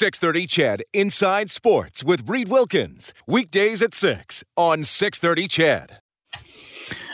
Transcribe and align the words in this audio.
630 0.00 0.46
CHED 0.46 0.82
Inside 0.94 1.50
Sports 1.50 2.02
with 2.02 2.26
Reed 2.26 2.48
Wilkins. 2.48 3.12
Weekdays 3.26 3.82
at 3.82 3.92
6 3.92 4.42
on 4.56 4.82
630 4.82 5.46
CHED. 5.46 5.98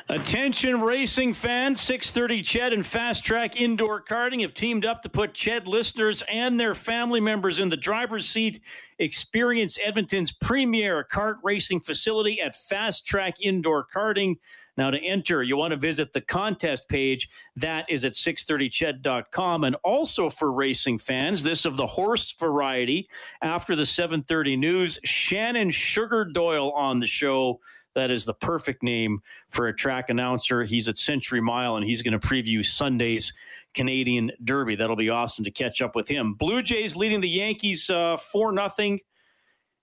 Attention 0.09 0.81
racing 0.81 1.33
fans, 1.33 1.81
630 1.81 2.43
CHED 2.43 2.73
and 2.73 2.87
Fast 2.87 3.25
Track 3.25 3.61
Indoor 3.61 4.01
Karting 4.05 4.43
have 4.43 4.55
teamed 4.55 4.87
up 4.87 5.03
to 5.03 5.09
put 5.09 5.35
CHED 5.35 5.67
listeners 5.67 6.23
and 6.31 6.61
their 6.61 6.77
family 6.77 7.19
members 7.19 7.59
in 7.59 7.71
the 7.71 7.77
driver's 7.77 8.29
seat. 8.29 8.61
Experience 9.01 9.81
Edmonton's 9.85 10.31
premier 10.31 11.05
kart 11.13 11.39
racing 11.43 11.81
facility 11.81 12.41
at 12.41 12.55
Fast 12.55 13.05
Track 13.05 13.35
Indoor 13.43 13.85
Karting. 13.85 14.37
Now, 14.77 14.91
to 14.91 14.99
enter, 15.03 15.43
you 15.43 15.57
want 15.57 15.73
to 15.73 15.79
visit 15.79 16.13
the 16.13 16.21
contest 16.21 16.89
page. 16.89 17.29
That 17.57 17.87
is 17.89 18.05
at 18.05 18.13
630ched.com. 18.13 19.65
And 19.65 19.77
also 19.83 20.31
for 20.31 20.53
racing 20.53 20.99
fans, 20.99 21.43
this 21.43 21.65
of 21.65 21.77
the 21.77 21.87
horse 21.87 22.35
variety. 22.39 23.09
After 23.43 23.75
the 23.75 23.87
730 23.87 24.57
news, 24.57 24.99
Shannon 25.05 25.71
Sugar 25.71 26.25
Doyle 26.25 26.73
on 26.73 27.01
the 27.01 27.07
show. 27.07 27.61
That 27.95 28.11
is 28.11 28.27
the 28.27 28.35
perfect 28.35 28.83
name 28.83 29.21
for 29.49 29.69
a 29.69 29.75
track 29.75 30.11
announcer. 30.11 30.65
He's 30.65 30.87
at 30.87 30.99
Century 30.99 31.41
Mile 31.41 31.77
and 31.77 31.87
he's 31.87 32.03
going 32.03 32.19
to 32.19 32.29
preview 32.29 32.65
Sunday's 32.65 33.33
Canadian 33.73 34.33
Derby. 34.45 34.77
That'll 34.77 34.97
be 34.97 35.09
awesome 35.09 35.47
to 35.47 35.51
catch 35.51 35.81
up 35.81 35.97
with 35.97 36.07
him. 36.07 36.35
Blue 36.35 36.63
Jays 36.63 36.95
leading 36.95 37.23
the 37.23 37.29
Yankees 37.29 37.89
uh, 37.89 38.19
4 38.19 38.53
nothing 38.53 39.01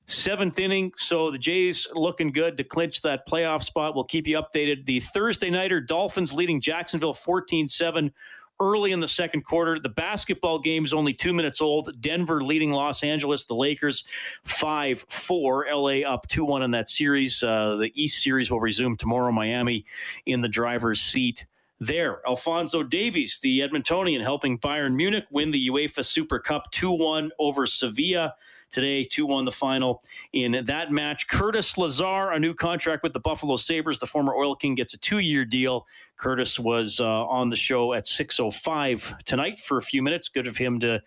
seventh 0.06 0.60
inning. 0.60 0.92
So 0.96 1.32
the 1.32 1.38
Jays 1.38 1.88
looking 1.94 2.32
good 2.32 2.58
to 2.58 2.64
clinch 2.64 3.02
that 3.02 3.28
playoff 3.28 3.64
spot. 3.64 3.96
We'll 3.96 4.04
keep 4.04 4.28
you 4.28 4.42
updated. 4.42 4.86
The 4.86 5.00
Thursday 5.00 5.50
nighter 5.50 5.80
Dolphins 5.82 6.34
leading 6.34 6.62
Jacksonville 6.62 7.14
14 7.14 7.68
7 7.68 8.12
early 8.60 8.92
in 8.92 9.00
the 9.00 9.08
second 9.08 9.44
quarter. 9.44 9.80
The 9.80 9.90
basketball 9.90 10.60
game 10.60 10.86
is 10.86 10.94
only 10.94 11.14
two 11.14 11.34
minutes 11.34 11.62
old. 11.62 12.00
Denver 12.00 12.44
leading 12.44 12.72
Los 12.72 13.04
Angeles, 13.04 13.46
the 13.46 13.56
Lakers 13.56 14.06
5 14.46 15.06
4. 15.10 15.68
LA 15.72 16.00
up 16.02 16.28
2 16.28 16.46
1 16.46 16.64
in 16.64 16.72
that 16.72 16.90
series. 16.90 17.42
Uh, 17.44 17.78
the 17.78 17.92
East 17.96 18.24
Series 18.24 18.52
will 18.52 18.62
resume 18.62 18.96
tomorrow. 18.96 19.32
Miami 19.32 19.86
in 20.26 20.42
the 20.42 20.48
driver's 20.48 21.02
seat 21.02 21.46
there. 21.80 22.22
Alphonso 22.28 22.84
Davies, 22.84 23.40
the 23.42 23.60
Edmontonian, 23.60 24.22
helping 24.22 24.58
Bayern 24.58 24.96
Munich 24.96 25.26
win 25.32 25.52
the 25.52 25.68
UEFA 25.70 26.06
Super 26.06 26.40
Cup 26.40 26.72
2 26.72 26.92
1 26.92 27.32
over 27.40 27.66
Sevilla 27.66 28.34
today, 28.74 29.06
2 29.06 29.26
1 29.26 29.46
the 29.46 29.52
final 29.52 30.02
in 30.34 30.66
that 30.66 30.92
match. 30.92 31.28
Curtis 31.30 31.78
Lazar, 31.78 32.32
a 32.32 32.40
new 32.40 32.54
contract 32.54 33.04
with 33.04 33.14
the 33.14 33.20
Buffalo 33.20 33.56
Sabres. 33.56 34.00
The 34.00 34.06
former 34.06 34.36
Oil 34.36 34.56
King 34.56 34.76
gets 34.76 34.94
a 34.94 34.98
two 34.98 35.20
year 35.20 35.46
deal. 35.46 35.88
Curtis 36.18 36.60
was 36.60 37.00
uh, 37.00 37.26
on 37.26 37.50
the 37.50 37.56
show 37.56 37.94
at 37.94 38.06
6.05 38.06 39.24
tonight 39.24 39.60
for 39.60 39.78
a 39.78 39.82
few 39.82 40.02
minutes. 40.02 40.30
Good 40.30 40.48
of 40.48 40.58
him 40.58 40.80
to 40.82 41.02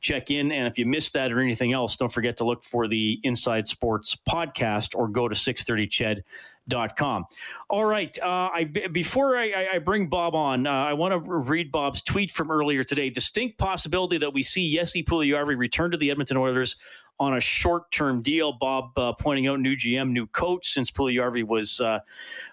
check 0.00 0.30
in. 0.30 0.52
And 0.52 0.66
if 0.66 0.78
you 0.78 0.86
missed 0.86 1.12
that 1.14 1.32
or 1.32 1.40
anything 1.40 1.72
else, 1.72 1.96
don't 1.96 2.12
forget 2.12 2.36
to 2.38 2.44
look 2.44 2.64
for 2.64 2.88
the 2.88 3.20
Inside 3.22 3.66
Sports 3.66 4.16
podcast 4.28 4.94
or 4.94 5.08
go 5.08 5.28
to 5.28 5.34
630ched 5.34 6.22
Dot 6.68 6.96
com. 6.96 7.24
All 7.68 7.84
right. 7.84 8.16
Uh, 8.20 8.48
I 8.54 8.62
before 8.62 9.36
I, 9.36 9.70
I 9.74 9.78
bring 9.78 10.06
Bob 10.06 10.36
on, 10.36 10.68
uh, 10.68 10.70
I 10.70 10.92
want 10.92 11.12
to 11.12 11.18
read 11.18 11.72
Bob's 11.72 12.02
tweet 12.02 12.30
from 12.30 12.52
earlier 12.52 12.84
today. 12.84 13.10
Distinct 13.10 13.58
possibility 13.58 14.16
that 14.18 14.32
we 14.32 14.44
see 14.44 14.72
Jesse 14.76 15.02
Puljujarvi 15.02 15.58
return 15.58 15.90
to 15.90 15.96
the 15.96 16.12
Edmonton 16.12 16.36
Oilers 16.36 16.76
on 17.18 17.34
a 17.34 17.40
short-term 17.40 18.22
deal. 18.22 18.52
Bob 18.52 18.96
uh, 18.98 19.12
pointing 19.12 19.46
out 19.46 19.60
new 19.60 19.76
GM, 19.76 20.10
new 20.10 20.26
coach 20.26 20.72
since 20.72 20.90
Puljujarvi 20.90 21.44
was 21.44 21.80
uh, 21.80 22.00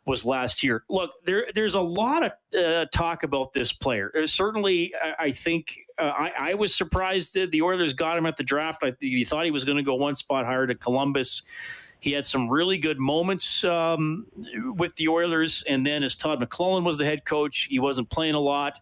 was 0.05 0.25
last 0.25 0.63
year. 0.63 0.83
Look, 0.89 1.11
there 1.25 1.47
there's 1.55 1.75
a 1.75 1.81
lot 1.81 2.23
of 2.23 2.31
uh, 2.57 2.85
talk 2.93 3.23
about 3.23 3.53
this 3.53 3.73
player. 3.73 4.11
Uh, 4.15 4.25
certainly, 4.27 4.93
I, 5.01 5.15
I 5.19 5.31
think 5.31 5.79
uh, 5.97 6.13
I, 6.15 6.31
I, 6.37 6.53
was 6.53 6.75
surprised 6.75 7.33
that 7.33 7.51
the 7.51 7.61
Oilers 7.61 7.93
got 7.93 8.17
him 8.17 8.25
at 8.25 8.37
the 8.37 8.43
draft. 8.43 8.83
I 8.83 8.93
you 8.99 9.25
thought 9.25 9.45
he 9.45 9.51
was 9.51 9.65
going 9.65 9.77
to 9.77 9.83
go 9.83 9.95
one 9.95 10.15
spot 10.15 10.45
higher 10.45 10.67
to 10.67 10.75
Columbus. 10.75 11.43
He 11.99 12.13
had 12.13 12.25
some 12.25 12.49
really 12.49 12.77
good 12.77 12.97
moments 12.97 13.63
um, 13.65 14.25
with 14.77 14.95
the 14.95 15.09
Oilers, 15.09 15.63
and 15.67 15.85
then 15.85 16.01
as 16.03 16.15
Todd 16.15 16.39
McLellan 16.39 16.83
was 16.83 16.97
the 16.97 17.05
head 17.05 17.25
coach, 17.25 17.67
he 17.69 17.79
wasn't 17.79 18.09
playing 18.09 18.35
a 18.35 18.39
lot. 18.39 18.79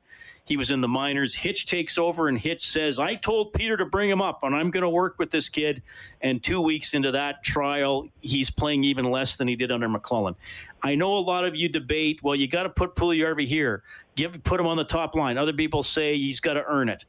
He 0.48 0.56
was 0.56 0.72
in 0.72 0.80
the 0.80 0.88
minors. 0.88 1.36
Hitch 1.36 1.66
takes 1.66 1.98
over, 1.98 2.30
and 2.30 2.38
Hitch 2.38 2.66
says, 2.66 3.00
I 3.00 3.16
told 3.16 3.52
Peter 3.52 3.76
to 3.76 3.86
bring 3.86 4.10
him 4.10 4.22
up, 4.22 4.44
and 4.44 4.56
I'm 4.56 4.72
going 4.72 4.84
to 4.84 4.90
work 4.90 5.20
with 5.20 5.30
this 5.30 5.50
kid. 5.50 5.84
And 6.22 6.42
two 6.42 6.62
weeks 6.62 6.94
into 6.94 7.12
that 7.12 7.44
trial, 7.44 8.08
he's 8.22 8.50
playing 8.50 8.86
even 8.86 9.12
less 9.12 9.36
than 9.36 9.50
he 9.50 9.58
did 9.58 9.72
under 9.72 9.90
McLellan. 9.90 10.36
I 10.82 10.96
know 10.96 11.18
a 11.18 11.20
lot 11.20 11.44
of 11.44 11.54
you 11.54 11.68
debate, 11.68 12.24
well, 12.24 12.34
you 12.34 12.48
got 12.48 12.64
to 12.64 12.70
put 12.70 12.96
Puljujarvi 12.96 13.46
here, 13.46 13.84
give, 14.16 14.42
put 14.44 14.60
him 14.60 14.68
on 14.68 14.78
the 14.78 14.86
top 14.86 15.16
line. 15.16 15.38
Other 15.38 15.52
people 15.52 15.84
say 15.84 16.16
he's 16.16 16.40
got 16.40 16.54
to 16.54 16.64
earn 16.66 16.88
it. 16.88 17.04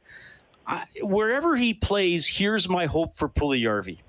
I, 0.67 0.83
wherever 1.01 1.55
he 1.55 1.73
plays, 1.73 2.27
here's 2.27 2.67
my 2.67 2.87
hope 2.87 3.15
for 3.15 3.29
Puljujarvi. 3.29 3.99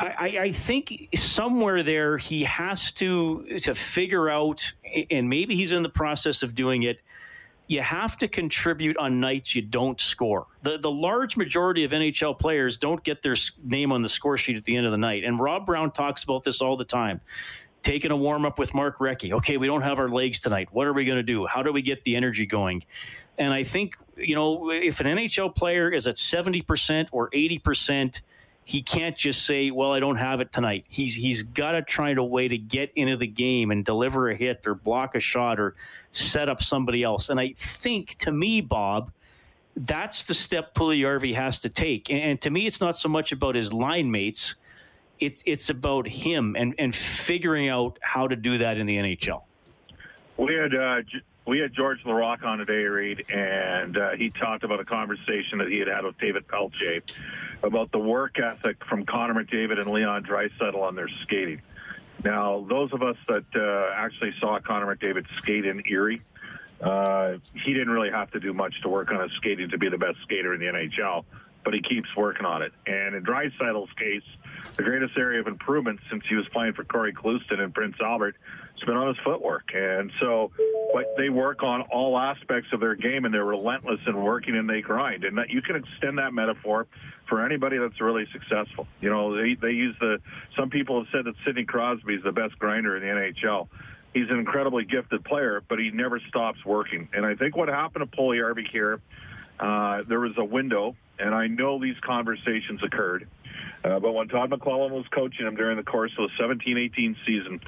I, 0.00 0.38
I, 0.40 0.52
think 0.52 1.08
somewhere 1.14 1.82
there 1.82 2.18
he 2.18 2.44
has 2.44 2.92
to 2.92 3.58
to 3.58 3.74
figure 3.74 4.28
out, 4.28 4.72
and 5.10 5.28
maybe 5.28 5.56
he's 5.56 5.72
in 5.72 5.82
the 5.82 5.88
process 5.88 6.44
of 6.44 6.54
doing 6.54 6.84
it 6.84 7.02
you 7.68 7.82
have 7.82 8.16
to 8.16 8.26
contribute 8.26 8.96
on 8.96 9.20
nights 9.20 9.54
you 9.54 9.62
don't 9.62 10.00
score. 10.00 10.46
The 10.62 10.78
the 10.78 10.90
large 10.90 11.36
majority 11.36 11.84
of 11.84 11.92
NHL 11.92 12.38
players 12.38 12.76
don't 12.76 13.04
get 13.04 13.22
their 13.22 13.36
name 13.62 13.92
on 13.92 14.02
the 14.02 14.08
score 14.08 14.36
sheet 14.36 14.56
at 14.56 14.64
the 14.64 14.74
end 14.74 14.86
of 14.86 14.92
the 14.92 14.98
night. 14.98 15.22
And 15.22 15.38
Rob 15.38 15.66
Brown 15.66 15.92
talks 15.92 16.24
about 16.24 16.42
this 16.42 16.60
all 16.60 16.76
the 16.76 16.84
time. 16.84 17.20
Taking 17.82 18.10
a 18.10 18.16
warm 18.16 18.44
up 18.44 18.58
with 18.58 18.74
Mark 18.74 18.98
Recchi. 18.98 19.32
Okay, 19.32 19.56
we 19.56 19.66
don't 19.66 19.82
have 19.82 19.98
our 19.98 20.08
legs 20.08 20.40
tonight. 20.40 20.68
What 20.72 20.88
are 20.88 20.92
we 20.92 21.04
going 21.04 21.18
to 21.18 21.22
do? 21.22 21.46
How 21.46 21.62
do 21.62 21.72
we 21.72 21.82
get 21.82 22.02
the 22.02 22.16
energy 22.16 22.44
going? 22.44 22.82
And 23.38 23.54
I 23.54 23.62
think, 23.62 23.96
you 24.16 24.34
know, 24.34 24.70
if 24.70 24.98
an 25.00 25.06
NHL 25.06 25.54
player 25.54 25.88
is 25.88 26.08
at 26.08 26.16
70% 26.16 27.08
or 27.12 27.30
80%, 27.30 28.20
he 28.68 28.82
can't 28.82 29.16
just 29.16 29.46
say, 29.46 29.70
"Well, 29.70 29.94
I 29.94 30.00
don't 30.00 30.16
have 30.16 30.42
it 30.42 30.52
tonight." 30.52 30.84
He's 30.90 31.14
he's 31.14 31.42
got 31.42 31.72
to 31.72 31.80
try 31.80 32.10
a 32.10 32.22
way 32.22 32.48
to 32.48 32.58
get 32.58 32.92
into 32.94 33.16
the 33.16 33.26
game 33.26 33.70
and 33.70 33.82
deliver 33.82 34.28
a 34.28 34.36
hit 34.36 34.66
or 34.66 34.74
block 34.74 35.14
a 35.14 35.20
shot 35.20 35.58
or 35.58 35.74
set 36.12 36.50
up 36.50 36.62
somebody 36.62 37.02
else. 37.02 37.30
And 37.30 37.40
I 37.40 37.54
think, 37.56 38.16
to 38.16 38.30
me, 38.30 38.60
Bob, 38.60 39.10
that's 39.74 40.26
the 40.26 40.34
step 40.34 40.74
Puljujarvi 40.74 41.34
has 41.34 41.60
to 41.62 41.70
take. 41.70 42.10
And, 42.10 42.38
to 42.42 42.50
me, 42.50 42.66
it's 42.66 42.78
not 42.78 42.98
so 42.98 43.08
much 43.08 43.32
about 43.32 43.54
his 43.54 43.72
line 43.72 44.10
mates; 44.10 44.56
it's 45.18 45.42
it's 45.46 45.70
about 45.70 46.06
him 46.06 46.54
and 46.54 46.74
and 46.78 46.94
figuring 46.94 47.70
out 47.70 47.98
how 48.02 48.28
to 48.28 48.36
do 48.36 48.58
that 48.58 48.76
in 48.76 48.84
the 48.84 48.98
NHL. 48.98 49.44
We 50.36 50.52
had 50.52 50.74
uh, 50.74 51.00
we 51.46 51.58
had 51.58 51.72
George 51.72 52.04
Laraque 52.04 52.44
on 52.44 52.58
today, 52.58 52.84
Reed, 52.84 53.24
and 53.30 53.96
uh, 53.96 54.10
he 54.10 54.28
talked 54.28 54.62
about 54.62 54.78
a 54.78 54.84
conversation 54.84 55.56
that 55.56 55.68
he 55.68 55.78
had 55.78 55.88
had 55.88 56.04
with 56.04 56.18
David 56.18 56.46
Pelletier 56.48 57.00
about 57.62 57.90
the 57.92 57.98
work 57.98 58.38
ethic 58.38 58.84
from 58.84 59.04
Connor 59.04 59.34
McDavid 59.34 59.80
and 59.80 59.90
Leon 59.90 60.24
Draisaitl 60.24 60.80
on 60.80 60.94
their 60.94 61.08
skating. 61.22 61.60
Now, 62.24 62.66
those 62.68 62.92
of 62.92 63.02
us 63.02 63.16
that 63.28 63.44
uh, 63.54 63.94
actually 63.94 64.32
saw 64.40 64.58
Connor 64.60 64.94
McDavid 64.94 65.26
skate 65.38 65.64
in 65.64 65.82
Erie, 65.88 66.22
uh, 66.80 67.34
he 67.64 67.72
didn't 67.72 67.90
really 67.90 68.10
have 68.10 68.30
to 68.32 68.40
do 68.40 68.52
much 68.52 68.74
to 68.82 68.88
work 68.88 69.10
on 69.10 69.20
his 69.20 69.32
skating 69.36 69.70
to 69.70 69.78
be 69.78 69.88
the 69.88 69.98
best 69.98 70.18
skater 70.22 70.54
in 70.54 70.60
the 70.60 70.66
NHL, 70.66 71.24
but 71.64 71.74
he 71.74 71.82
keeps 71.82 72.08
working 72.16 72.46
on 72.46 72.62
it. 72.62 72.72
And 72.86 73.14
in 73.14 73.24
Draisaitl's 73.24 73.92
case, 73.94 74.22
the 74.74 74.82
greatest 74.82 75.16
area 75.16 75.40
of 75.40 75.46
improvement 75.46 76.00
since 76.10 76.24
he 76.28 76.34
was 76.34 76.46
playing 76.48 76.74
for 76.74 76.84
Cory 76.84 77.12
Clouston 77.12 77.60
and 77.60 77.74
Prince 77.74 77.96
Albert 78.00 78.36
has 78.80 78.86
been 78.86 78.96
on 78.96 79.08
his 79.08 79.16
footwork. 79.24 79.70
And 79.74 80.10
so 80.20 80.50
but 80.92 81.14
they 81.16 81.28
work 81.28 81.62
on 81.62 81.82
all 81.82 82.18
aspects 82.18 82.72
of 82.72 82.80
their 82.80 82.94
game 82.94 83.24
and 83.24 83.34
they're 83.34 83.44
relentless 83.44 84.00
in 84.06 84.16
working 84.16 84.56
and 84.56 84.68
they 84.68 84.80
grind. 84.80 85.24
And 85.24 85.36
that, 85.38 85.50
you 85.50 85.60
can 85.60 85.76
extend 85.76 86.18
that 86.18 86.32
metaphor 86.32 86.86
for 87.28 87.44
anybody 87.44 87.76
that's 87.76 88.00
really 88.00 88.26
successful. 88.32 88.86
You 89.00 89.10
know, 89.10 89.36
they, 89.36 89.54
they 89.54 89.72
use 89.72 89.94
the, 90.00 90.18
some 90.56 90.70
people 90.70 91.04
have 91.04 91.08
said 91.12 91.26
that 91.26 91.34
Sidney 91.44 91.64
Crosby 91.64 92.14
is 92.14 92.22
the 92.22 92.32
best 92.32 92.58
grinder 92.58 92.96
in 92.96 93.02
the 93.02 93.08
NHL. 93.08 93.68
He's 94.14 94.30
an 94.30 94.38
incredibly 94.38 94.84
gifted 94.84 95.24
player, 95.24 95.62
but 95.68 95.78
he 95.78 95.90
never 95.90 96.20
stops 96.28 96.64
working. 96.64 97.08
And 97.12 97.26
I 97.26 97.34
think 97.34 97.54
what 97.54 97.68
happened 97.68 98.10
to 98.10 98.16
Puljujarvi 98.16 98.70
here, 98.70 99.00
uh, 99.60 100.02
there 100.08 100.20
was 100.20 100.32
a 100.38 100.44
window, 100.44 100.96
and 101.18 101.34
I 101.34 101.46
know 101.46 101.80
these 101.80 101.98
conversations 102.00 102.82
occurred 102.82 103.28
uh, 103.84 104.00
but 104.00 104.12
when 104.12 104.28
Todd 104.28 104.50
McLellan 104.50 104.90
was 104.90 105.06
coaching 105.14 105.46
him 105.46 105.54
during 105.54 105.76
the 105.76 105.84
course 105.84 106.12
of 106.18 106.28
the 106.36 106.42
17-18 106.42 107.16
season, 107.24 107.60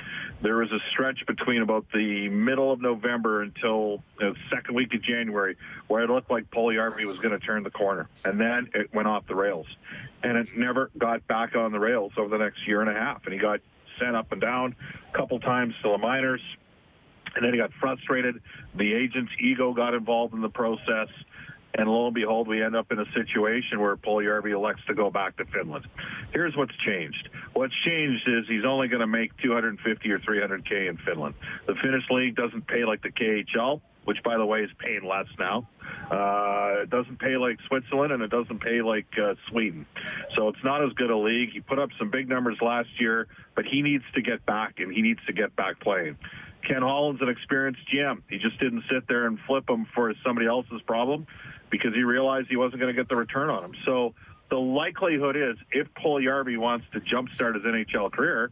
there 0.43 0.57
was 0.57 0.71
a 0.73 0.79
stretch 0.91 1.25
between 1.27 1.63
about 1.63 1.87
the 1.93 2.29
middle 2.29 2.73
of 2.73 2.81
November 2.81 3.43
until 3.43 4.03
the 4.19 4.35
second 4.53 4.75
week 4.75 4.93
of 4.93 5.03
January 5.03 5.57
where 5.87 6.03
it 6.03 6.11
looked 6.11 6.31
like 6.31 6.51
Puljujarvi 6.51 7.05
was 7.05 7.19
going 7.19 7.39
to 7.39 7.45
turn 7.45 7.63
the 7.63 7.71
corner, 7.71 8.09
and 8.25 8.41
then 8.41 8.69
it 8.75 8.93
went 8.93 9.07
off 9.07 9.27
the 9.29 9.35
rails, 9.35 9.67
and 10.23 10.37
it 10.37 10.49
never 10.57 10.91
got 10.99 11.27
back 11.29 11.55
on 11.55 11.71
the 11.71 11.81
rails 11.81 12.13
over 12.17 12.29
the 12.29 12.43
next 12.43 12.67
year 12.67 12.81
and 12.81 12.91
a 12.91 12.95
half, 12.95 13.25
and 13.25 13.33
he 13.33 13.39
got 13.39 13.61
sent 14.01 14.17
up 14.17 14.33
and 14.33 14.41
down 14.41 14.75
a 15.13 15.17
couple 15.17 15.39
times 15.39 15.75
to 15.83 15.91
the 15.91 15.99
minors. 15.99 16.43
And 17.37 17.45
then 17.45 17.53
he 17.53 17.61
got 17.61 17.71
frustrated. 17.75 18.43
The 18.75 18.93
agent's 18.93 19.31
ego 19.39 19.73
got 19.73 19.95
involved 19.95 20.35
in 20.35 20.41
the 20.41 20.49
process. 20.49 21.07
And 21.75 21.89
lo 21.89 22.07
and 22.07 22.15
behold, 22.15 22.49
we 22.49 22.63
end 22.63 22.75
up 22.75 22.91
in 22.91 22.99
a 22.99 23.05
situation 23.13 23.81
where 23.81 23.97
Puljujärvi 23.97 24.51
elects 24.51 24.83
to 24.89 24.95
go 24.95 25.11
back 25.11 25.37
to 25.37 25.45
Finland. 25.45 25.87
Here's 26.33 26.57
what's 26.57 26.77
changed. 26.85 27.29
What's 27.53 27.75
changed 27.85 28.29
is 28.29 28.47
he's 28.49 28.65
only 28.65 28.89
going 28.89 29.01
to 29.01 29.07
make 29.07 29.37
250 29.39 30.11
or 30.11 30.19
300k 30.19 30.89
in 30.89 30.97
Finland. 30.99 31.35
The 31.67 31.75
Finnish 31.77 32.05
league 32.11 32.35
doesn't 32.35 32.67
pay 32.67 32.85
like 32.85 33.03
the 33.03 33.11
KHL, 33.11 33.81
which 34.05 34.21
by 34.25 34.37
the 34.37 34.47
way 34.47 34.61
is 34.61 34.71
paying 34.79 35.07
less 35.07 35.27
now. 35.39 35.69
Uh, 36.11 36.83
it 36.83 36.91
doesn't 36.91 37.21
pay 37.21 37.37
like 37.37 37.59
Switzerland 37.69 38.13
and 38.13 38.23
it 38.23 38.31
doesn't 38.31 38.61
pay 38.61 38.83
like 38.83 39.07
uh, 39.17 39.35
Sweden. 39.49 39.87
So 40.37 40.49
it's 40.49 40.65
not 40.65 40.85
as 40.85 40.93
good 40.95 41.11
a 41.11 41.17
league. 41.17 41.51
He 41.53 41.61
put 41.61 41.79
up 41.79 41.91
some 41.99 42.11
big 42.11 42.29
numbers 42.29 42.59
last 42.61 42.89
year, 42.99 43.29
but 43.55 43.65
he 43.65 43.83
needs 43.83 44.05
to 44.15 44.23
get 44.23 44.45
back 44.45 44.81
and 44.81 44.93
he 44.93 45.03
needs 45.03 45.21
to 45.27 45.33
get 45.33 45.55
back 45.55 45.79
playing. 45.79 46.19
Ken 46.67 46.83
Holland's 46.83 47.23
an 47.23 47.29
experienced 47.29 47.81
GM. 47.93 48.23
He 48.29 48.39
just 48.39 48.59
didn't 48.61 48.85
sit 48.93 49.09
there 49.09 49.27
and 49.27 49.39
flip 49.47 49.69
him 49.69 49.87
for 49.95 50.13
somebody 50.25 50.47
else's 50.47 50.83
problem 50.83 51.27
because 51.71 51.95
he 51.95 52.03
realized 52.03 52.49
he 52.49 52.57
wasn't 52.57 52.81
going 52.81 52.95
to 52.95 53.01
get 53.01 53.09
the 53.09 53.17
return 53.17 53.51
on 53.51 53.65
him. 53.65 53.75
So 53.85 54.15
the 54.51 54.59
likelihood 54.59 55.37
is 55.37 55.57
if 55.71 55.87
Puljujärvi 55.95 56.59
wants 56.59 56.87
to 56.93 57.01
jumpstart 57.01 57.55
his 57.55 57.65
NHL 57.65 58.13
career, 58.13 58.51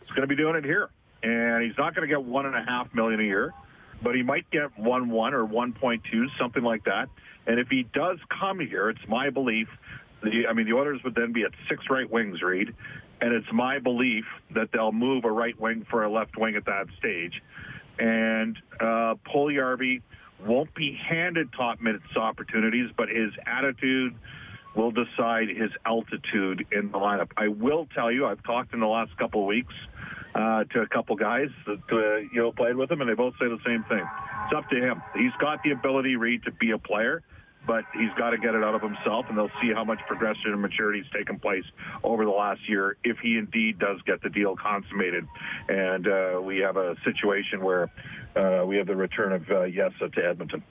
he's 0.00 0.10
going 0.10 0.22
to 0.22 0.26
be 0.28 0.36
doing 0.36 0.56
it 0.56 0.64
here. 0.64 0.88
And 1.22 1.62
he's 1.62 1.76
not 1.76 1.94
going 1.94 2.08
to 2.08 2.14
get 2.14 2.24
one 2.24 2.46
and 2.46 2.54
a 2.54 2.62
half 2.62 2.94
million 2.94 3.20
a 3.20 3.24
year, 3.24 3.52
but 4.02 4.14
he 4.14 4.22
might 4.22 4.50
get 4.50 4.78
one 4.78 5.10
one 5.10 5.34
or 5.34 5.44
one 5.44 5.72
point 5.72 6.02
two, 6.10 6.28
something 6.38 6.62
like 6.62 6.84
that. 6.84 7.08
And 7.46 7.58
if 7.58 7.68
he 7.68 7.82
does 7.82 8.18
come 8.28 8.60
here, 8.60 8.88
it's 8.88 9.06
my 9.08 9.30
belief. 9.30 9.68
The, 10.22 10.46
I 10.48 10.52
mean, 10.52 10.66
the 10.66 10.74
Oilers 10.74 11.02
would 11.04 11.14
then 11.14 11.32
be 11.32 11.42
at 11.42 11.50
six 11.68 11.84
right 11.90 12.08
wings, 12.08 12.42
Reed, 12.42 12.74
and 13.20 13.34
it's 13.34 13.50
my 13.52 13.78
belief 13.78 14.24
that 14.54 14.70
they'll 14.72 14.92
move 14.92 15.24
a 15.24 15.30
right 15.30 15.58
wing 15.60 15.86
for 15.90 16.04
a 16.04 16.10
left 16.10 16.38
wing 16.38 16.56
at 16.56 16.64
that 16.66 16.86
stage. 16.98 17.42
And 17.98 18.56
uh, 18.78 19.16
Puljujärvi 19.26 20.00
won't 20.46 20.74
be 20.74 20.96
handed 21.08 21.52
top 21.52 21.80
minutes 21.80 22.04
opportunities, 22.16 22.90
but 22.96 23.08
his 23.08 23.30
attitude 23.46 24.14
will 24.74 24.90
decide 24.90 25.48
his 25.48 25.70
altitude 25.84 26.66
in 26.70 26.90
the 26.90 26.98
lineup. 26.98 27.30
I 27.36 27.48
will 27.48 27.86
tell 27.94 28.10
you, 28.10 28.26
I've 28.26 28.42
talked 28.44 28.72
in 28.72 28.80
the 28.80 28.86
last 28.86 29.16
couple 29.16 29.42
of 29.42 29.46
weeks 29.46 29.74
uh, 30.34 30.64
to 30.64 30.80
a 30.80 30.86
couple 30.86 31.16
guys 31.16 31.48
that 31.66 31.82
uh, 31.90 32.16
you 32.32 32.40
know 32.40 32.52
played 32.52 32.76
with 32.76 32.90
him, 32.90 33.00
and 33.00 33.10
they 33.10 33.14
both 33.14 33.34
say 33.40 33.48
the 33.48 33.58
same 33.66 33.84
thing. 33.84 34.04
It's 34.44 34.56
up 34.56 34.68
to 34.70 34.76
him. 34.76 35.02
He's 35.14 35.32
got 35.40 35.62
the 35.62 35.72
ability, 35.72 36.16
Reed, 36.16 36.44
to 36.44 36.52
be 36.52 36.70
a 36.70 36.78
player 36.78 37.22
but 37.66 37.84
he's 37.94 38.12
got 38.16 38.30
to 38.30 38.38
get 38.38 38.54
it 38.54 38.64
out 38.64 38.74
of 38.74 38.82
himself, 38.82 39.26
and 39.28 39.36
they'll 39.36 39.50
see 39.60 39.72
how 39.72 39.84
much 39.84 40.00
progression 40.06 40.52
and 40.52 40.60
maturity 40.60 41.02
has 41.02 41.10
taken 41.12 41.38
place 41.38 41.64
over 42.02 42.24
the 42.24 42.30
last 42.30 42.68
year 42.68 42.96
if 43.04 43.18
he 43.18 43.36
indeed 43.36 43.78
does 43.78 44.00
get 44.06 44.22
the 44.22 44.30
deal 44.30 44.56
consummated. 44.56 45.26
And 45.68 46.08
uh, 46.08 46.40
we 46.42 46.58
have 46.58 46.76
a 46.76 46.96
situation 47.04 47.62
where 47.62 47.90
uh, 48.36 48.64
we 48.66 48.76
have 48.76 48.86
the 48.86 48.96
return 48.96 49.32
of 49.32 49.42
uh, 49.50 49.66
Yessa 49.66 50.12
to 50.12 50.26
Edmonton. 50.26 50.62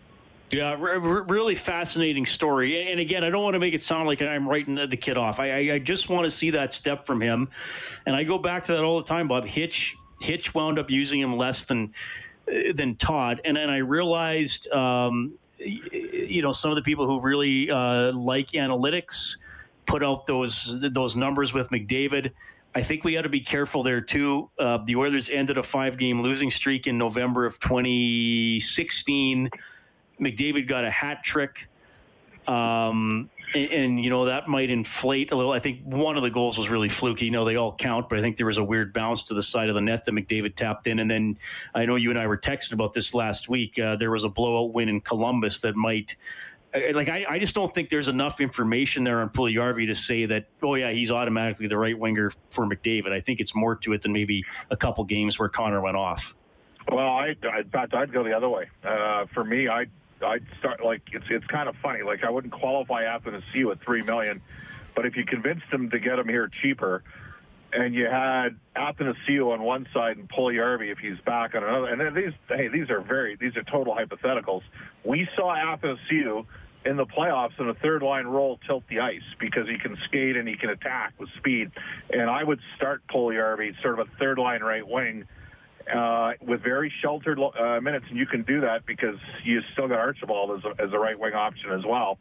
Yeah, 0.52 0.76
really 0.80 1.54
fascinating 1.54 2.26
story. 2.26 2.90
And 2.90 3.00
again, 3.00 3.24
I 3.24 3.30
don't 3.30 3.44
want 3.44 3.54
to 3.54 3.60
make 3.60 3.76
it 3.76 3.82
sound 3.82 4.08
like 4.08 4.20
I'm 4.24 4.50
writing 4.50 4.76
the 4.76 4.98
kid 4.98 5.16
off. 5.16 5.40
I, 5.40 5.52
I, 5.52 5.74
I 5.74 5.80
just 5.80 6.10
want 6.10 6.24
to 6.24 6.32
see 6.32 6.50
that 6.52 6.74
step 6.74 7.06
from 7.06 7.22
him. 7.22 7.50
And 8.08 8.16
I 8.16 8.24
go 8.24 8.40
back 8.40 8.64
to 8.64 8.72
that 8.72 8.84
all 8.84 8.98
the 8.98 9.06
time, 9.06 9.28
Bob. 9.28 9.46
Hitch 9.46 9.96
Hitch 10.20 10.56
wound 10.56 10.80
up 10.80 10.90
using 10.90 11.20
him 11.20 11.38
less 11.38 11.66
than 11.66 11.94
than 12.74 12.96
Todd, 12.96 13.42
and 13.46 13.58
and 13.58 13.70
I 13.70 13.78
realized 13.78 14.72
um, 14.72 15.38
you 15.60 16.42
know, 16.42 16.52
some 16.52 16.72
of 16.72 16.76
the 16.76 16.82
people 16.82 17.06
who 17.06 17.20
really 17.22 17.70
uh, 17.70 18.12
like 18.14 18.50
analytics 18.50 19.38
put 19.86 20.04
out 20.04 20.26
those 20.28 20.82
those 20.92 21.16
numbers 21.16 21.54
with 21.54 21.70
McDavid. 21.70 22.32
I 22.76 22.84
think 22.84 23.04
we 23.04 23.14
got 23.14 23.24
to 23.24 23.30
be 23.30 23.40
careful 23.40 23.82
there 23.82 24.02
too. 24.02 24.50
Uh, 24.60 24.78
the 24.86 24.96
Oilers 24.96 25.30
ended 25.30 25.58
a 25.58 25.64
five 25.64 25.98
game 25.98 26.22
losing 26.22 26.50
streak 26.52 26.86
in 26.86 26.98
November 26.98 27.46
of 27.46 27.60
2016. 27.60 29.50
McDavid 30.20 30.68
got 30.68 30.86
a 30.86 30.92
hat 30.92 31.24
trick. 31.24 31.68
Um, 32.48 33.30
and, 33.54 33.72
and, 33.72 34.04
you 34.04 34.10
know 34.10 34.26
that 34.26 34.48
might 34.48 34.70
inflate 34.70 35.32
a 35.32 35.36
little. 35.36 35.52
I 35.52 35.60
think 35.60 35.82
one 35.84 36.18
of 36.18 36.24
the 36.24 36.30
goals 36.30 36.58
was 36.58 36.70
really 36.70 36.90
fluky. 36.90 37.26
You 37.26 37.32
know 37.32 37.46
they 37.46 37.56
all 37.56 37.76
count, 37.76 38.10
but 38.10 38.18
I 38.18 38.22
think 38.22 38.38
there 38.38 38.46
was 38.46 38.58
a 38.58 38.64
weird 38.64 38.94
bounce 38.94 39.24
to 39.26 39.34
the 39.34 39.44
side 39.44 39.70
of 39.70 39.76
the 39.76 39.82
net 39.82 40.04
that 40.06 40.12
McDavid 40.12 40.56
tapped 40.56 40.88
in. 40.88 41.00
And 41.00 41.10
then 41.10 41.38
I 41.74 41.86
know 41.86 41.96
you 41.96 42.10
and 42.10 42.20
I 42.20 42.28
were 42.28 42.38
texting 42.38 42.74
about 42.74 42.94
this 42.94 43.14
last 43.14 43.50
week. 43.50 43.80
Uh, 43.80 43.96
there 43.96 44.12
was 44.12 44.24
a 44.24 44.30
blowout 44.30 44.74
win 44.74 44.90
in 44.90 45.02
Columbus 45.02 45.62
that 45.62 45.76
might. 45.76 46.16
Uh, 46.74 46.80
like 46.94 47.10
I, 47.10 47.26
I 47.28 47.40
just 47.40 47.56
don't 47.56 47.74
think 47.74 47.90
there's 47.90 48.08
enough 48.08 48.40
information 48.40 49.04
there 49.04 49.22
on 49.22 49.30
Puljujärvi 49.30 49.88
to 49.88 49.96
say 49.96 50.26
that 50.28 50.46
oh 50.62 50.76
yeah 50.76 50.92
he's 50.92 51.10
automatically 51.10 51.68
the 51.68 51.78
right 51.78 51.98
winger 51.98 52.32
for 52.52 52.68
McDavid. 52.68 53.12
I 53.12 53.20
think 53.20 53.40
it's 53.40 53.56
more 53.56 53.76
to 53.78 53.94
it 53.94 54.04
than 54.04 54.14
maybe 54.14 54.46
a 54.70 54.78
couple 54.78 55.04
games 55.04 55.40
where 55.40 55.50
Connor 55.50 55.82
went 55.82 55.98
off. 55.98 56.36
Well, 56.92 57.08
I, 57.08 57.36
in 57.60 57.70
fact, 57.72 57.94
I'd 57.94 58.12
go 58.12 58.24
the 58.24 58.34
other 58.34 58.50
way. 58.50 58.68
Uh, 58.84 59.26
for 59.34 59.44
me, 59.44 59.68
I 59.68 59.86
I'd 60.24 60.46
start 60.60 60.84
like 60.84 61.02
it's 61.12 61.26
it's 61.30 61.46
kind 61.48 61.70
of 61.70 61.76
funny. 61.82 62.04
Like 62.04 62.24
I 62.24 62.30
wouldn't 62.30 62.54
qualify 62.54 63.04
Athanasiu 63.04 63.72
at 63.72 63.82
three 63.82 64.02
million, 64.02 64.42
but 64.96 65.06
if 65.06 65.16
you 65.16 65.26
convinced 65.26 65.70
them 65.72 65.90
to 65.90 66.00
get 66.00 66.20
him 66.20 66.28
here 66.28 66.48
cheaper, 66.48 67.04
and 67.74 67.94
you 67.94 68.06
had 68.06 68.58
Athanasiu 68.76 69.54
on 69.54 69.62
one 69.62 69.88
side 69.94 70.18
and 70.18 70.30
Puljujärvi 70.30 70.92
if 70.92 70.98
he's 70.98 71.20
back 71.26 71.56
on 71.56 71.64
another, 71.64 71.88
and 71.88 72.00
then 72.02 72.14
these 72.14 72.34
hey 72.48 72.68
these 72.68 72.90
are 72.90 73.02
very 73.02 73.36
these 73.36 73.56
are 73.56 73.64
total 73.64 73.96
hypotheticals. 73.96 74.62
We 75.04 75.28
saw 75.36 75.56
Athanasiu 75.56 76.46
in 76.86 76.96
the 76.96 77.06
playoffs 77.06 77.60
in 77.60 77.68
a 77.68 77.74
third 77.74 78.02
line 78.02 78.26
role 78.26 78.60
tilt 78.66 78.84
the 78.90 79.02
ice 79.02 79.22
because 79.40 79.68
he 79.68 79.78
can 79.78 79.98
skate 80.06 80.38
and 80.38 80.48
he 80.48 80.56
can 80.56 80.70
attack 80.70 81.14
with 81.20 81.30
speed, 81.38 81.72
and 82.10 82.30
I 82.30 82.44
would 82.44 82.60
start 82.76 83.04
Puljujärvi 83.08 83.82
sort 83.82 84.00
of 84.00 84.08
a 84.08 84.18
third 84.18 84.38
line 84.38 84.62
right 84.62 84.88
wing 84.88 85.26
uh, 85.94 86.34
with 86.42 86.62
very 86.62 86.92
sheltered 87.02 87.40
uh, 87.40 87.80
minutes, 87.82 88.06
and 88.10 88.18
you 88.18 88.26
can 88.26 88.44
do 88.44 88.62
that 88.62 88.86
because 88.86 89.18
you 89.44 89.62
still 89.74 89.88
got 89.88 90.00
Archibald 90.00 90.60
as 90.60 90.66
a, 90.66 90.82
as 90.82 90.94
a 90.94 91.00
right 91.00 91.18
wing 91.18 91.34
option 91.34 91.72
as 91.72 91.86
well. 91.86 92.20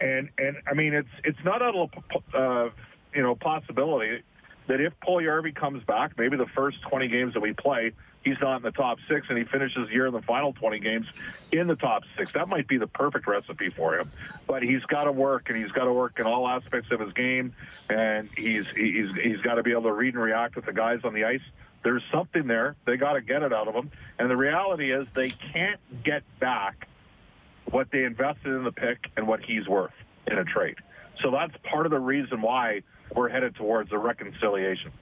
And 0.00 0.30
and 0.38 0.56
I 0.70 0.74
mean, 0.74 0.94
it's 0.94 1.08
it's 1.24 1.38
not 1.44 1.62
a 1.62 1.88
uh, 2.36 2.70
you 3.14 3.22
know 3.22 3.34
possibility 3.34 4.22
that 4.68 4.80
if 4.80 4.92
Puljujärvi 5.06 5.54
comes 5.54 5.84
back, 5.84 6.12
maybe 6.16 6.36
the 6.36 6.46
first 6.54 6.80
20 6.82 7.08
games 7.08 7.34
that 7.34 7.40
we 7.40 7.52
play, 7.52 7.92
he's 8.24 8.36
not 8.40 8.56
in 8.56 8.62
the 8.62 8.70
top 8.70 8.98
six, 9.08 9.26
and 9.28 9.36
he 9.36 9.44
finishes 9.44 9.88
the 9.88 9.92
year 9.92 10.06
in 10.06 10.12
the 10.12 10.22
final 10.22 10.52
20 10.52 10.78
games 10.78 11.06
in 11.50 11.66
the 11.66 11.74
top 11.74 12.04
six. 12.16 12.32
That 12.32 12.48
might 12.48 12.68
be 12.68 12.78
the 12.78 12.86
perfect 12.86 13.26
recipe 13.26 13.70
for 13.70 13.98
him. 13.98 14.10
But 14.46 14.62
he's 14.62 14.82
got 14.82 15.04
to 15.04 15.12
work, 15.12 15.48
and 15.48 15.58
he's 15.58 15.72
got 15.72 15.84
to 15.84 15.92
work 15.92 16.18
in 16.18 16.26
all 16.26 16.48
aspects 16.48 16.90
of 16.92 17.00
his 17.00 17.12
game, 17.12 17.54
and 17.90 18.28
he's 18.36 18.64
he's 18.76 19.08
he's 19.22 19.40
got 19.40 19.54
to 19.56 19.62
be 19.62 19.72
able 19.72 19.82
to 19.82 19.92
read 19.92 20.14
and 20.14 20.22
react 20.22 20.56
with 20.56 20.66
the 20.66 20.72
guys 20.72 21.00
on 21.04 21.14
the 21.14 21.24
ice 21.24 21.42
there's 21.84 22.02
something 22.12 22.46
there. 22.46 22.76
They 22.86 22.96
got 22.96 23.14
to 23.14 23.20
get 23.20 23.42
it 23.42 23.52
out 23.52 23.68
of 23.68 23.74
them. 23.74 23.90
And 24.18 24.30
the 24.30 24.36
reality 24.36 24.92
is 24.92 25.06
they 25.14 25.30
can't 25.52 25.80
get 26.04 26.22
back 26.38 26.88
what 27.70 27.88
they 27.90 28.04
invested 28.04 28.48
in 28.48 28.64
the 28.64 28.72
pick 28.72 28.98
and 29.16 29.26
what 29.26 29.40
he's 29.40 29.66
worth 29.68 29.92
in 30.26 30.38
a 30.38 30.44
trade. 30.44 30.76
So 31.22 31.30
that's 31.30 31.54
part 31.62 31.86
of 31.86 31.92
the 31.92 31.98
reason 31.98 32.42
why 32.42 32.82
we're 33.14 33.28
headed 33.28 33.54
towards 33.56 33.92
a 33.92 33.98
reconciliation. 33.98 34.92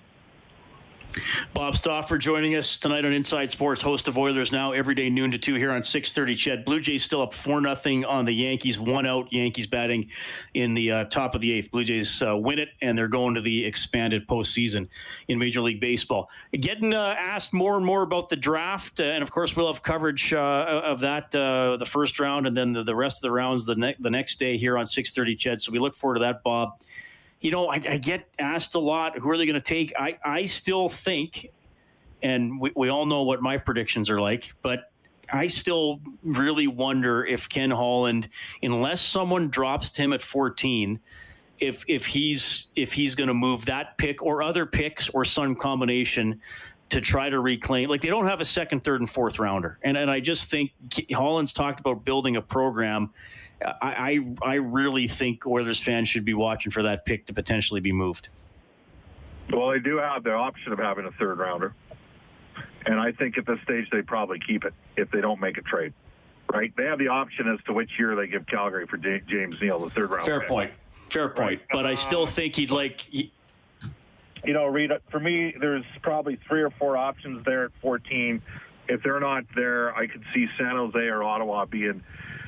Bob 1.55 1.75
Stauffer 1.75 2.19
joining 2.19 2.55
us 2.55 2.79
tonight 2.79 3.05
on 3.05 3.13
Inside 3.13 3.51
Sports, 3.51 3.83
host 3.83 4.09
of 4.09 4.17
Oilers 4.17 4.53
Now, 4.53 4.73
every 4.73 4.95
day 4.95 5.11
noon 5.11 5.31
to 5.33 5.39
2 5.39 5.55
here 5.55 5.73
on 5.73 5.83
630 5.83 6.37
CHED. 6.37 6.65
Blue 6.65 6.81
Jays 6.81 7.05
still 7.05 7.23
up 7.23 7.33
4 7.33 7.61
nothing 7.61 8.05
on 8.05 8.25
the 8.25 8.33
Yankees, 8.33 8.79
one 8.79 9.07
out. 9.07 9.33
Yankees 9.33 9.67
batting 9.67 10.11
in 10.55 10.75
the 10.75 10.93
uh, 10.93 11.05
top 11.05 11.35
of 11.35 11.41
the 11.41 11.53
eighth. 11.53 11.71
Blue 11.71 11.85
Jays 11.85 12.23
uh, 12.23 12.37
win 12.37 12.59
it, 12.59 12.71
and 12.81 12.97
they're 12.97 13.09
going 13.09 13.35
to 13.35 13.41
the 13.41 13.65
expanded 13.65 14.27
postseason 14.27 14.89
in 15.29 15.39
Major 15.39 15.61
League 15.61 15.81
Baseball. 15.81 16.29
Getting 16.53 16.95
uh, 16.95 17.15
asked 17.19 17.53
more 17.53 17.77
and 17.77 17.85
more 17.85 18.03
about 18.03 18.29
the 18.29 18.37
draft, 18.37 19.01
uh, 19.01 19.05
and 19.05 19.23
of 19.23 19.31
course, 19.31 19.57
we'll 19.57 19.73
have 19.73 19.83
coverage 19.83 20.33
uh, 20.33 20.83
of 20.85 21.01
that 21.01 21.35
uh, 21.35 21.77
the 21.77 21.87
first 21.87 22.21
round 22.21 22.47
and 22.47 22.57
then 22.57 22.73
the, 22.73 22.85
the 22.85 22.95
rest 22.95 23.19
of 23.19 23.23
the 23.23 23.31
rounds 23.31 23.67
the, 23.67 23.77
ne- 23.77 23.97
the 23.99 24.11
next 24.11 24.37
day 24.37 24.57
here 24.57 24.79
on 24.79 24.87
630 24.87 25.35
CHED. 25.35 25.61
So 25.61 25.73
we 25.73 25.79
look 25.79 25.95
forward 25.95 26.15
to 26.15 26.21
that, 26.21 26.43
Bob 26.43 26.79
you 27.41 27.51
know, 27.51 27.69
I, 27.69 27.77
I, 27.77 27.99
get 27.99 28.29
asked 28.39 28.75
a 28.75 28.79
lot, 28.79 29.19
who 29.19 29.31
are 29.31 29.39
they 29.39 29.47
going 29.47 29.55
to 29.55 29.61
take? 29.61 29.93
I, 29.99 30.19
I 30.25 30.45
still 30.45 30.89
think, 30.89 31.51
and 32.23 32.61
we, 32.61 32.71
we 32.77 32.89
all 32.91 33.07
know 33.07 33.23
what 33.23 33.41
my 33.41 33.57
predictions 33.57 34.11
are 34.11 34.21
like, 34.21 34.55
but 34.63 34.91
I 35.33 35.47
still 35.47 36.01
really 36.23 36.67
wonder 36.67 37.25
if 37.25 37.49
Ken 37.49 37.71
Holland, 37.71 38.29
unless 38.63 39.01
someone 39.01 39.49
drops 39.49 39.97
him 39.97 40.13
at 40.13 40.21
14, 40.21 41.01
if 41.59 41.85
if 41.89 42.07
he's 42.07 42.71
if 42.75 42.93
he's 42.95 43.15
going 43.15 43.29
to 43.29 43.35
move 43.35 43.67
that 43.67 43.99
pick 43.99 44.23
or 44.23 44.43
other 44.43 44.65
picks 44.65 45.11
or 45.11 45.25
some 45.25 45.55
combination 45.55 46.41
to 46.89 47.01
try 47.01 47.31
to 47.31 47.39
reclaim. 47.39 47.89
Like 47.89 48.01
they 48.01 48.09
don't 48.09 48.27
have 48.27 48.41
a 48.41 48.45
second, 48.45 48.83
third, 48.83 49.01
and 49.01 49.09
fourth 49.09 49.39
rounder, 49.39 49.79
and 49.83 49.97
and 49.97 50.11
I 50.11 50.21
just 50.21 50.51
think 50.51 50.73
Holland's 51.13 51.53
talked 51.53 51.81
about 51.81 52.05
building 52.05 52.37
a 52.37 52.43
program 52.43 53.11
I, 53.65 54.25
I, 54.43 54.53
I 54.53 54.55
really 54.55 55.07
think 55.07 55.47
Oilers 55.47 55.81
fans 55.81 56.09
should 56.09 56.25
be 56.25 56.35
watching 56.35 56.71
for 56.71 56.83
that 56.83 57.05
pick 57.05 57.27
to 57.27 57.35
potentially 57.35 57.81
be 57.81 57.93
moved. 57.93 58.29
Well, 59.53 59.71
they 59.71 59.81
do 59.81 59.99
have 59.99 60.23
the 60.23 60.33
option 60.33 60.73
of 60.73 60.79
having 60.79 61.07
a 61.07 61.11
third 61.13 61.39
rounder, 61.39 61.75
and 62.87 63.01
I 63.01 63.13
think 63.13 63.37
at 63.37 63.47
this 63.47 63.59
stage 63.65 63.87
they 63.91 64.03
probably 64.03 64.39
keep 64.39 64.65
it 64.65 64.73
if 64.97 65.11
they 65.11 65.21
don't 65.21 65.41
make 65.41 65.59
a 65.59 65.63
trade. 65.63 65.93
Right? 66.53 66.73
They 66.77 66.85
have 66.85 66.99
the 66.99 67.09
option 67.09 67.49
as 67.49 67.63
to 67.67 67.73
which 67.73 67.91
year 67.99 68.17
they 68.17 68.27
give 68.27 68.47
Calgary 68.47 68.87
for 68.87 68.97
James 68.97 69.61
Neal, 69.61 69.81
the 69.81 69.91
third 69.91 70.11
round. 70.11 70.25
Fair 70.25 70.41
pick. 70.41 70.49
point. 70.49 70.73
Fair 71.11 71.29
point. 71.29 71.61
But 71.71 71.87
I 71.87 71.95
still 71.95 72.27
think 72.27 72.57
he'd 72.57 72.73
like. 72.73 73.01
He, 73.03 73.33
you 74.45 74.53
know, 74.53 74.67
Reed, 74.67 74.91
for 75.11 75.21
me, 75.21 75.55
there's 75.61 75.85
probably 76.03 76.39
three 76.49 76.63
or 76.63 76.71
four 76.71 76.97
options 76.97 77.45
there 77.45 77.67
at 77.67 77.71
14. 77.83 78.43
If 78.91 79.05
they're 79.05 79.21
not 79.21 79.45
there, 79.55 79.95
I 79.95 80.09
could 80.09 80.25
see 80.35 80.49
San 80.59 80.75
Jose 80.75 80.99
or 80.99 81.23
Ottawa 81.23 81.65
being 81.65 82.03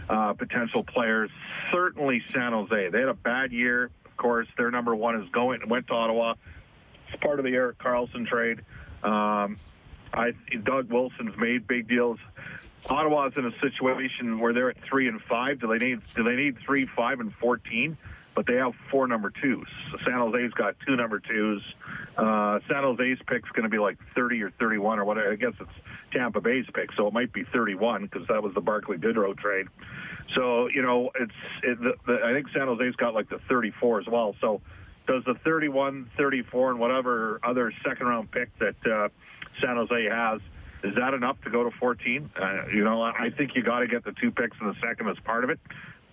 uh, 0.08 0.32
potential 0.32 0.82
players. 0.82 1.30
Certainly 1.70 2.24
San 2.34 2.52
Jose. 2.52 2.88
They 2.88 2.98
had 2.98 3.08
a 3.08 3.14
bad 3.14 3.52
year. 3.52 3.90
Of 4.04 4.16
course, 4.16 4.48
their 4.56 4.70
number 4.72 4.94
one 4.94 5.22
is 5.22 5.28
going 5.30 5.60
went 5.68 5.86
to 5.86 5.94
Ottawa. 5.94 6.34
It's 7.08 7.22
part 7.22 7.38
of 7.38 7.44
the 7.44 7.52
Erik 7.52 7.78
Karlsson 7.78 8.26
trade. 8.26 8.58
Um, 9.04 9.56
I 10.12 10.32
Doug 10.64 10.88
Wilson's 10.88 11.36
made 11.38 11.68
big 11.68 11.88
deals. 11.88 12.18
Ottawa's 12.86 13.34
in 13.36 13.46
a 13.46 13.52
situation 13.60 14.40
where 14.40 14.52
they're 14.52 14.70
at 14.70 14.82
three 14.82 15.06
and 15.06 15.20
five. 15.22 15.60
Do 15.60 15.68
they 15.68 15.78
need 15.78 16.00
do 16.16 16.24
they 16.24 16.34
need 16.34 16.58
three, 16.58 16.86
five, 16.86 17.20
and 17.20 17.32
fourteen? 17.34 17.96
But 18.34 18.46
they 18.46 18.54
have 18.54 18.72
four 18.90 19.06
number 19.06 19.30
twos. 19.30 19.66
So 19.90 19.98
San 20.04 20.14
Jose's 20.14 20.52
got 20.54 20.74
two 20.86 20.96
number 20.96 21.20
twos. 21.20 21.62
Uh, 22.16 22.60
San 22.68 22.82
Jose's 22.82 23.18
pick's 23.26 23.48
going 23.50 23.64
to 23.64 23.68
be 23.68 23.78
like 23.78 23.98
30 24.14 24.42
or 24.42 24.50
31 24.58 24.98
or 24.98 25.04
whatever. 25.04 25.32
I 25.32 25.36
guess 25.36 25.52
it's 25.60 25.70
Tampa 26.12 26.40
Bay's 26.40 26.66
pick, 26.74 26.90
so 26.96 27.06
it 27.06 27.12
might 27.12 27.32
be 27.32 27.44
31 27.52 28.04
because 28.04 28.26
that 28.28 28.42
was 28.42 28.54
the 28.54 28.60
Barclay 28.60 28.96
Goodrow 28.96 29.36
trade. 29.36 29.66
So 30.34 30.68
you 30.68 30.82
know, 30.82 31.10
it's 31.14 31.32
it, 31.62 31.78
the, 31.78 31.92
the, 32.06 32.24
I 32.24 32.32
think 32.32 32.48
San 32.54 32.66
Jose's 32.66 32.96
got 32.96 33.14
like 33.14 33.28
the 33.28 33.38
34 33.48 34.00
as 34.00 34.06
well. 34.06 34.34
So 34.40 34.60
does 35.06 35.24
the 35.24 35.34
31, 35.44 36.10
34, 36.16 36.70
and 36.70 36.80
whatever 36.80 37.40
other 37.42 37.72
second 37.86 38.06
round 38.06 38.30
pick 38.30 38.56
that 38.58 38.76
uh, 38.86 39.08
San 39.60 39.76
Jose 39.76 40.08
has 40.08 40.40
is 40.84 40.94
that 40.96 41.14
enough 41.14 41.40
to 41.42 41.50
go 41.50 41.62
to 41.64 41.70
14? 41.78 42.30
Uh, 42.34 42.66
you 42.74 42.82
know, 42.82 43.02
I 43.02 43.30
think 43.36 43.54
you 43.54 43.62
got 43.62 43.80
to 43.80 43.86
get 43.86 44.04
the 44.04 44.12
two 44.20 44.30
picks 44.30 44.56
in 44.60 44.66
the 44.66 44.74
second 44.82 45.08
as 45.08 45.16
part 45.24 45.44
of 45.44 45.50
it. 45.50 45.60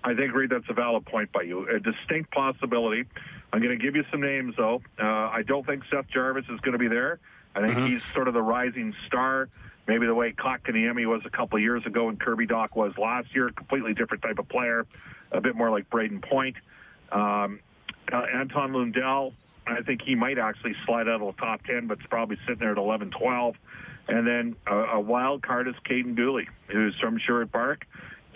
I 0.04 0.14
think, 0.14 0.34
Reed, 0.34 0.50
that's 0.50 0.70
a 0.70 0.74
valid 0.74 1.06
point 1.06 1.32
by 1.32 1.42
you. 1.42 1.68
A 1.68 1.80
distinct 1.80 2.32
possibility. 2.32 3.04
I'm 3.52 3.62
going 3.62 3.78
to 3.78 3.84
give 3.84 3.96
you 3.96 4.04
some 4.12 4.22
names, 4.22 4.56
though. 4.58 4.82
Uh, 4.98 5.04
I 5.04 5.44
don't 5.46 5.66
think 5.66 5.84
Seth 5.92 6.08
Jarvis 6.10 6.46
is 6.50 6.60
going 6.62 6.74
to 6.74 6.78
be 6.78 6.88
there. 6.88 7.20
I 7.56 7.62
think 7.62 7.74
mm-hmm. 7.74 7.94
he's 7.94 8.04
sort 8.14 8.28
of 8.28 8.34
the 8.34 8.42
rising 8.42 8.94
star. 9.08 9.50
Maybe 9.88 10.06
the 10.06 10.14
way 10.14 10.32
Kotkaniemi 10.32 11.08
was 11.08 11.24
a 11.26 11.30
couple 11.30 11.58
of 11.58 11.64
years 11.64 11.86
ago 11.86 12.10
and 12.10 12.20
Kirby 12.20 12.46
Dach 12.46 12.76
was 12.76 12.94
last 12.98 13.34
year. 13.34 13.50
Completely 13.50 13.94
different 13.94 14.22
type 14.22 14.38
of 14.38 14.48
player. 14.48 14.86
A 15.32 15.42
bit 15.42 15.56
more 15.56 15.72
like 15.72 15.90
Brayden 15.90 16.22
Point. 16.22 16.56
Um, 17.12 17.60
uh, 18.12 18.26
Anton 18.34 18.74
Lundell, 18.74 19.34
I 19.66 19.82
think 19.82 20.02
he 20.04 20.16
might 20.16 20.38
actually 20.38 20.76
slide 20.86 21.08
out 21.08 21.22
of 21.22 21.36
the 21.36 21.42
top 21.42 21.64
10, 21.64 21.88
but 21.88 21.98
it's 21.98 22.08
probably 22.08 22.38
sitting 22.46 22.60
there 22.60 22.72
at 22.72 22.78
11, 22.78 23.12
12. 23.12 23.56
And 24.08 24.28
then 24.28 24.56
a, 24.68 24.76
a 24.76 25.00
wild 25.00 25.42
card 25.42 25.68
is 25.68 25.76
Kaiden 25.86 26.16
Guhle, 26.16 26.46
who's 26.68 26.96
from 27.00 27.20
Sherwood 27.20 27.52
Park. 27.52 27.86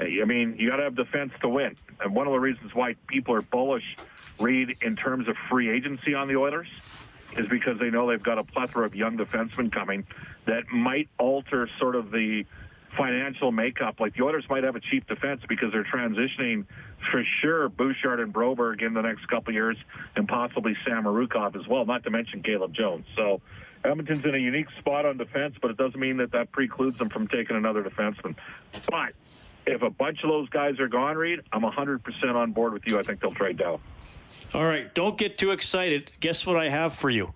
I 0.04 0.26
mean, 0.26 0.56
you 0.58 0.70
got 0.70 0.78
to 0.78 0.84
have 0.84 0.96
defense 0.96 1.34
to 1.42 1.50
win. 1.50 1.76
And 2.00 2.16
one 2.16 2.28
of 2.28 2.34
the 2.34 2.40
reasons 2.40 2.74
why 2.74 2.96
people 3.08 3.36
are 3.36 3.42
bullish, 3.42 3.96
Reed, 4.40 4.78
in 4.82 4.96
terms 4.96 5.28
of 5.28 5.36
free 5.50 5.70
agency 5.70 6.14
on 6.14 6.28
the 6.28 6.36
Oilers, 6.36 6.68
is 7.38 7.48
because 7.48 7.80
they 7.80 7.90
know 7.90 8.10
they've 8.10 8.22
got 8.22 8.38
a 8.38 8.44
plethora 8.44 8.86
of 8.86 8.96
young 8.96 9.18
defensemen 9.18 9.72
coming 9.72 10.06
that 10.46 10.68
might 10.72 11.10
alter 11.18 11.70
sort 11.80 11.96
of 11.96 12.12
the 12.12 12.46
financial 12.98 13.52
makeup. 13.52 14.00
Like 14.00 14.16
the 14.16 14.24
Oilers 14.24 14.46
might 14.50 14.64
have 14.64 14.76
a 14.76 14.80
cheap 14.80 15.08
defense 15.08 15.42
because 15.48 15.72
they're 15.72 15.84
transitioning 15.84 16.66
for 17.12 17.24
sure 17.42 17.70
Bouchard 17.70 18.20
and 18.20 18.34
Broberg 18.34 18.82
in 18.86 18.94
the 18.94 19.02
next 19.02 19.28
couple 19.28 19.54
years, 19.54 19.78
and 20.16 20.28
possibly 20.28 20.76
Samorukov 20.88 21.56
as 21.60 21.68
well. 21.68 21.86
Not 21.86 22.04
to 22.04 22.10
mention 22.10 22.44
Caleb 22.44 22.74
Jones. 22.74 23.06
So 23.16 23.42
Edmonton's 23.84 24.24
in 24.24 24.36
a 24.36 24.40
unique 24.40 24.68
spot 24.80 25.06
on 25.06 25.18
defense, 25.18 25.56
but 25.62 25.72
it 25.72 25.78
doesn't 25.78 26.00
mean 26.00 26.18
that 26.18 26.32
that 26.32 26.52
precludes 26.52 26.98
them 26.98 27.10
from 27.10 27.28
taking 27.28 27.56
another 27.56 27.84
defenseman. 27.84 28.36
But 28.90 29.14
if 29.66 29.82
a 29.82 29.90
bunch 29.90 30.24
of 30.24 30.30
those 30.30 30.50
guys 30.50 30.80
are 30.80 30.88
gone, 30.88 31.16
Reed, 31.16 31.40
I'm 31.52 31.62
100% 31.62 32.36
on 32.36 32.52
board 32.52 32.74
with 32.74 32.86
you. 32.86 33.00
I 33.00 33.04
think 33.04 33.22
they'll 33.22 33.34
trade 33.34 33.58
down. 33.58 33.80
All 34.54 34.66
right, 34.66 34.94
don't 34.94 35.18
get 35.18 35.38
too 35.38 35.52
excited. 35.52 36.12
Guess 36.20 36.46
what 36.46 36.58
I 36.58 36.70
have 36.70 36.94
for 36.94 37.10
you? 37.10 37.34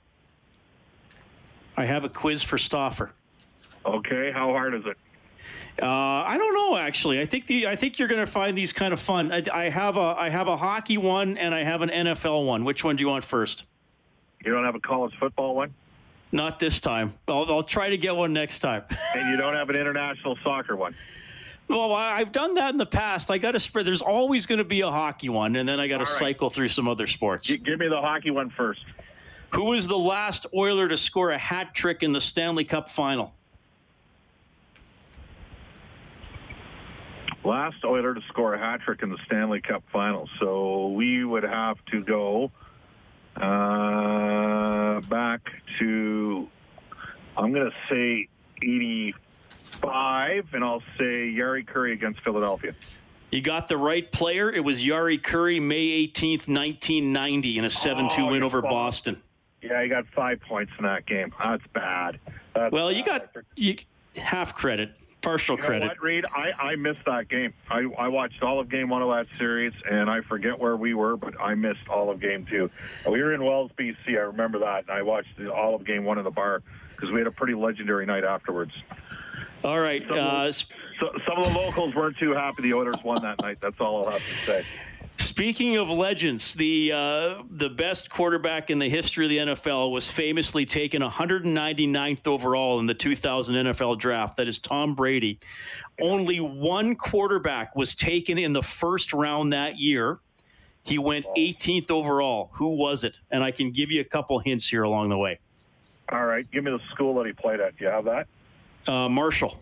I 1.76 1.86
have 1.86 2.04
a 2.04 2.10
quiz 2.10 2.44
for 2.44 2.58
Stauffer. 2.58 3.14
Okay, 3.86 4.32
how 4.34 4.52
hard 4.52 4.78
is 4.78 4.86
it? 4.86 4.98
Uh, 5.82 5.86
I 5.86 6.38
don't 6.38 6.54
know. 6.56 6.76
Actually, 6.76 7.22
I 7.22 7.26
think 7.26 7.46
the 7.46 7.68
I 7.68 7.76
think 7.76 8.00
you're 8.00 8.08
going 8.08 8.26
to 8.26 8.32
find 8.32 8.58
these 8.58 8.74
kind 8.74 8.94
of 8.94 9.00
fun. 9.00 9.32
I, 9.32 9.44
I, 9.54 9.70
have 9.70 9.96
a 9.96 10.16
I 10.18 10.30
have 10.30 10.48
a 10.48 10.58
hockey 10.58 10.98
one 10.98 11.38
and 11.38 11.54
I 11.54 11.60
have 11.60 11.84
an 11.84 11.90
NFL 11.90 12.48
one. 12.48 12.66
Which 12.66 12.84
one 12.84 12.96
do 12.96 13.02
you 13.02 13.10
want 13.10 13.24
first? 13.24 13.66
You 14.44 14.52
don't 14.52 14.66
have 14.66 14.74
a 14.74 14.80
college 14.80 15.14
football 15.20 15.56
one. 15.56 15.74
Not 16.32 16.60
this 16.60 16.82
time. 16.82 17.14
I'll, 17.28 17.46
I'll 17.50 17.64
try 17.64 17.90
to 17.90 17.98
get 17.98 18.16
one 18.16 18.34
next 18.34 18.60
time. 18.60 18.84
and 19.16 19.30
you 19.30 19.38
don't 19.42 19.54
have 19.54 19.70
an 19.70 19.76
international 19.76 20.36
soccer 20.44 20.76
one. 20.76 20.96
Well, 21.68 21.94
I've 21.94 22.32
done 22.32 22.54
that 22.54 22.72
in 22.72 22.78
the 22.78 22.86
past. 22.86 23.30
I 23.30 23.38
got 23.38 23.52
to 23.52 23.60
spread. 23.60 23.86
There's 23.86 24.02
always 24.02 24.46
going 24.46 24.60
to 24.60 24.64
be 24.64 24.82
a 24.82 24.90
hockey 24.90 25.28
one, 25.28 25.58
and 25.58 25.68
then 25.68 25.80
I 25.80 25.88
got 25.88 25.98
to 25.98 26.10
right. 26.10 26.20
cycle 26.20 26.50
through 26.50 26.70
some 26.70 26.88
other 26.88 27.08
sports. 27.08 27.48
G- 27.48 27.58
give 27.58 27.80
me 27.80 27.90
the 27.90 28.00
hockey 28.00 28.32
one 28.32 28.50
first. 28.52 28.86
Who 29.54 29.72
was 29.72 29.88
the 29.88 29.98
last 29.98 30.46
Oiler 30.56 30.88
to 30.88 30.98
score 30.98 31.32
a 31.32 31.38
hat 31.38 31.74
trick 31.74 32.04
in 32.04 32.14
the 32.14 32.22
Stanley 32.22 32.64
Cup 32.64 32.88
final? 32.88 33.34
Last 37.44 37.84
Oiler 37.86 38.14
to 38.14 38.22
score 38.28 38.54
a 38.54 38.60
hat 38.60 38.82
trick 38.82 39.04
in 39.04 39.10
the 39.10 39.18
Stanley 39.26 39.62
Cup 39.62 39.84
final. 39.92 40.30
So 40.40 40.88
we 40.88 41.24
would 41.24 41.44
have 41.44 41.78
to 41.92 42.02
go 42.02 42.52
uh, 43.36 45.02
back 45.02 45.42
to, 45.80 46.48
I'm 47.38 47.54
going 47.54 47.70
to 47.70 47.76
say 47.90 48.28
85, 50.38 50.54
and 50.54 50.64
I'll 50.64 50.82
say 50.98 51.34
Jari 51.34 51.66
Kurri 51.66 51.94
against 51.94 52.24
Philadelphia. 52.24 52.74
You 53.32 53.42
got 53.42 53.68
the 53.68 53.78
right 53.78 54.10
player. 54.12 54.52
It 54.52 54.64
was 54.64 54.84
Jari 54.84 55.22
Kurri, 55.22 55.62
May 55.62 56.08
18th, 56.08 56.48
1990, 56.48 57.58
in 57.58 57.66
a 57.66 57.70
7 57.70 58.10
2 58.10 58.28
win 58.28 58.44
over 58.44 58.62
Boston. 58.62 59.22
Yeah, 59.62 59.84
he 59.84 59.90
got 59.90 60.06
five 60.16 60.40
points 60.42 60.72
in 60.78 60.86
that 60.86 61.06
game. 61.06 61.34
That's 61.42 61.64
bad. 61.74 62.20
That's 62.56 62.72
well, 62.72 62.90
bad. 62.90 62.98
you 62.98 63.06
got 63.06 63.30
you, 63.56 63.78
half 64.16 64.56
credit 64.56 64.92
partial 65.22 65.58
you 65.58 65.64
credit. 65.64 65.88
What, 65.88 66.02
Reed? 66.02 66.26
I, 66.34 66.52
I 66.58 66.76
missed 66.76 67.04
that 67.06 67.28
game. 67.28 67.54
I, 67.70 67.86
I 67.98 68.08
watched 68.08 68.42
all 68.44 68.60
of 68.60 68.70
game 68.70 68.90
one 68.90 69.02
of 69.02 69.10
that 69.10 69.28
series, 69.38 69.74
and 69.90 70.10
I 70.10 70.22
forget 70.22 70.58
where 70.58 70.78
we 70.78 70.94
were, 70.94 71.18
but 71.18 71.40
I 71.40 71.56
missed 71.56 71.88
all 71.90 72.10
of 72.10 72.22
game 72.22 72.46
two. 72.50 72.70
We 73.06 73.22
were 73.22 73.34
in 73.34 73.44
Wells, 73.44 73.72
BC. 73.78 73.96
I 74.10 74.22
remember 74.22 74.60
that. 74.60 74.90
I 74.90 75.02
watched 75.02 75.40
all 75.54 75.76
of 75.76 75.86
game 75.86 76.06
one 76.06 76.18
in 76.18 76.24
the 76.24 76.32
bar 76.32 76.62
because 76.96 77.12
we 77.12 77.20
had 77.20 77.28
a 77.28 77.32
pretty 77.32 77.56
legendary 77.56 78.06
night 78.06 78.24
afterwards. 78.24 78.72
All 79.64 79.80
right. 79.80 80.04
Some, 80.08 80.18
uh, 80.18 80.22
of 80.22 80.46
the, 80.46 80.66
so, 81.00 81.12
some 81.28 81.38
of 81.38 81.44
the 81.46 81.52
locals 81.52 81.96
weren't 81.96 82.18
too 82.18 82.34
happy 82.34 82.64
the 82.64 82.74
Oilers 82.74 82.98
won 83.04 83.22
that 83.22 83.42
night. 83.42 83.58
That's 83.62 83.80
all 83.80 84.06
I'll 84.06 84.12
have 84.12 84.22
to 84.22 84.46
say. 84.46 84.66
Speaking 85.20 85.78
of 85.78 85.90
legends, 85.90 86.54
the 86.54 86.92
uh, 86.94 87.44
the 87.50 87.70
best 87.70 88.10
quarterback 88.10 88.70
in 88.70 88.78
the 88.78 88.90
history 88.90 89.26
of 89.26 89.30
the 89.30 89.38
NFL 89.54 89.92
was 89.92 90.10
famously 90.10 90.66
taken 90.66 91.02
199th 91.02 92.28
overall 92.28 92.80
in 92.80 92.86
the 92.86 92.94
2000 92.94 93.56
NFL 93.56 93.98
draft. 93.98 94.38
That 94.38 94.48
is 94.48 94.60
Tom 94.60 94.94
Brady. 94.94 95.40
Only 96.00 96.38
one 96.38 96.96
quarterback 96.96 97.76
was 97.76 97.96
taken 97.96 98.38
in 98.38 98.54
the 98.54 98.62
first 98.62 99.12
round 99.12 99.54
that 99.54 99.80
year. 99.80 100.20
He 100.84 101.00
went 101.00 101.26
18th 101.36 101.90
overall. 101.90 102.52
Who 102.54 102.76
was 102.76 103.04
it? 103.04 103.20
And 103.32 103.44
I 103.44 103.52
can 103.52 103.72
give 103.72 103.92
you 103.92 104.02
a 104.02 104.06
couple 104.06 104.40
hints 104.40 104.70
here 104.70 104.84
along 104.84 105.10
the 105.10 105.18
way. 105.18 105.40
All 106.10 106.26
right, 106.26 106.50
give 106.52 106.64
me 106.64 106.72
the 106.72 106.80
school 106.92 107.16
that 107.16 107.26
he 107.26 107.34
played 107.34 107.60
at. 107.60 107.76
Do 107.78 107.86
you 107.86 107.92
have 107.92 108.06
that? 108.06 108.28
Uh, 108.88 109.10
Marshall. 109.10 109.60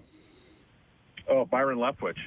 Oh, 1.27 1.45
Byron 1.45 1.77
Leftwich. 1.77 2.17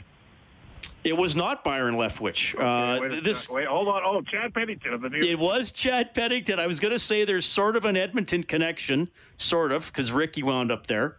It 1.05 1.17
was 1.17 1.37
not 1.37 1.63
Byron 1.63 1.95
Leftwich. 1.95 2.55
Okay, 2.55 2.65
uh, 2.65 3.01
wait, 3.01 3.25
this 3.25 3.49
wait, 3.49 3.67
hold 3.67 3.89
on. 3.89 4.03
Oh, 4.05 4.21
Chad 4.23 4.53
Pennington 4.53 4.93
of 4.93 5.01
the 5.01 5.09
New. 5.09 5.21
It 5.21 5.39
was 5.39 5.71
Chad 5.71 6.13
Pennington. 6.13 6.59
I 6.59 6.67
was 6.67 6.81
going 6.81 6.93
to 6.93 6.99
say 6.99 7.25
there's 7.25 7.47
sort 7.47 7.77
of 7.77 7.85
an 7.85 7.97
Edmonton 7.97 8.43
connection, 8.43 9.09
sort 9.37 9.71
of, 9.71 9.87
because 9.87 10.11
Ricky 10.11 10.43
wound 10.43 10.73
up 10.73 10.89
there. 10.89 11.17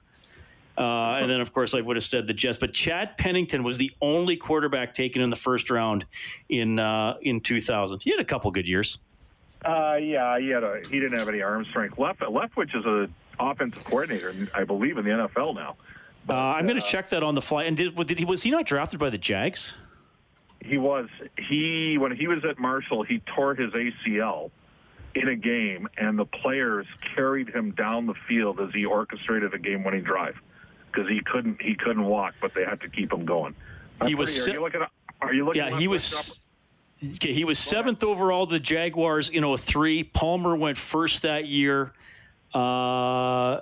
Uh, 0.77 1.19
and 1.21 1.29
then, 1.29 1.41
of 1.41 1.53
course, 1.53 1.73
I 1.73 1.81
would 1.81 1.97
have 1.97 2.03
said 2.03 2.27
the 2.27 2.33
Jets. 2.33 2.57
But 2.57 2.73
Chad 2.73 3.17
Pennington 3.17 3.63
was 3.63 3.77
the 3.77 3.91
only 4.01 4.35
quarterback 4.37 4.93
taken 4.93 5.21
in 5.21 5.29
the 5.29 5.35
first 5.35 5.69
round 5.69 6.05
in 6.49 6.77
uh, 6.77 7.15
in 7.21 7.39
2000. 7.39 8.03
He 8.03 8.11
had 8.11 8.19
a 8.19 8.25
couple 8.25 8.51
good 8.51 8.67
years. 8.67 8.99
Uh, 9.65 9.95
yeah, 9.95 10.39
he 10.39 10.49
had 10.49 10.63
a 10.63 10.81
he 10.89 10.99
didn't 10.99 11.17
have 11.17 11.27
any 11.29 11.41
arm 11.41 11.65
strength. 11.65 11.97
Left 11.97 12.19
Leftwich 12.19 12.77
is 12.77 12.85
a 12.85 13.09
offensive 13.39 13.83
coordinator, 13.85 14.49
I 14.53 14.63
believe, 14.63 14.97
in 14.97 15.05
the 15.05 15.11
NFL 15.11 15.55
now. 15.55 15.75
But, 16.25 16.37
uh, 16.37 16.53
I'm 16.57 16.65
going 16.65 16.79
to 16.79 16.83
uh, 16.83 16.87
check 16.87 17.09
that 17.09 17.23
on 17.23 17.35
the 17.35 17.41
fly. 17.41 17.63
And 17.63 17.75
did, 17.75 17.95
did 18.07 18.19
he 18.19 18.25
was 18.25 18.43
he 18.43 18.51
not 18.51 18.65
drafted 18.65 18.99
by 18.99 19.09
the 19.09 19.17
Jags? 19.17 19.73
He 20.63 20.77
was. 20.77 21.07
He 21.37 21.97
when 21.97 22.15
he 22.15 22.27
was 22.27 22.43
at 22.45 22.59
Marshall, 22.59 23.03
he 23.03 23.19
tore 23.35 23.55
his 23.55 23.71
ACL 23.73 24.51
in 25.15 25.29
a 25.29 25.35
game, 25.35 25.87
and 25.97 26.19
the 26.19 26.25
players 26.25 26.85
carried 27.15 27.49
him 27.49 27.71
down 27.71 28.05
the 28.05 28.13
field 28.27 28.59
as 28.59 28.69
he 28.73 28.85
orchestrated 28.85 29.53
a 29.53 29.57
game-winning 29.57 30.03
drive 30.03 30.35
because 30.91 31.09
he 31.09 31.21
couldn't 31.21 31.61
he 31.61 31.75
couldn't 31.75 32.05
walk, 32.05 32.35
but 32.41 32.53
they 32.53 32.65
had 32.65 32.81
to 32.81 32.89
keep 32.89 33.11
him 33.11 33.25
going. 33.25 33.55
he 34.05 34.15
was. 34.15 34.37
Pretty, 34.37 34.51
are 34.51 34.53
you 34.53 34.61
looking? 34.61 34.81
At, 34.81 34.91
are 35.21 35.33
you 35.33 35.45
looking? 35.45 35.61
Yeah, 35.61 35.77
he 35.77 35.87
was. 35.87 36.41
Okay, 37.01 37.33
he 37.33 37.45
was 37.45 37.57
seventh 37.57 38.03
overall 38.03 38.45
the 38.45 38.59
Jaguars 38.59 39.29
in 39.29 39.57
03. 39.57 40.03
Palmer 40.03 40.55
went 40.55 40.77
first 40.77 41.21
that 41.21 41.47
year. 41.47 41.93
Uh, 42.53 43.61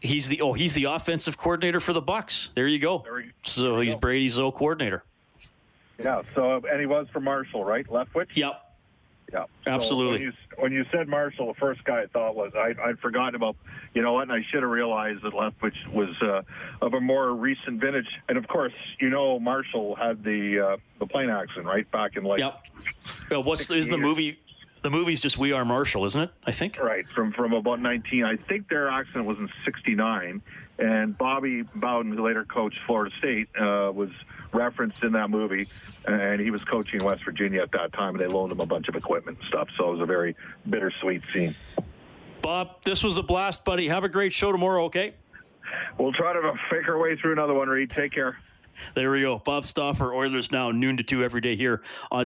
He's 0.00 0.28
the 0.28 0.40
oh 0.40 0.52
he's 0.52 0.74
the 0.74 0.84
offensive 0.84 1.38
coordinator 1.38 1.80
for 1.80 1.92
the 1.92 2.02
Bucs. 2.02 2.52
There 2.54 2.66
you 2.66 2.78
go. 2.78 3.02
There 3.04 3.24
so 3.44 3.80
he's 3.80 3.94
go. 3.94 4.00
Brady's 4.00 4.38
old 4.38 4.54
coordinator. 4.54 5.04
Yeah. 5.98 6.22
So 6.34 6.62
and 6.70 6.80
he 6.80 6.86
was 6.86 7.06
for 7.12 7.20
Marshall, 7.20 7.64
right? 7.64 7.86
Leftwich. 7.86 8.28
Yep. 8.34 8.62
Yeah, 9.32 9.44
absolutely. 9.66 10.06
So 10.06 10.12
when, 10.12 10.22
you, 10.22 10.32
when, 10.58 10.72
you, 10.72 10.84
said 10.92 11.08
Marshall, 11.08 11.48
the 11.48 11.58
first 11.58 11.82
guy 11.82 12.02
I 12.02 12.06
thought 12.06 12.36
was 12.36 12.52
I, 12.56 12.74
would 12.86 13.00
forgotten 13.00 13.34
about. 13.34 13.56
You 13.92 14.02
know 14.02 14.12
what? 14.12 14.22
And 14.22 14.32
I 14.32 14.44
should 14.50 14.62
have 14.62 14.70
realized 14.70 15.22
that 15.22 15.32
Leftwich 15.32 15.88
was 15.90 16.10
uh, 16.22 16.42
of 16.80 16.94
a 16.94 17.00
more 17.00 17.32
recent 17.32 17.80
vintage. 17.80 18.06
And 18.28 18.38
of 18.38 18.46
course, 18.46 18.74
you 19.00 19.08
know 19.10 19.40
Marshall 19.40 19.96
had 19.96 20.22
the 20.22 20.60
uh, 20.60 20.76
the 21.00 21.06
plane 21.06 21.30
accident 21.30 21.66
right 21.66 21.90
back 21.90 22.16
in 22.16 22.22
like. 22.22 22.38
Yep. 22.38 22.60
Well, 23.30 23.42
what's 23.42 23.68
is 23.70 23.88
the 23.88 23.98
movie? 23.98 24.38
The 24.86 24.90
movie's 24.90 25.20
just 25.20 25.36
We 25.36 25.52
Are 25.52 25.64
Marshall, 25.64 26.04
isn't 26.04 26.22
it? 26.22 26.30
I 26.44 26.52
think. 26.52 26.78
Right 26.78 27.04
from 27.08 27.32
from 27.32 27.52
about 27.54 27.80
19. 27.80 28.22
I 28.22 28.36
think 28.36 28.68
their 28.68 28.88
accident 28.88 29.24
was 29.24 29.36
in 29.36 29.48
'69, 29.64 30.40
and 30.78 31.18
Bobby 31.18 31.62
Bowden, 31.74 32.16
who 32.16 32.24
later 32.24 32.44
coached 32.44 32.78
Florida 32.86 33.12
State, 33.16 33.48
uh, 33.58 33.90
was 33.92 34.10
referenced 34.52 35.02
in 35.02 35.10
that 35.10 35.28
movie, 35.28 35.66
and 36.04 36.40
he 36.40 36.52
was 36.52 36.62
coaching 36.62 37.02
West 37.02 37.24
Virginia 37.24 37.62
at 37.62 37.72
that 37.72 37.94
time, 37.94 38.14
and 38.14 38.20
they 38.20 38.28
loaned 38.32 38.52
him 38.52 38.60
a 38.60 38.66
bunch 38.66 38.86
of 38.86 38.94
equipment 38.94 39.38
and 39.40 39.48
stuff. 39.48 39.68
So 39.76 39.88
it 39.88 39.92
was 39.94 40.00
a 40.02 40.06
very 40.06 40.36
bittersweet 40.70 41.22
scene. 41.32 41.56
Bob, 42.40 42.84
this 42.84 43.02
was 43.02 43.18
a 43.18 43.24
blast, 43.24 43.64
buddy. 43.64 43.88
Have 43.88 44.04
a 44.04 44.08
great 44.08 44.32
show 44.32 44.52
tomorrow, 44.52 44.84
okay? 44.84 45.14
We'll 45.98 46.12
try 46.12 46.32
to 46.32 46.52
fake 46.70 46.88
our 46.88 46.96
way 46.96 47.16
through 47.16 47.32
another 47.32 47.54
one, 47.54 47.68
Reed. 47.68 47.90
Take 47.90 48.12
care. 48.12 48.38
There 48.94 49.10
we 49.10 49.22
go. 49.22 49.38
Bob 49.38 49.64
Stauffer, 49.64 50.14
Oilers 50.14 50.52
Now, 50.52 50.70
noon 50.70 50.96
to 50.98 51.02
2 51.02 51.24
every 51.24 51.40
day 51.40 51.56
here 51.56 51.82
on. 52.12 52.25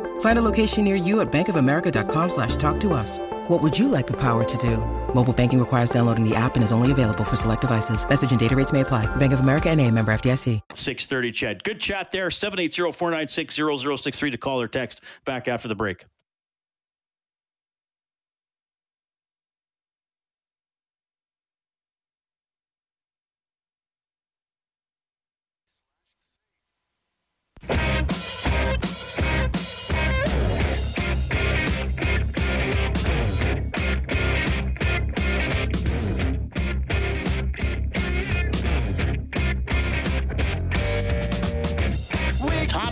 Find 0.21 0.39
a 0.39 0.41
location 0.41 0.83
near 0.83 0.95
you 0.95 1.21
at 1.21 1.31
bankofamerica.com 1.31 2.29
slash 2.29 2.55
talk 2.55 2.79
to 2.79 2.93
us. 2.93 3.19
What 3.47 3.61
would 3.61 3.77
you 3.77 3.87
like 3.87 4.07
the 4.07 4.17
power 4.17 4.43
to 4.43 4.57
do? 4.57 4.77
Mobile 5.13 5.33
banking 5.33 5.59
requires 5.59 5.91
downloading 5.91 6.27
the 6.27 6.35
app 6.35 6.55
and 6.55 6.63
is 6.63 6.71
only 6.71 6.91
available 6.91 7.23
for 7.23 7.35
select 7.35 7.61
devices. 7.61 8.03
Message 8.09 8.31
and 8.31 8.39
data 8.39 8.55
rates 8.55 8.73
may 8.73 8.81
apply. 8.81 9.05
Bank 9.17 9.33
of 9.33 9.41
America 9.41 9.69
and 9.69 9.79
a 9.79 9.91
member 9.91 10.11
FDIC. 10.11 10.59
630 10.73 11.31
CHED. 11.31 11.63
Good 11.63 11.79
chat 11.79 12.11
there. 12.11 12.29
780-496-0063 12.29 14.31
to 14.31 14.37
call 14.37 14.61
or 14.61 14.67
text 14.67 15.03
back 15.25 15.47
after 15.47 15.67
the 15.67 15.75
break. 15.75 16.05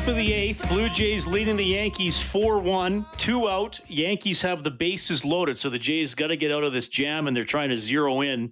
Of 0.09 0.15
the 0.15 0.33
eighth, 0.33 0.67
Blue 0.69 0.89
Jays 0.89 1.27
leading 1.27 1.55
the 1.55 1.63
Yankees 1.63 2.19
4 2.19 2.57
1, 2.59 3.05
two 3.17 3.47
out. 3.47 3.79
Yankees 3.87 4.41
have 4.41 4.63
the 4.63 4.71
bases 4.71 5.23
loaded, 5.23 5.55
so 5.55 5.69
the 5.69 5.77
Jays 5.77 6.15
got 6.15 6.27
to 6.27 6.35
get 6.35 6.51
out 6.51 6.63
of 6.63 6.73
this 6.73 6.89
jam, 6.89 7.27
and 7.27 7.37
they're 7.37 7.43
trying 7.43 7.69
to 7.69 7.75
zero 7.75 8.21
in 8.21 8.51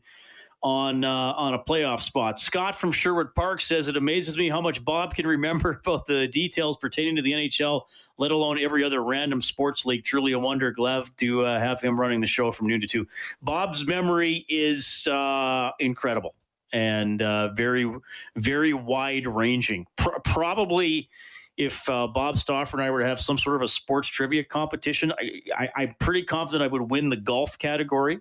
on 0.62 1.04
uh, 1.04 1.10
on 1.10 1.56
a 1.56 1.60
playoff 1.60 2.02
spot. 2.02 2.40
Scott 2.40 2.76
from 2.76 2.92
Sherwood 2.92 3.34
Park 3.34 3.62
says 3.62 3.88
it 3.88 3.98
amazes 3.98 4.38
me 4.38 4.50
how 4.50 4.62
much 4.62 4.86
Bob 4.86 5.16
can 5.16 5.26
remember 5.26 5.82
about 5.86 6.06
the 6.06 6.28
details 6.28 6.78
pertaining 6.78 7.16
to 7.16 7.24
the 7.24 7.32
NHL, 7.32 7.82
let 8.20 8.30
alone 8.30 8.60
every 8.60 8.84
other 8.84 9.04
random 9.04 9.42
sports 9.42 9.84
league. 9.84 10.04
Truly 10.04 10.34
a 10.34 10.40
wonder. 10.40 10.72
Glad 10.72 11.06
to 11.18 11.44
uh, 11.44 11.60
have 11.60 11.82
him 11.82 12.00
running 12.00 12.22
the 12.22 12.28
show 12.28 12.52
from 12.52 12.68
noon 12.68 12.82
to 12.82 12.88
two. 12.88 13.08
Bob's 13.42 13.88
memory 13.88 14.46
is 14.48 15.08
uh, 15.08 15.72
incredible 15.80 16.36
and 16.72 17.22
uh, 17.22 17.54
very 17.54 17.92
very 18.36 18.74
wide 18.74 19.26
ranging. 19.26 19.88
Pro- 19.96 20.20
probably 20.20 21.10
if 21.58 21.90
uh, 21.90 22.08
Bob 22.08 22.38
Stauffer 22.38 22.78
and 22.78 22.86
I 22.86 22.92
were 22.92 23.02
to 23.02 23.08
have 23.08 23.20
some 23.20 23.38
sort 23.38 23.56
of 23.56 23.64
a 23.64 23.68
sports 23.68 24.08
trivia 24.08 24.44
competition, 24.44 25.12
I, 25.58 25.70
am 25.76 25.96
pretty 26.00 26.24
confident 26.24 26.64
I 26.64 26.68
would 26.68 26.92
win 26.92 27.10
the 27.10 27.18
golf 27.18 27.58
category. 27.58 28.20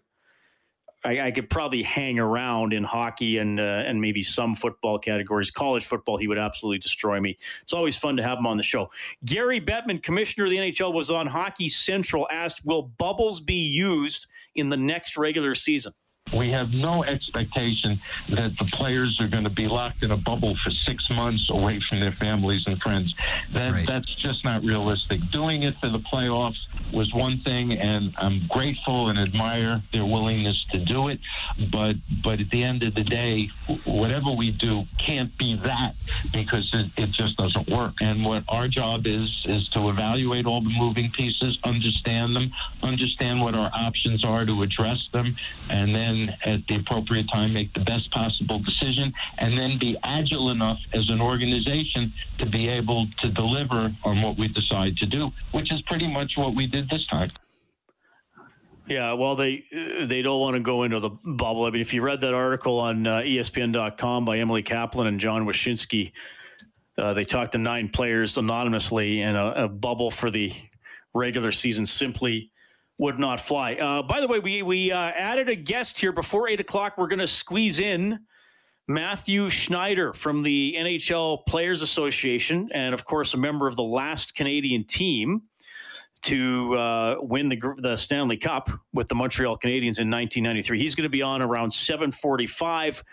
I, 1.04 1.20
I 1.20 1.30
could 1.30 1.50
probably 1.50 1.82
hang 1.82 2.18
around 2.18 2.72
in 2.72 2.82
hockey 2.82 3.38
and 3.38 3.60
uh, 3.60 3.62
and 3.62 4.00
maybe 4.00 4.22
some 4.22 4.54
football 4.54 4.98
categories. 4.98 5.50
College 5.50 5.84
football, 5.84 6.16
he 6.16 6.26
would 6.26 6.38
absolutely 6.38 6.78
destroy 6.78 7.20
me. 7.20 7.36
It's 7.62 7.72
always 7.72 7.96
fun 7.96 8.16
to 8.16 8.22
have 8.22 8.38
him 8.38 8.46
on 8.46 8.56
the 8.56 8.62
show. 8.62 8.90
Gary 9.24 9.60
Bettman, 9.60 10.02
commissioner 10.02 10.46
of 10.46 10.50
the 10.50 10.56
NHL, 10.56 10.92
was 10.92 11.10
on 11.10 11.26
Hockey 11.26 11.68
Central. 11.68 12.26
Asked, 12.32 12.64
"Will 12.64 12.82
bubbles 12.82 13.40
be 13.40 13.54
used 13.54 14.26
in 14.54 14.70
the 14.70 14.76
next 14.76 15.16
regular 15.16 15.54
season?" 15.54 15.92
We 16.34 16.48
have 16.48 16.74
no 16.74 17.04
expectation 17.04 17.98
that 18.30 18.58
the 18.58 18.68
players 18.72 19.20
are 19.20 19.28
going 19.28 19.44
to 19.44 19.50
be 19.50 19.68
locked 19.68 20.02
in 20.02 20.10
a 20.10 20.16
bubble 20.16 20.56
for 20.56 20.70
six 20.70 21.08
months 21.10 21.48
away 21.50 21.80
from 21.88 22.00
their 22.00 22.10
families 22.10 22.66
and 22.66 22.80
friends. 22.80 23.14
That, 23.52 23.72
right. 23.72 23.86
That's 23.86 24.12
just 24.12 24.44
not 24.44 24.64
realistic. 24.64 25.20
Doing 25.30 25.62
it 25.62 25.76
for 25.76 25.88
the 25.88 26.00
playoffs 26.00 26.58
was 26.92 27.14
one 27.14 27.38
thing, 27.38 27.72
and 27.78 28.12
I'm 28.18 28.46
grateful 28.48 29.08
and 29.08 29.18
admire 29.18 29.82
their 29.92 30.04
willingness 30.04 30.64
to 30.72 30.78
do 30.78 31.08
it. 31.08 31.20
But 31.70 31.96
but 32.24 32.40
at 32.40 32.50
the 32.50 32.64
end 32.64 32.82
of 32.82 32.94
the 32.94 33.04
day, 33.04 33.50
whatever 33.84 34.32
we 34.32 34.50
do 34.50 34.84
can't 35.06 35.36
be 35.38 35.54
that 35.56 35.94
because 36.32 36.70
it, 36.72 36.86
it 36.96 37.10
just 37.12 37.36
doesn't 37.36 37.68
work. 37.68 37.94
And 38.00 38.24
what 38.24 38.42
our 38.48 38.68
job 38.68 39.06
is 39.06 39.30
is 39.44 39.68
to 39.70 39.88
evaluate 39.88 40.46
all 40.46 40.60
the 40.60 40.74
moving 40.76 41.10
pieces, 41.10 41.58
understand 41.64 42.36
them, 42.36 42.50
understand 42.82 43.40
what 43.40 43.58
our 43.58 43.70
options 43.78 44.24
are 44.24 44.44
to 44.44 44.62
address 44.62 45.08
them, 45.12 45.36
and 45.70 45.94
then 45.94 46.36
at 46.46 46.66
the 46.66 46.76
appropriate 46.76 47.26
time 47.32 47.52
make 47.52 47.72
the 47.74 47.80
best 47.80 48.10
possible 48.10 48.58
decision 48.58 49.12
and 49.38 49.54
then 49.54 49.78
be 49.78 49.96
agile 50.02 50.50
enough 50.50 50.80
as 50.92 51.08
an 51.10 51.20
organization 51.20 52.12
to 52.38 52.46
be 52.46 52.68
able 52.68 53.06
to 53.22 53.28
deliver 53.30 53.92
on 54.04 54.22
what 54.22 54.36
we 54.36 54.48
decide 54.48 54.96
to 54.96 55.06
do, 55.06 55.32
which 55.52 55.72
is 55.72 55.80
pretty 55.82 56.08
much 56.08 56.32
what 56.36 56.54
we 56.54 56.66
did 56.66 56.88
this 56.90 57.06
time. 57.06 57.28
Yeah, 58.88 59.14
well, 59.14 59.34
they 59.34 59.64
they 59.72 60.22
don't 60.22 60.40
want 60.40 60.54
to 60.54 60.60
go 60.60 60.84
into 60.84 61.00
the 61.00 61.10
bubble. 61.10 61.64
I 61.64 61.70
mean, 61.70 61.80
if 61.80 61.92
you 61.92 62.02
read 62.02 62.20
that 62.20 62.34
article 62.34 62.78
on 62.78 63.06
uh, 63.06 63.18
ESPN.com 63.18 64.24
by 64.24 64.38
Emily 64.38 64.62
Kaplan 64.62 65.08
and 65.08 65.18
John 65.18 65.44
Wyshynski, 65.44 66.12
uh, 66.96 67.12
they 67.12 67.24
talked 67.24 67.52
to 67.52 67.58
nine 67.58 67.88
players 67.88 68.38
anonymously, 68.38 69.22
and 69.22 69.36
a, 69.36 69.64
a 69.64 69.68
bubble 69.68 70.10
for 70.10 70.30
the 70.30 70.52
regular 71.14 71.50
season 71.50 71.84
simply 71.84 72.52
would 72.98 73.18
not 73.18 73.40
fly. 73.40 73.74
Uh, 73.74 74.02
by 74.02 74.20
the 74.20 74.28
way, 74.28 74.38
we 74.38 74.62
we 74.62 74.92
uh, 74.92 74.98
added 74.98 75.48
a 75.48 75.56
guest 75.56 75.98
here 75.98 76.12
before 76.12 76.48
eight 76.48 76.60
o'clock. 76.60 76.96
We're 76.96 77.08
going 77.08 77.18
to 77.18 77.26
squeeze 77.26 77.80
in 77.80 78.20
Mathieu 78.86 79.50
Schneider 79.50 80.12
from 80.12 80.42
the 80.42 80.76
NHL 80.78 81.44
Players 81.46 81.82
Association, 81.82 82.70
and 82.72 82.94
of 82.94 83.04
course, 83.04 83.34
a 83.34 83.36
member 83.36 83.66
of 83.66 83.74
the 83.74 83.82
last 83.82 84.36
Canadian 84.36 84.84
team 84.84 85.42
to 86.26 86.74
uh, 86.74 87.16
win 87.20 87.48
the 87.48 87.74
the 87.78 87.96
Stanley 87.96 88.36
Cup 88.36 88.68
with 88.92 89.06
the 89.06 89.14
Montreal 89.14 89.56
Canadiens 89.58 90.00
in 90.00 90.10
1993. 90.10 90.78
He's 90.78 90.96
going 90.96 91.04
to 91.04 91.10
be 91.10 91.22
on 91.22 91.40
around 91.40 91.70
7:45. 91.70 93.04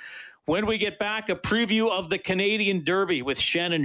When 0.45 0.65
we 0.65 0.77
get 0.79 0.97
back, 0.97 1.29
a 1.29 1.35
preview 1.35 1.91
of 1.91 2.09
the 2.09 2.17
Canadian 2.17 2.83
Derby 2.83 3.21
with 3.21 3.39
Shannon 3.39 3.83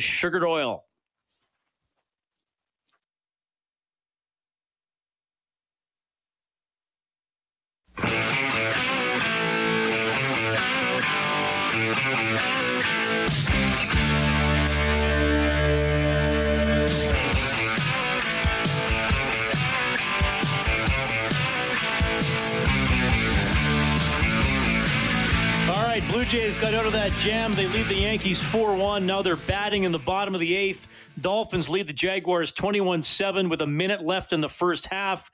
Sugardoyle. 26.01 26.13
Blue 26.13 26.25
Jays 26.25 26.57
got 26.57 26.75
out 26.75 26.87
of 26.87 26.93
that 26.93 27.13
jam. 27.21 27.53
They 27.53 27.67
lead 27.69 27.87
the 27.87 27.95
Yankees 27.95 28.43
4 28.43 28.77
1. 28.77 29.07
Now 29.07 29.23
they're 29.23 29.37
batting 29.37 29.85
in 29.85 29.93
the 29.93 29.99
bottom 29.99 30.35
of 30.35 30.41
the 30.41 30.55
eighth. 30.55 30.87
Dolphins 31.21 31.69
lead 31.69 31.87
the 31.87 31.93
Jaguars 31.93 32.53
21 32.53 33.03
7 33.03 33.49
with 33.49 33.61
a 33.63 33.67
minute 33.67 34.03
left 34.03 34.33
in 34.33 34.41
the 34.41 34.49
first 34.49 34.87
half. 34.87 35.31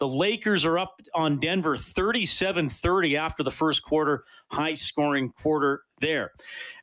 The 0.00 0.08
Lakers 0.08 0.64
are 0.64 0.78
up 0.78 1.00
on 1.14 1.38
Denver 1.38 1.76
37 1.76 2.68
30 2.68 3.16
after 3.16 3.42
the 3.42 3.50
first 3.50 3.82
quarter. 3.82 4.24
High 4.48 4.74
scoring 4.74 5.30
quarter 5.30 5.82
there. 6.00 6.32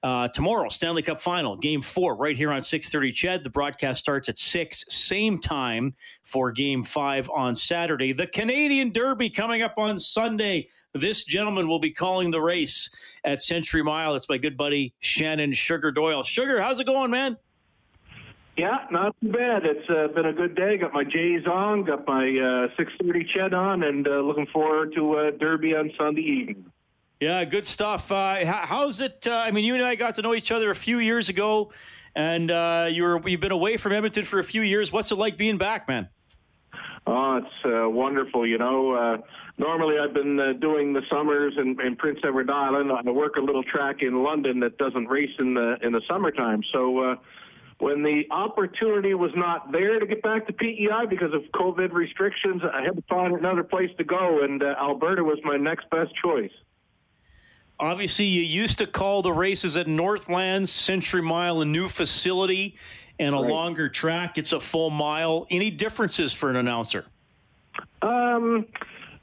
Uh, 0.01 0.27
tomorrow, 0.29 0.69
Stanley 0.69 1.01
Cup 1.01 1.21
final, 1.21 1.55
game 1.55 1.81
four, 1.81 2.15
right 2.15 2.35
here 2.35 2.51
on 2.51 2.61
630 2.61 3.11
CHED. 3.11 3.43
The 3.43 3.49
broadcast 3.49 3.99
starts 3.99 4.29
at 4.29 4.37
6, 4.37 4.85
same 4.87 5.39
time 5.39 5.93
for 6.23 6.51
game 6.51 6.81
five 6.81 7.29
on 7.29 7.53
Saturday. 7.53 8.13
The 8.13 8.27
Canadian 8.27 8.91
Derby 8.91 9.29
coming 9.29 9.61
up 9.61 9.75
on 9.77 9.99
Sunday. 9.99 10.69
This 10.93 11.23
gentleman 11.23 11.69
will 11.69 11.79
be 11.79 11.91
calling 11.91 12.31
the 12.31 12.41
race 12.41 12.89
at 13.23 13.41
Century 13.41 13.81
Mile. 13.81 14.15
It's 14.15 14.27
my 14.27 14.37
good 14.37 14.57
buddy 14.57 14.93
Shannon 14.99 15.53
Sugar 15.53 15.91
Doyle. 15.91 16.21
Sugar, 16.21 16.61
how's 16.61 16.79
it 16.81 16.85
going, 16.85 17.11
man? 17.11 17.37
Yeah, 18.57 18.85
not 18.91 19.15
too 19.21 19.31
bad. 19.31 19.65
It's 19.65 19.89
uh, 19.89 20.09
been 20.13 20.25
a 20.25 20.33
good 20.33 20.55
day. 20.55 20.77
Got 20.77 20.93
my 20.93 21.05
Jays 21.05 21.47
on, 21.47 21.85
got 21.85 22.05
my 22.05 22.25
uh, 22.25 22.67
6:30 22.77 23.25
Ched 23.33 23.53
on, 23.53 23.83
and 23.83 24.05
uh, 24.05 24.19
looking 24.19 24.45
forward 24.47 24.93
to 24.95 25.15
uh, 25.15 25.31
Derby 25.31 25.73
on 25.73 25.91
Sunday 25.97 26.21
evening. 26.21 26.65
Yeah, 27.21 27.45
good 27.45 27.65
stuff. 27.65 28.11
Uh, 28.11 28.45
how's 28.45 28.99
it? 28.99 29.25
Uh, 29.25 29.31
I 29.31 29.51
mean, 29.51 29.63
you 29.63 29.75
and 29.75 29.83
I 29.83 29.95
got 29.95 30.15
to 30.15 30.21
know 30.21 30.33
each 30.33 30.51
other 30.51 30.69
a 30.69 30.75
few 30.75 30.99
years 30.99 31.29
ago, 31.29 31.71
and 32.13 32.51
uh, 32.51 32.89
you 32.91 33.03
were 33.03 33.29
you've 33.29 33.39
been 33.39 33.53
away 33.53 33.77
from 33.77 33.93
Edmonton 33.93 34.23
for 34.23 34.39
a 34.39 34.43
few 34.43 34.63
years. 34.63 34.91
What's 34.91 35.11
it 35.13 35.17
like 35.17 35.37
being 35.37 35.57
back, 35.57 35.87
man? 35.87 36.09
Oh, 37.07 37.37
it's 37.37 37.65
uh, 37.65 37.89
wonderful. 37.89 38.45
You 38.45 38.57
know, 38.57 38.91
uh, 38.91 39.17
normally 39.61 39.95
I've 39.99 40.13
been 40.13 40.39
uh, 40.39 40.53
doing 40.53 40.91
the 40.91 41.01
summers 41.09 41.53
in, 41.57 41.79
in 41.79 41.95
Prince 41.95 42.19
Edward 42.25 42.49
Island. 42.49 42.91
I 42.91 43.09
work 43.11 43.35
a 43.37 43.39
little 43.39 43.63
track 43.63 43.97
in 44.01 44.23
London 44.23 44.59
that 44.61 44.77
doesn't 44.77 45.05
race 45.05 45.29
in 45.39 45.53
the 45.53 45.77
in 45.83 45.93
the 45.93 46.01
summertime. 46.09 46.61
So 46.73 46.99
uh, 46.99 47.15
when 47.77 48.03
the 48.03 48.23
opportunity 48.31 49.13
was 49.13 49.31
not 49.35 49.71
there 49.71 49.93
to 49.93 50.05
get 50.05 50.21
back 50.23 50.47
to 50.47 50.53
PEI 50.53 51.05
because 51.09 51.33
of 51.33 51.43
COVID 51.53 51.93
restrictions, 51.93 52.61
I 52.73 52.81
had 52.81 52.95
to 52.95 53.03
find 53.07 53.33
another 53.35 53.63
place 53.63 53.91
to 53.99 54.03
go, 54.03 54.43
and 54.43 54.61
uh, 54.61 54.75
Alberta 54.79 55.23
was 55.23 55.37
my 55.43 55.57
next 55.57 55.89
best 55.91 56.11
choice. 56.21 56.51
Obviously, 57.79 58.25
you 58.25 58.41
used 58.41 58.77
to 58.79 58.85
call 58.85 59.21
the 59.21 59.31
races 59.31 59.77
at 59.77 59.87
Northlands, 59.87 60.71
Century 60.71 61.23
Mile, 61.23 61.61
a 61.61 61.65
new 61.65 61.87
facility 61.87 62.75
and 63.17 63.33
a 63.33 63.39
right. 63.39 63.49
longer 63.49 63.89
track. 63.89 64.37
It's 64.37 64.51
a 64.51 64.59
full 64.59 64.91
mile. 64.91 65.47
Any 65.49 65.71
differences 65.71 66.31
for 66.33 66.49
an 66.51 66.57
announcer? 66.57 67.05
Um, 68.03 68.67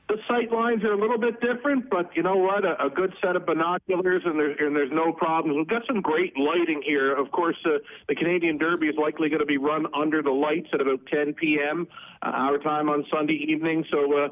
the 0.08 0.16
sight 0.26 0.50
lines 0.50 0.82
are 0.84 0.92
a 0.92 0.96
little 0.98 1.18
bit 1.18 1.38
different, 1.40 1.90
but 1.90 2.10
you 2.16 2.22
know 2.22 2.36
what? 2.36 2.64
A, 2.64 2.86
a 2.86 2.88
good 2.88 3.12
set 3.22 3.36
of 3.36 3.44
binoculars, 3.44 4.22
and, 4.24 4.40
and 4.40 4.74
there's 4.74 4.90
no 4.92 5.12
problems. 5.12 5.56
We've 5.56 5.68
got 5.68 5.82
some 5.86 6.00
great 6.00 6.36
lighting 6.38 6.82
here. 6.84 7.14
Of 7.14 7.30
course, 7.30 7.56
uh, 7.66 7.78
the 8.08 8.14
Canadian 8.14 8.56
Derby 8.56 8.86
is 8.86 8.96
likely 8.96 9.28
going 9.28 9.40
to 9.40 9.46
be 9.46 9.58
run 9.58 9.86
under 9.94 10.22
the 10.22 10.30
lights 10.30 10.68
at 10.72 10.80
about 10.80 11.00
10 11.12 11.34
p.m. 11.34 11.86
Uh, 12.22 12.30
our 12.30 12.58
time 12.58 12.88
on 12.88 13.04
Sunday 13.12 13.34
evening. 13.48 13.84
So 13.90 14.24
uh, 14.24 14.28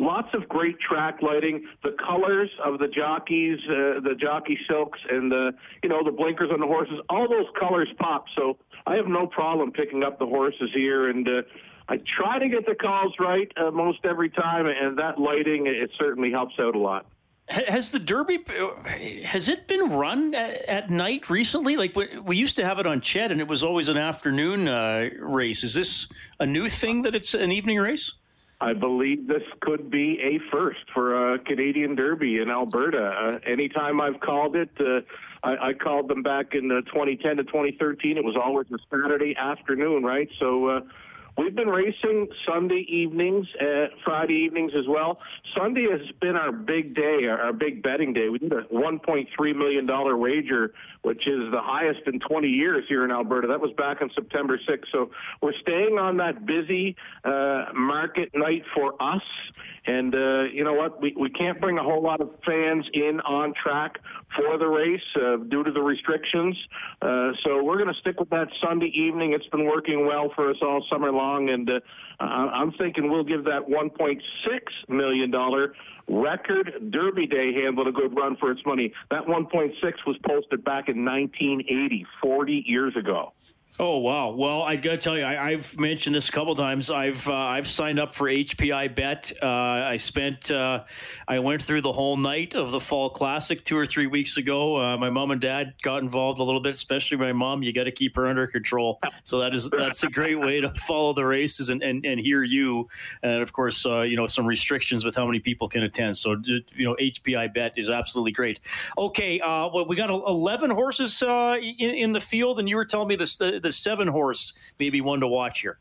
lots 0.00 0.28
of 0.34 0.48
great 0.48 0.80
track 0.80 1.22
lighting. 1.22 1.64
The 1.84 1.94
colors 2.04 2.50
of 2.64 2.80
the 2.80 2.88
jockeys, 2.88 3.58
uh, 3.68 4.00
the 4.00 4.16
jockey 4.20 4.58
silks, 4.68 4.98
and 5.08 5.30
the 5.30 5.52
you 5.84 5.88
know 5.88 6.02
the 6.04 6.12
blinkers 6.12 6.50
on 6.52 6.58
the 6.58 6.66
horses. 6.66 6.98
All 7.08 7.28
those 7.28 7.46
colors 7.58 7.88
pop. 8.00 8.24
So 8.36 8.56
I 8.84 8.96
have 8.96 9.06
no 9.06 9.28
problem 9.28 9.70
picking 9.70 10.02
up 10.02 10.18
the 10.18 10.26
horses 10.26 10.70
here 10.74 11.08
and. 11.08 11.28
Uh, 11.28 11.42
I 11.90 11.98
try 12.16 12.38
to 12.38 12.48
get 12.48 12.66
the 12.66 12.76
calls 12.76 13.12
right 13.18 13.50
uh, 13.56 13.72
most 13.72 13.98
every 14.04 14.30
time, 14.30 14.66
and 14.66 14.96
that 14.98 15.18
lighting 15.18 15.66
it 15.66 15.90
certainly 15.98 16.30
helps 16.30 16.54
out 16.60 16.76
a 16.76 16.78
lot. 16.78 17.04
Has 17.48 17.90
the 17.90 17.98
Derby 17.98 18.38
has 19.24 19.48
it 19.48 19.66
been 19.66 19.90
run 19.90 20.32
at, 20.36 20.68
at 20.68 20.90
night 20.90 21.28
recently? 21.28 21.76
Like 21.76 21.96
we, 21.96 22.16
we, 22.20 22.36
used 22.36 22.54
to 22.56 22.64
have 22.64 22.78
it 22.78 22.86
on 22.86 23.00
CHED, 23.00 23.32
and 23.32 23.40
it 23.40 23.48
was 23.48 23.64
always 23.64 23.88
an 23.88 23.96
afternoon 23.96 24.68
uh, 24.68 25.10
race. 25.18 25.64
Is 25.64 25.74
this 25.74 26.06
a 26.38 26.46
new 26.46 26.68
thing 26.68 27.02
that 27.02 27.16
it's 27.16 27.34
an 27.34 27.50
evening 27.50 27.78
race? 27.78 28.18
I 28.60 28.72
believe 28.72 29.26
this 29.26 29.42
could 29.60 29.90
be 29.90 30.20
a 30.20 30.38
first 30.52 30.78
for 30.94 31.34
a 31.34 31.38
Canadian 31.40 31.96
Derby 31.96 32.38
in 32.38 32.50
Alberta. 32.50 33.02
Uh, 33.02 33.50
anytime 33.50 34.00
I've 34.00 34.20
called 34.20 34.54
it, 34.54 34.70
uh, 34.78 35.00
I, 35.42 35.70
I, 35.70 35.72
called 35.72 36.08
them 36.08 36.22
back 36.22 36.54
in 36.54 36.70
uh, 36.70 36.82
2010 36.82 37.38
to 37.38 37.44
2013. 37.44 38.16
It 38.16 38.22
was 38.22 38.36
always 38.36 38.66
a 38.70 38.78
Saturday 38.90 39.34
afternoon, 39.36 40.04
right? 40.04 40.28
So 40.38 40.66
uh, 40.68 40.80
We've 41.40 41.54
been 41.54 41.68
racing 41.68 42.28
Sunday 42.46 42.84
evenings, 42.86 43.46
uh, 43.58 43.86
Friday 44.04 44.34
evenings 44.44 44.72
as 44.78 44.86
well. 44.86 45.18
Sunday 45.56 45.86
has 45.90 46.02
been 46.20 46.36
our 46.36 46.52
big 46.52 46.94
day, 46.94 47.24
our, 47.30 47.40
our 47.40 47.52
big 47.54 47.82
betting 47.82 48.12
day. 48.12 48.28
We 48.28 48.40
did 48.40 48.52
a 48.52 48.64
$1.3 48.64 49.56
million 49.56 49.88
wager, 50.20 50.74
which 51.00 51.26
is 51.26 51.50
the 51.50 51.62
highest 51.62 52.00
in 52.04 52.20
20 52.20 52.46
years 52.46 52.84
here 52.90 53.06
in 53.06 53.10
Alberta. 53.10 53.48
That 53.48 53.58
was 53.58 53.72
back 53.78 54.02
on 54.02 54.10
September 54.14 54.60
6th. 54.68 54.84
So 54.92 55.12
we're 55.40 55.58
staying 55.62 55.96
on 55.98 56.18
that 56.18 56.44
busy 56.44 56.94
uh, 57.24 57.72
market 57.74 58.28
night 58.34 58.64
for 58.74 59.02
us. 59.02 59.22
And 59.86 60.14
uh, 60.14 60.42
you 60.52 60.62
know 60.62 60.74
what? 60.74 61.00
We, 61.00 61.14
we 61.18 61.30
can't 61.30 61.58
bring 61.58 61.78
a 61.78 61.82
whole 61.82 62.02
lot 62.02 62.20
of 62.20 62.32
fans 62.44 62.84
in 62.92 63.18
on 63.24 63.54
track 63.54 63.98
for 64.36 64.58
the 64.58 64.66
race 64.66 65.00
uh, 65.16 65.36
due 65.48 65.64
to 65.64 65.70
the 65.70 65.80
restrictions. 65.82 66.56
Uh, 67.02 67.32
so 67.44 67.62
we're 67.62 67.78
going 67.78 67.92
to 67.92 68.00
stick 68.00 68.20
with 68.20 68.30
that 68.30 68.48
Sunday 68.62 68.92
evening. 68.94 69.32
It's 69.32 69.46
been 69.46 69.66
working 69.66 70.06
well 70.06 70.30
for 70.34 70.50
us 70.50 70.56
all 70.62 70.84
summer 70.90 71.10
long, 71.10 71.50
and 71.50 71.68
uh, 71.68 71.80
I'm 72.20 72.72
thinking 72.72 73.10
we'll 73.10 73.24
give 73.24 73.44
that 73.44 73.66
1.6 73.68 74.20
million 74.88 75.30
dollar 75.30 75.74
record 76.08 76.90
Derby 76.90 77.26
Day 77.26 77.52
handle 77.54 77.86
a 77.86 77.92
good 77.92 78.14
run 78.16 78.36
for 78.36 78.50
its 78.50 78.64
money. 78.66 78.92
That 79.10 79.26
1.6 79.26 79.72
was 80.06 80.16
posted 80.26 80.64
back 80.64 80.88
in 80.88 81.04
1980, 81.04 82.06
40 82.22 82.64
years 82.66 82.96
ago. 82.96 83.32
Oh 83.78 83.98
wow! 83.98 84.30
Well, 84.30 84.62
I 84.62 84.76
got 84.76 84.90
to 84.90 84.96
tell 84.98 85.16
you, 85.16 85.24
I, 85.24 85.52
have 85.52 85.78
mentioned 85.78 86.14
this 86.14 86.28
a 86.28 86.32
couple 86.32 86.54
times. 86.54 86.90
I've 86.90 87.26
uh, 87.28 87.34
I've 87.34 87.66
signed 87.66 87.98
up 87.98 88.12
for 88.12 88.26
HPI 88.26 88.94
Bet. 88.94 89.32
Uh, 89.40 89.46
I 89.46 89.96
spent 89.96 90.50
uh, 90.50 90.84
I 91.28 91.38
went 91.38 91.62
through 91.62 91.82
the 91.82 91.92
whole 91.92 92.16
night 92.16 92.56
of 92.56 92.72
the 92.72 92.80
Fall 92.80 93.08
Classic 93.08 93.64
two 93.64 93.78
or 93.78 93.86
three 93.86 94.08
weeks 94.08 94.36
ago. 94.36 94.76
Uh, 94.76 94.98
my 94.98 95.08
mom 95.08 95.30
and 95.30 95.40
dad 95.40 95.74
got 95.82 96.02
involved 96.02 96.40
a 96.40 96.44
little 96.44 96.60
bit, 96.60 96.74
especially 96.74 97.16
my 97.16 97.32
mom. 97.32 97.62
You 97.62 97.72
got 97.72 97.84
to 97.84 97.92
keep 97.92 98.16
her 98.16 98.26
under 98.26 98.46
control. 98.48 99.00
So 99.22 99.38
that 99.38 99.54
is 99.54 99.70
that's 99.70 100.02
a 100.02 100.10
great 100.10 100.40
way 100.40 100.60
to 100.60 100.74
follow 100.74 101.14
the 101.14 101.24
races 101.24 101.70
and, 101.70 101.82
and, 101.82 102.04
and 102.04 102.20
hear 102.20 102.42
you. 102.42 102.88
And 103.22 103.40
of 103.40 103.52
course, 103.52 103.86
uh, 103.86 104.00
you 104.00 104.16
know 104.16 104.26
some 104.26 104.46
restrictions 104.46 105.04
with 105.04 105.14
how 105.14 105.24
many 105.24 105.38
people 105.38 105.68
can 105.68 105.84
attend. 105.84 106.16
So 106.16 106.36
you 106.74 106.84
know 106.84 106.96
HPI 106.96 107.54
Bet 107.54 107.74
is 107.78 107.88
absolutely 107.88 108.32
great. 108.32 108.60
Okay, 108.98 109.40
uh, 109.40 109.70
well, 109.72 109.86
we 109.86 109.96
got 109.96 110.10
eleven 110.10 110.70
horses 110.70 111.22
in, 111.22 111.62
in, 111.78 112.12
the 112.12 112.20
field, 112.20 112.58
and 112.58 112.68
you 112.68 112.76
were 112.76 112.84
telling 112.84 113.08
me 113.08 113.16
this. 113.16 113.40
The, 113.62 113.72
seven 113.72 114.08
horse 114.08 114.54
maybe 114.78 115.00
one 115.00 115.20
to 115.20 115.26
watch 115.26 115.60
here? 115.60 115.78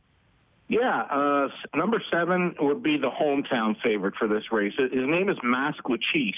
Yeah, 0.68 1.02
uh, 1.02 1.48
number 1.76 2.02
seven 2.12 2.56
would 2.60 2.84
be 2.84 2.98
the 2.98 3.10
hometown 3.10 3.76
favorite 3.82 4.14
for 4.16 4.28
this 4.28 4.52
race. 4.52 4.74
His 4.78 4.92
name 4.94 5.28
is 5.28 5.38
Masquachese. 5.40 6.34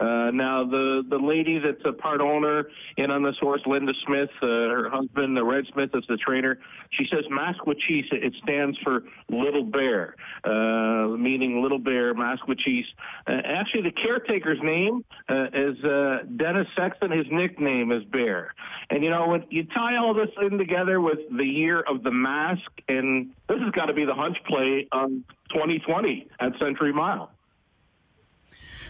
Uh, 0.00 0.30
now, 0.32 0.64
the 0.64 1.02
the 1.08 1.16
lady 1.16 1.58
that's 1.58 1.82
a 1.84 1.92
part 1.92 2.20
owner 2.20 2.68
in 2.96 3.10
on 3.10 3.22
this 3.22 3.34
horse, 3.40 3.60
Linda 3.66 3.92
Smith, 4.06 4.30
uh, 4.42 4.46
her 4.46 4.88
husband, 4.90 5.36
the 5.36 5.44
Red 5.44 5.64
Smith, 5.72 5.90
is 5.94 6.04
the 6.08 6.16
trainer. 6.16 6.58
She 6.90 7.06
says 7.10 7.24
Masquachese. 7.32 8.12
It 8.12 8.32
stands 8.42 8.78
for 8.84 9.02
Little 9.28 9.64
Bear, 9.64 10.14
uh, 10.44 11.16
meaning 11.16 11.62
Little 11.62 11.80
Bear, 11.80 12.14
Masquachese. 12.14 12.84
Uh, 13.26 13.40
actually, 13.44 13.82
the 13.82 13.92
caretaker's 13.92 14.60
name 14.62 15.04
uh, 15.28 15.46
is 15.52 15.84
uh, 15.84 16.18
Dennis 16.36 16.68
Sexton. 16.76 17.10
His 17.10 17.26
nickname 17.32 17.90
is 17.90 18.04
Bear. 18.04 18.54
And 18.90 19.02
you 19.02 19.10
know, 19.10 19.26
when 19.26 19.44
you 19.50 19.64
tie 19.64 19.96
all 19.96 20.14
this 20.14 20.30
in 20.42 20.58
together 20.58 21.00
with 21.00 21.18
the 21.36 21.44
year 21.44 21.80
of 21.80 22.04
the 22.04 22.12
mask, 22.12 22.70
and 22.88 23.30
this 23.48 23.58
has 23.58 23.72
got 23.72 23.86
to 23.86 23.94
be 23.94 24.04
the 24.04 24.14
hunch 24.14 24.36
play 24.46 24.86
of 24.92 25.10
2020 25.50 26.28
at 26.38 26.52
Century 26.60 26.92
Mile. 26.92 27.32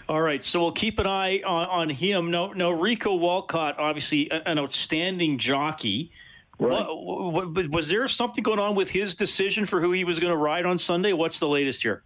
All 0.08 0.22
right, 0.22 0.42
so 0.42 0.62
we'll 0.62 0.72
keep 0.72 0.98
an 0.98 1.06
eye 1.06 1.42
on, 1.44 1.66
on 1.66 1.90
him. 1.90 2.30
No, 2.30 2.52
no, 2.52 2.70
Rico 2.70 3.16
Walcott, 3.16 3.78
obviously 3.78 4.30
an 4.30 4.58
outstanding 4.58 5.36
jockey. 5.36 6.12
Right. 6.58 6.80
What, 6.80 7.52
what, 7.52 7.68
was 7.68 7.88
there 7.88 8.08
something 8.08 8.42
going 8.42 8.58
on 8.58 8.74
with 8.74 8.90
his 8.90 9.14
decision 9.14 9.66
for 9.66 9.80
who 9.80 9.92
he 9.92 10.04
was 10.04 10.18
going 10.18 10.32
to 10.32 10.36
ride 10.36 10.64
on 10.64 10.78
Sunday? 10.78 11.12
What's 11.12 11.38
the 11.38 11.48
latest 11.48 11.82
here? 11.82 12.02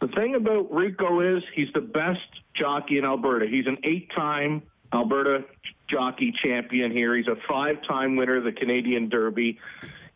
The 0.00 0.08
thing 0.08 0.34
about 0.34 0.72
Rico 0.72 1.20
is 1.20 1.42
he's 1.54 1.72
the 1.72 1.80
best 1.80 2.20
jockey 2.54 2.98
in 2.98 3.04
Alberta. 3.04 3.46
He's 3.46 3.66
an 3.66 3.78
eight-time 3.84 4.62
Alberta 4.92 5.44
jockey 5.88 6.34
champion 6.42 6.90
here. 6.90 7.16
He's 7.16 7.28
a 7.28 7.36
five-time 7.48 8.16
winner 8.16 8.36
of 8.38 8.44
the 8.44 8.52
Canadian 8.52 9.08
Derby 9.08 9.58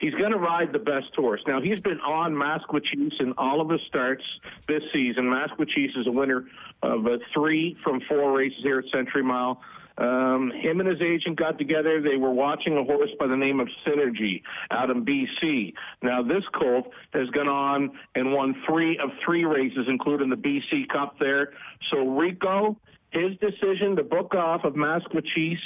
he's 0.00 0.14
going 0.14 0.32
to 0.32 0.38
ride 0.38 0.72
the 0.72 0.78
best 0.78 1.14
horse. 1.14 1.40
Now, 1.46 1.60
he's 1.60 1.80
been 1.80 2.00
on 2.00 2.34
Masquachese 2.34 3.20
in 3.20 3.32
all 3.38 3.60
of 3.60 3.70
his 3.70 3.80
starts 3.86 4.24
this 4.66 4.82
season. 4.92 5.24
Masquachese 5.24 5.96
is 5.96 6.06
a 6.06 6.12
winner 6.12 6.46
of 6.82 7.06
uh, 7.06 7.18
three 7.32 7.76
from 7.84 8.00
four 8.08 8.36
races 8.36 8.58
here 8.62 8.78
at 8.78 8.84
Century 8.92 9.22
Mile. 9.22 9.60
Um, 9.98 10.50
him 10.62 10.80
and 10.80 10.88
his 10.88 11.00
agent 11.02 11.38
got 11.38 11.58
together. 11.58 12.00
They 12.00 12.16
were 12.16 12.30
watching 12.32 12.76
a 12.78 12.84
horse 12.84 13.10
by 13.18 13.26
the 13.26 13.36
name 13.36 13.60
of 13.60 13.68
Synergy 13.86 14.42
out 14.70 14.88
in 14.88 15.04
BC. 15.04 15.74
Now, 16.02 16.22
this 16.22 16.42
colt 16.54 16.90
has 17.12 17.28
gone 17.30 17.48
on 17.48 17.90
and 18.14 18.32
won 18.32 18.54
three 18.66 18.98
of 18.98 19.10
three 19.24 19.44
races, 19.44 19.86
including 19.88 20.30
the 20.30 20.36
BC 20.36 20.88
Cup 20.88 21.16
there. 21.20 21.52
So, 21.90 21.98
Rico, 22.08 22.78
his 23.10 23.36
decision 23.40 23.96
to 23.96 24.02
book 24.02 24.34
off 24.34 24.64
of 24.64 24.72
Masquachese, 24.72 25.58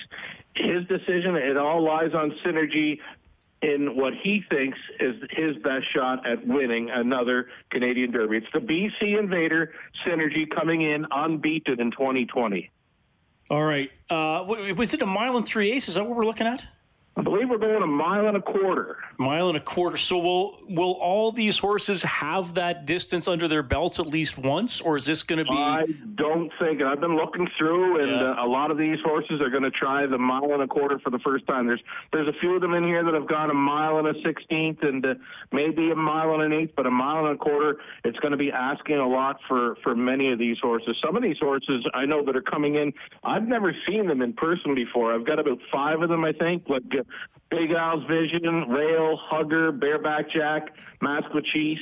his 0.56 0.84
decision, 0.88 1.36
it 1.36 1.56
all 1.56 1.84
lies 1.84 2.12
on 2.14 2.32
Synergy 2.44 2.98
in 3.64 3.96
what 3.96 4.12
he 4.22 4.42
thinks 4.50 4.78
is 5.00 5.14
his 5.30 5.56
best 5.62 5.86
shot 5.94 6.26
at 6.26 6.46
winning 6.46 6.90
another 6.90 7.48
Canadian 7.70 8.10
Derby. 8.10 8.36
It's 8.36 8.46
the 8.52 8.60
BC 8.60 9.18
Invader 9.18 9.72
Synergy 10.06 10.48
coming 10.54 10.82
in 10.82 11.06
unbeaten 11.10 11.80
in 11.80 11.90
2020. 11.90 12.70
All 13.50 13.64
right. 13.64 13.90
Uh, 14.10 14.44
was 14.76 14.92
it 14.92 15.00
a 15.00 15.06
mile 15.06 15.36
and 15.36 15.46
three 15.46 15.72
eighths? 15.72 15.88
Is 15.88 15.94
that 15.94 16.04
what 16.06 16.16
we're 16.16 16.26
looking 16.26 16.46
at? 16.46 16.66
I 17.16 17.22
believe 17.22 17.48
we're 17.48 17.58
going 17.58 17.80
a 17.80 17.86
mile 17.86 18.26
and 18.26 18.36
a 18.36 18.42
quarter. 18.42 18.98
Mile 19.18 19.46
and 19.46 19.56
a 19.56 19.60
quarter. 19.60 19.96
So 19.96 20.18
will 20.18 20.58
will 20.68 20.94
all 21.00 21.30
these 21.30 21.56
horses 21.58 22.02
have 22.02 22.54
that 22.54 22.86
distance 22.86 23.28
under 23.28 23.46
their 23.46 23.62
belts 23.62 24.00
at 24.00 24.08
least 24.08 24.36
once, 24.36 24.80
or 24.80 24.96
is 24.96 25.06
this 25.06 25.22
going 25.22 25.38
to 25.38 25.44
be? 25.44 25.56
I 25.56 25.84
don't 26.16 26.50
think. 26.58 26.82
I've 26.82 27.00
been 27.00 27.14
looking 27.14 27.46
through, 27.56 28.00
and 28.02 28.20
yeah. 28.20 28.30
uh, 28.30 28.44
a 28.44 28.48
lot 28.48 28.72
of 28.72 28.78
these 28.78 28.98
horses 29.04 29.40
are 29.40 29.48
going 29.48 29.62
to 29.62 29.70
try 29.70 30.06
the 30.06 30.18
mile 30.18 30.52
and 30.54 30.62
a 30.62 30.66
quarter 30.66 30.98
for 30.98 31.10
the 31.10 31.20
first 31.20 31.46
time. 31.46 31.68
There's 31.68 31.82
there's 32.12 32.26
a 32.26 32.32
few 32.40 32.56
of 32.56 32.60
them 32.60 32.74
in 32.74 32.82
here 32.82 33.04
that 33.04 33.14
have 33.14 33.28
gone 33.28 33.48
a 33.48 33.54
mile 33.54 33.98
and 33.98 34.08
a 34.08 34.14
sixteenth, 34.24 34.82
and 34.82 35.06
uh, 35.06 35.14
maybe 35.52 35.92
a 35.92 35.96
mile 35.96 36.34
and 36.34 36.42
an 36.42 36.52
eighth, 36.52 36.72
but 36.76 36.86
a 36.86 36.90
mile 36.90 37.26
and 37.26 37.36
a 37.36 37.38
quarter. 37.38 37.78
It's 38.02 38.18
going 38.18 38.32
to 38.32 38.38
be 38.38 38.50
asking 38.50 38.96
a 38.96 39.08
lot 39.08 39.38
for 39.46 39.76
for 39.84 39.94
many 39.94 40.32
of 40.32 40.40
these 40.40 40.56
horses. 40.60 40.96
Some 41.04 41.14
of 41.14 41.22
these 41.22 41.38
horses 41.38 41.86
I 41.94 42.06
know 42.06 42.24
that 42.24 42.34
are 42.34 42.42
coming 42.42 42.74
in. 42.74 42.92
I've 43.22 43.46
never 43.46 43.72
seen 43.86 44.08
them 44.08 44.20
in 44.20 44.32
person 44.32 44.74
before. 44.74 45.14
I've 45.14 45.24
got 45.24 45.38
about 45.38 45.58
five 45.70 46.02
of 46.02 46.08
them, 46.08 46.24
I 46.24 46.32
think. 46.32 46.68
Like. 46.68 46.82
Uh, 46.90 47.02
Big 47.50 47.70
Al's 47.70 48.04
Vision, 48.04 48.68
Rail, 48.68 49.16
Hugger, 49.16 49.72
Bareback 49.72 50.30
Jack, 50.30 50.74
Masquerade, 51.00 51.78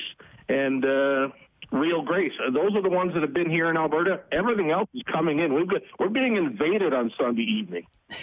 and 0.49 0.85
uh, 0.85 1.29
Real 1.71 2.03
Grace. 2.03 2.33
Uh, 2.47 2.51
those 2.51 2.75
are 2.75 2.83
the 2.83 2.91
ones 2.91 3.15
that 3.15 3.23
have 3.23 3.33
been 3.33 3.51
here 3.51 3.71
in 3.71 3.77
Alberta. 3.77 4.21
Everything 4.37 4.71
else 4.71 4.89
is 4.95 5.03
coming 5.11 5.39
in. 5.39 5.55
We've 5.55 5.69
got, 5.69 5.83
we're 5.99 6.09
being 6.09 6.37
invaded 6.37 6.93
on 6.93 7.11
Sunday 7.19 7.43
evening. 7.43 7.87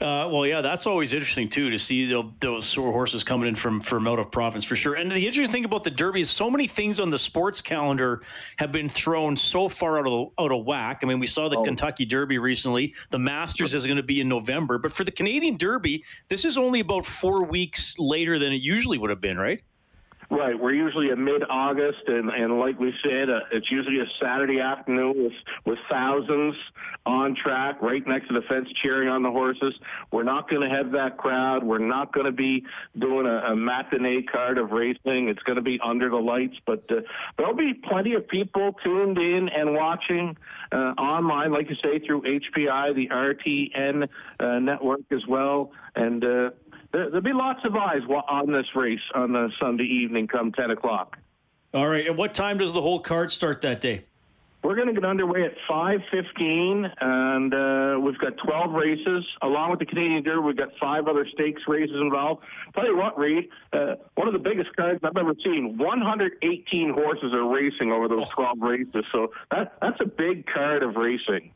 Uh, 0.00 0.28
well, 0.30 0.46
yeah, 0.46 0.60
that's 0.60 0.86
always 0.86 1.12
interesting 1.12 1.48
too 1.48 1.70
to 1.70 1.78
see 1.78 2.06
the, 2.06 2.28
those 2.40 2.74
horses 2.74 3.22
coming 3.22 3.48
in 3.48 3.54
from 3.54 3.80
from 3.80 4.08
out 4.08 4.18
of 4.18 4.30
province 4.30 4.64
for 4.64 4.76
sure. 4.76 4.94
And 4.94 5.10
the 5.10 5.26
interesting 5.26 5.50
thing 5.50 5.64
about 5.64 5.84
the 5.84 5.90
Derby 5.90 6.20
is 6.20 6.30
so 6.30 6.50
many 6.50 6.66
things 6.66 6.98
on 6.98 7.10
the 7.10 7.18
sports 7.18 7.62
calendar 7.62 8.22
have 8.56 8.72
been 8.72 8.88
thrown 8.88 9.36
so 9.36 9.68
far 9.68 9.98
out 9.98 10.06
of 10.06 10.32
out 10.38 10.52
of 10.52 10.64
whack. 10.64 11.00
I 11.02 11.06
mean, 11.06 11.20
we 11.20 11.26
saw 11.26 11.48
the 11.48 11.58
oh. 11.58 11.62
Kentucky 11.62 12.04
Derby 12.04 12.38
recently. 12.38 12.94
The 13.10 13.18
Masters 13.18 13.74
is 13.74 13.86
going 13.86 13.96
to 13.96 14.02
be 14.02 14.20
in 14.20 14.28
November, 14.28 14.78
but 14.78 14.92
for 14.92 15.04
the 15.04 15.12
Canadian 15.12 15.56
Derby, 15.56 16.04
this 16.28 16.44
is 16.44 16.58
only 16.58 16.80
about 16.80 17.06
four 17.06 17.44
weeks 17.44 17.98
later 17.98 18.38
than 18.38 18.52
it 18.52 18.60
usually 18.60 18.98
would 18.98 19.10
have 19.10 19.20
been, 19.20 19.38
right? 19.38 19.62
Right. 20.30 20.58
We're 20.58 20.72
usually 20.72 21.10
a 21.10 21.16
mid-August, 21.16 22.02
and, 22.06 22.30
and 22.30 22.58
like 22.58 22.78
we 22.78 22.92
said, 23.02 23.28
uh, 23.28 23.40
it's 23.52 23.70
usually 23.70 24.00
a 24.00 24.06
Saturday 24.22 24.60
afternoon 24.60 25.14
with, 25.24 25.32
with 25.64 25.78
thousands 25.90 26.54
on 27.06 27.36
track, 27.36 27.80
right 27.82 28.02
next 28.06 28.28
to 28.28 28.34
the 28.34 28.40
fence, 28.48 28.66
cheering 28.82 29.08
on 29.08 29.22
the 29.22 29.30
horses. 29.30 29.74
We're 30.10 30.22
not 30.22 30.48
going 30.48 30.68
to 30.68 30.74
have 30.74 30.92
that 30.92 31.18
crowd. 31.18 31.62
We're 31.62 31.78
not 31.78 32.12
going 32.12 32.26
to 32.26 32.32
be 32.32 32.64
doing 32.98 33.26
a, 33.26 33.52
a 33.52 33.56
matinee 33.56 34.22
card 34.22 34.58
of 34.58 34.70
racing. 34.70 35.28
It's 35.28 35.42
going 35.42 35.56
to 35.56 35.62
be 35.62 35.78
under 35.84 36.08
the 36.08 36.16
lights, 36.16 36.56
but 36.66 36.84
uh, 36.90 37.00
there'll 37.36 37.54
be 37.54 37.74
plenty 37.74 38.14
of 38.14 38.26
people 38.28 38.74
tuned 38.82 39.18
in 39.18 39.48
and 39.54 39.74
watching 39.74 40.36
uh, 40.72 40.76
online, 40.76 41.52
like 41.52 41.68
you 41.68 41.76
say, 41.82 42.04
through 42.04 42.22
HPI, 42.22 42.94
the 42.94 43.08
RTN 43.08 44.08
uh, 44.40 44.58
network 44.58 45.00
as 45.12 45.26
well, 45.28 45.72
and 45.94 46.24
uh, 46.24 46.50
there, 46.94 47.10
will 47.10 47.20
be 47.20 47.32
lots 47.32 47.60
of 47.64 47.74
eyes 47.74 48.02
on 48.08 48.52
this 48.52 48.66
race 48.74 49.00
on 49.14 49.32
the 49.32 49.50
Sunday 49.60 49.84
evening 49.84 50.28
come 50.28 50.52
10 50.52 50.70
o'clock. 50.70 51.18
All 51.74 51.88
right. 51.88 52.06
And 52.06 52.16
what 52.16 52.34
time 52.34 52.58
does 52.58 52.72
the 52.72 52.80
whole 52.80 53.00
card 53.00 53.32
start 53.32 53.60
that 53.62 53.80
day? 53.80 54.04
We're 54.62 54.76
going 54.76 54.88
to 54.88 54.94
get 54.94 55.04
underway 55.04 55.42
at 55.42 55.52
5:15, 55.68 56.90
and 56.98 57.52
uh, 57.52 58.00
we've 58.00 58.16
got 58.16 58.32
12 58.38 58.72
races 58.72 59.22
along 59.42 59.72
with 59.72 59.78
the 59.78 59.84
Canadian 59.84 60.22
Derby. 60.22 60.40
We've 60.40 60.56
got 60.56 60.70
five 60.80 61.06
other 61.06 61.26
stakes 61.34 61.60
races 61.68 61.94
involved. 62.00 62.42
Tell 62.74 62.86
you 62.86 62.96
what, 62.96 63.18
Reed, 63.18 63.50
uh, 63.74 63.96
one 64.14 64.26
of 64.26 64.32
the 64.32 64.38
biggest 64.38 64.74
cards 64.74 65.00
I've 65.04 65.18
ever 65.18 65.34
seen. 65.44 65.76
118 65.76 66.94
horses 66.94 67.34
are 67.34 67.46
racing 67.46 67.92
over 67.92 68.08
those 68.08 68.30
12 68.30 68.58
races, 68.62 69.04
so 69.12 69.32
that 69.50 69.76
that's 69.82 70.00
a 70.00 70.06
big 70.06 70.46
card 70.46 70.82
of 70.82 70.96
racing. 70.96 71.52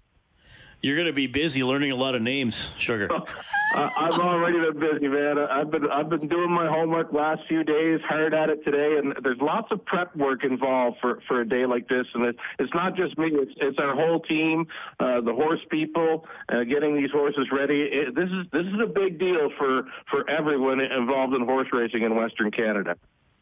You're 0.81 0.95
going 0.95 1.09
to 1.09 1.13
be 1.13 1.27
busy 1.27 1.65
learning 1.65 1.91
a 1.91 1.97
lot 1.97 2.15
of 2.15 2.23
names, 2.23 2.71
Sugar. 2.79 3.09
I've 3.75 4.19
already 4.21 4.59
been 4.59 4.79
busy, 4.79 5.09
man. 5.09 5.37
I've 5.39 5.71
been 5.71 5.91
I've 5.91 6.09
been 6.09 6.29
doing 6.29 6.51
my 6.51 6.69
homework 6.69 7.13
last 7.13 7.43
few 7.49 7.65
days, 7.65 8.01
hard 8.09 8.33
at 8.33 8.49
it 8.49 8.65
today, 8.65 8.97
and 8.97 9.15
there's 9.23 9.41
lots 9.41 9.69
of 9.73 9.85
prep 9.85 10.15
work 10.17 10.45
involved 10.45 10.99
for, 11.01 11.21
for 11.27 11.41
a 11.41 11.49
day 11.49 11.67
like 11.67 11.89
this. 11.89 12.07
And 12.15 12.25
it, 12.25 12.37
it's 12.61 12.73
not 12.75 12.97
just 12.97 13.19
me; 13.19 13.31
it's 13.33 13.53
it's 13.57 13.79
our 13.79 13.95
whole 13.95 14.21
team, 14.21 14.67
uh, 15.01 15.21
the 15.21 15.35
horse 15.35 15.61
people, 15.69 16.27
uh, 16.49 16.63
getting 16.65 16.97
these 16.97 17.11
horses 17.11 17.47
ready. 17.59 17.83
It, 17.83 18.15
this 18.15 18.29
is 18.31 18.47
this 18.53 18.67
is 18.67 18.81
a 18.83 18.87
big 18.87 19.19
deal 19.19 19.51
for 19.59 19.79
for 20.09 20.31
everyone 20.31 20.81
involved 20.81 21.35
in 21.35 21.45
horse 21.45 21.69
racing 21.73 22.05
in 22.05 22.15
Western 22.15 22.51
Canada. 22.51 22.97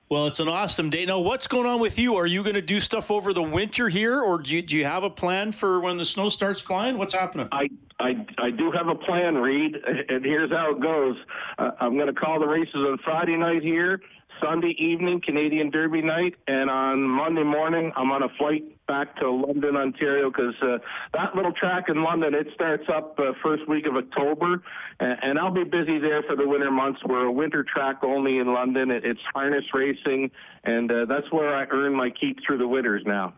Well, 0.08 0.28
it's 0.28 0.38
an 0.38 0.46
awesome 0.46 0.88
day. 0.88 1.04
Now, 1.04 1.18
what's 1.18 1.48
going 1.48 1.66
on 1.66 1.80
with 1.80 1.98
you? 1.98 2.14
Are 2.14 2.26
you 2.26 2.44
going 2.44 2.54
to 2.54 2.62
do 2.62 2.78
stuff 2.78 3.10
over 3.10 3.32
the 3.32 3.42
winter 3.42 3.88
here, 3.88 4.20
or 4.20 4.38
do 4.38 4.54
you, 4.54 4.62
do 4.62 4.76
you 4.76 4.84
have 4.84 5.02
a 5.02 5.10
plan 5.10 5.50
for 5.50 5.80
when 5.80 5.96
the 5.96 6.04
snow 6.04 6.28
starts 6.28 6.60
flying? 6.60 6.96
What's 6.96 7.12
happening? 7.12 7.48
I 7.50 7.68
I, 7.98 8.26
I 8.38 8.50
do 8.50 8.70
have 8.70 8.88
a 8.88 8.94
plan, 8.94 9.36
Reed, 9.36 9.74
and 10.08 10.24
here's 10.24 10.50
how 10.50 10.76
it 10.76 10.82
goes. 10.82 11.16
Uh, 11.58 11.70
I'm 11.80 11.94
going 11.94 12.06
to 12.06 12.12
call 12.12 12.38
the 12.38 12.46
races 12.46 12.74
on 12.74 12.98
Friday 13.02 13.36
night 13.36 13.62
here. 13.62 14.00
Sunday 14.42 14.74
evening, 14.78 15.20
Canadian 15.24 15.70
Derby 15.70 16.02
night, 16.02 16.34
and 16.46 16.70
on 16.70 17.02
Monday 17.02 17.42
morning, 17.42 17.92
I'm 17.96 18.10
on 18.10 18.22
a 18.22 18.28
flight 18.38 18.62
back 18.86 19.16
to 19.16 19.30
London, 19.30 19.76
Ontario, 19.76 20.30
because 20.30 20.54
uh, 20.62 20.78
that 21.12 21.34
little 21.34 21.52
track 21.52 21.84
in 21.88 22.02
London 22.02 22.34
it 22.34 22.46
starts 22.54 22.84
up 22.94 23.18
uh, 23.18 23.32
first 23.42 23.68
week 23.68 23.86
of 23.86 23.96
October, 23.96 24.62
and, 25.00 25.18
and 25.22 25.38
I'll 25.38 25.52
be 25.52 25.64
busy 25.64 25.98
there 25.98 26.22
for 26.22 26.36
the 26.36 26.46
winter 26.46 26.70
months. 26.70 27.00
We're 27.04 27.26
a 27.26 27.32
winter 27.32 27.64
track 27.64 27.96
only 28.02 28.38
in 28.38 28.52
London. 28.52 28.90
It, 28.90 29.04
it's 29.04 29.20
harness 29.34 29.64
racing, 29.72 30.30
and 30.64 30.90
uh, 30.90 31.04
that's 31.06 31.30
where 31.32 31.54
I 31.54 31.66
earn 31.70 31.94
my 31.94 32.10
keep 32.10 32.38
through 32.46 32.58
the 32.58 32.68
winters 32.68 33.02
now. 33.06 33.34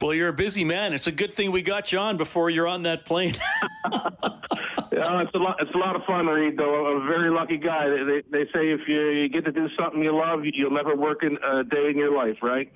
Well, 0.00 0.14
you're 0.14 0.28
a 0.28 0.32
busy 0.32 0.64
man. 0.64 0.92
It's 0.92 1.08
a 1.08 1.12
good 1.12 1.32
thing 1.34 1.50
we 1.50 1.62
got 1.62 1.90
you 1.92 1.98
on 1.98 2.16
before 2.16 2.50
you're 2.50 2.68
on 2.68 2.84
that 2.84 3.04
plane. 3.04 3.34
yeah, 3.92 5.22
it's 5.22 5.34
a 5.34 5.38
lot. 5.38 5.56
It's 5.60 5.74
a 5.74 5.78
lot 5.78 5.96
of 5.96 6.02
fun, 6.04 6.26
Reed. 6.26 6.56
Though 6.56 6.86
a 6.86 7.06
very 7.06 7.30
lucky 7.30 7.56
guy. 7.56 7.88
They, 7.88 8.22
they 8.30 8.44
say 8.52 8.70
if 8.70 8.80
you, 8.86 9.10
you 9.10 9.28
get 9.28 9.44
to 9.46 9.52
do 9.52 9.68
something 9.78 10.02
you 10.02 10.16
love, 10.16 10.40
you'll 10.44 10.70
never 10.70 10.94
work 10.94 11.24
in 11.24 11.36
a 11.44 11.64
day 11.64 11.90
in 11.90 11.96
your 11.96 12.14
life, 12.14 12.36
right? 12.42 12.70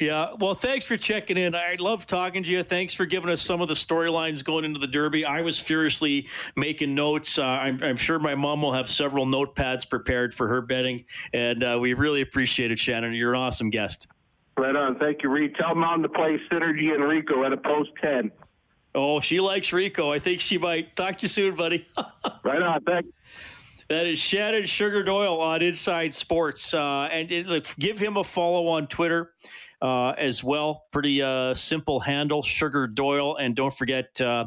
Yeah. 0.00 0.34
Well, 0.38 0.54
thanks 0.54 0.84
for 0.84 0.98
checking 0.98 1.38
in. 1.38 1.54
I 1.54 1.76
love 1.78 2.04
talking 2.04 2.42
to 2.42 2.50
you. 2.50 2.62
Thanks 2.62 2.92
for 2.92 3.06
giving 3.06 3.30
us 3.30 3.40
some 3.40 3.62
of 3.62 3.68
the 3.68 3.74
storylines 3.74 4.44
going 4.44 4.66
into 4.66 4.78
the 4.78 4.86
Derby. 4.86 5.24
I 5.24 5.40
was 5.40 5.58
furiously 5.58 6.26
making 6.54 6.94
notes. 6.94 7.38
Uh, 7.38 7.46
I'm, 7.46 7.82
I'm, 7.82 7.96
sure 7.96 8.18
my 8.18 8.34
mom 8.34 8.60
will 8.60 8.72
have 8.72 8.90
several 8.90 9.24
notepads 9.24 9.88
prepared 9.88 10.34
for 10.34 10.48
her 10.48 10.60
betting, 10.60 11.06
and 11.32 11.64
uh, 11.64 11.78
we 11.80 11.94
really 11.94 12.20
appreciate 12.20 12.70
it, 12.70 12.78
Shannon. 12.78 13.14
You're 13.14 13.32
an 13.32 13.40
awesome 13.40 13.70
guest. 13.70 14.08
Right 14.58 14.74
on. 14.74 14.98
Thank 14.98 15.22
you, 15.22 15.30
Reed. 15.30 15.54
Tell 15.54 15.74
Mom 15.74 16.02
to 16.02 16.08
play 16.08 16.40
Synergy 16.50 16.94
and 16.94 17.04
Rico 17.04 17.44
at 17.44 17.52
a 17.52 17.58
post 17.58 17.90
10. 18.02 18.30
Oh, 18.94 19.20
she 19.20 19.40
likes 19.40 19.72
Rico. 19.72 20.10
I 20.10 20.18
think 20.18 20.40
she 20.40 20.56
might. 20.56 20.96
Talk 20.96 21.18
to 21.18 21.22
you 21.22 21.28
soon, 21.28 21.54
buddy. 21.54 21.86
right 22.44 22.62
on. 22.62 22.82
Thanks. 22.82 23.08
That 23.88 24.06
is 24.06 24.18
Shannon 24.18 24.64
Sugar 24.64 25.02
Doyle 25.02 25.40
on 25.40 25.62
Inside 25.62 26.12
Sports. 26.14 26.74
Uh, 26.74 27.08
and 27.12 27.30
it, 27.30 27.46
look, 27.46 27.66
give 27.78 27.98
him 27.98 28.16
a 28.16 28.24
follow 28.24 28.66
on 28.68 28.86
Twitter 28.88 29.32
uh, 29.82 30.10
as 30.10 30.42
well. 30.42 30.86
Pretty 30.90 31.22
uh, 31.22 31.54
simple 31.54 32.00
handle, 32.00 32.42
Sugar 32.42 32.86
Doyle. 32.86 33.36
And 33.36 33.54
don't 33.54 33.72
forget, 33.72 34.20
uh, 34.20 34.46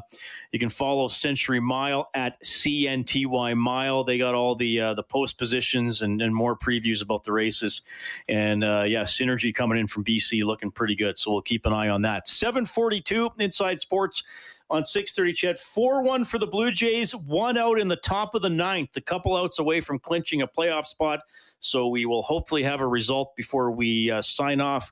you 0.51 0.59
can 0.59 0.69
follow 0.69 1.07
Century 1.07 1.59
Mile 1.59 2.09
at 2.13 2.41
CNTY 2.41 3.55
Mile. 3.55 4.03
They 4.03 4.17
got 4.17 4.33
all 4.33 4.55
the 4.55 4.81
uh, 4.81 4.93
the 4.95 5.03
post 5.03 5.37
positions 5.37 6.01
and, 6.01 6.21
and, 6.21 6.33
more 6.33 6.57
previews 6.57 7.03
about 7.03 7.23
the 7.23 7.31
races. 7.31 7.81
And 8.27 8.63
uh, 8.63 8.83
yeah, 8.87 9.03
Synergy 9.03 9.53
coming 9.53 9.77
in 9.77 9.87
from 9.87 10.03
BC 10.03 10.43
looking 10.43 10.71
pretty 10.71 10.95
good. 10.95 11.17
So 11.17 11.31
we'll 11.31 11.41
keep 11.41 11.65
an 11.65 11.73
eye 11.73 11.89
on 11.89 12.01
that. 12.03 12.27
742 12.27 13.31
Inside 13.37 13.79
Sports 13.79 14.23
on 14.69 14.83
630 14.83 15.33
CHED. 15.33 15.59
4 15.59 16.03
1 16.03 16.25
for 16.25 16.37
the 16.37 16.47
Blue 16.47 16.71
Jays, 16.71 17.15
one 17.15 17.57
out 17.57 17.79
in 17.79 17.87
the 17.87 17.95
top 17.95 18.35
of 18.35 18.41
the 18.41 18.49
ninth, 18.49 18.95
a 18.95 19.01
couple 19.01 19.35
outs 19.35 19.59
away 19.59 19.81
from 19.81 19.99
clinching 19.99 20.41
a 20.41 20.47
playoff 20.47 20.85
spot. 20.85 21.21
So 21.59 21.87
we 21.87 22.05
will 22.05 22.21
hopefully 22.21 22.63
have 22.63 22.81
a 22.81 22.87
result 22.87 23.35
before 23.35 23.71
we 23.71 24.11
uh, 24.11 24.21
sign 24.21 24.61
off 24.61 24.91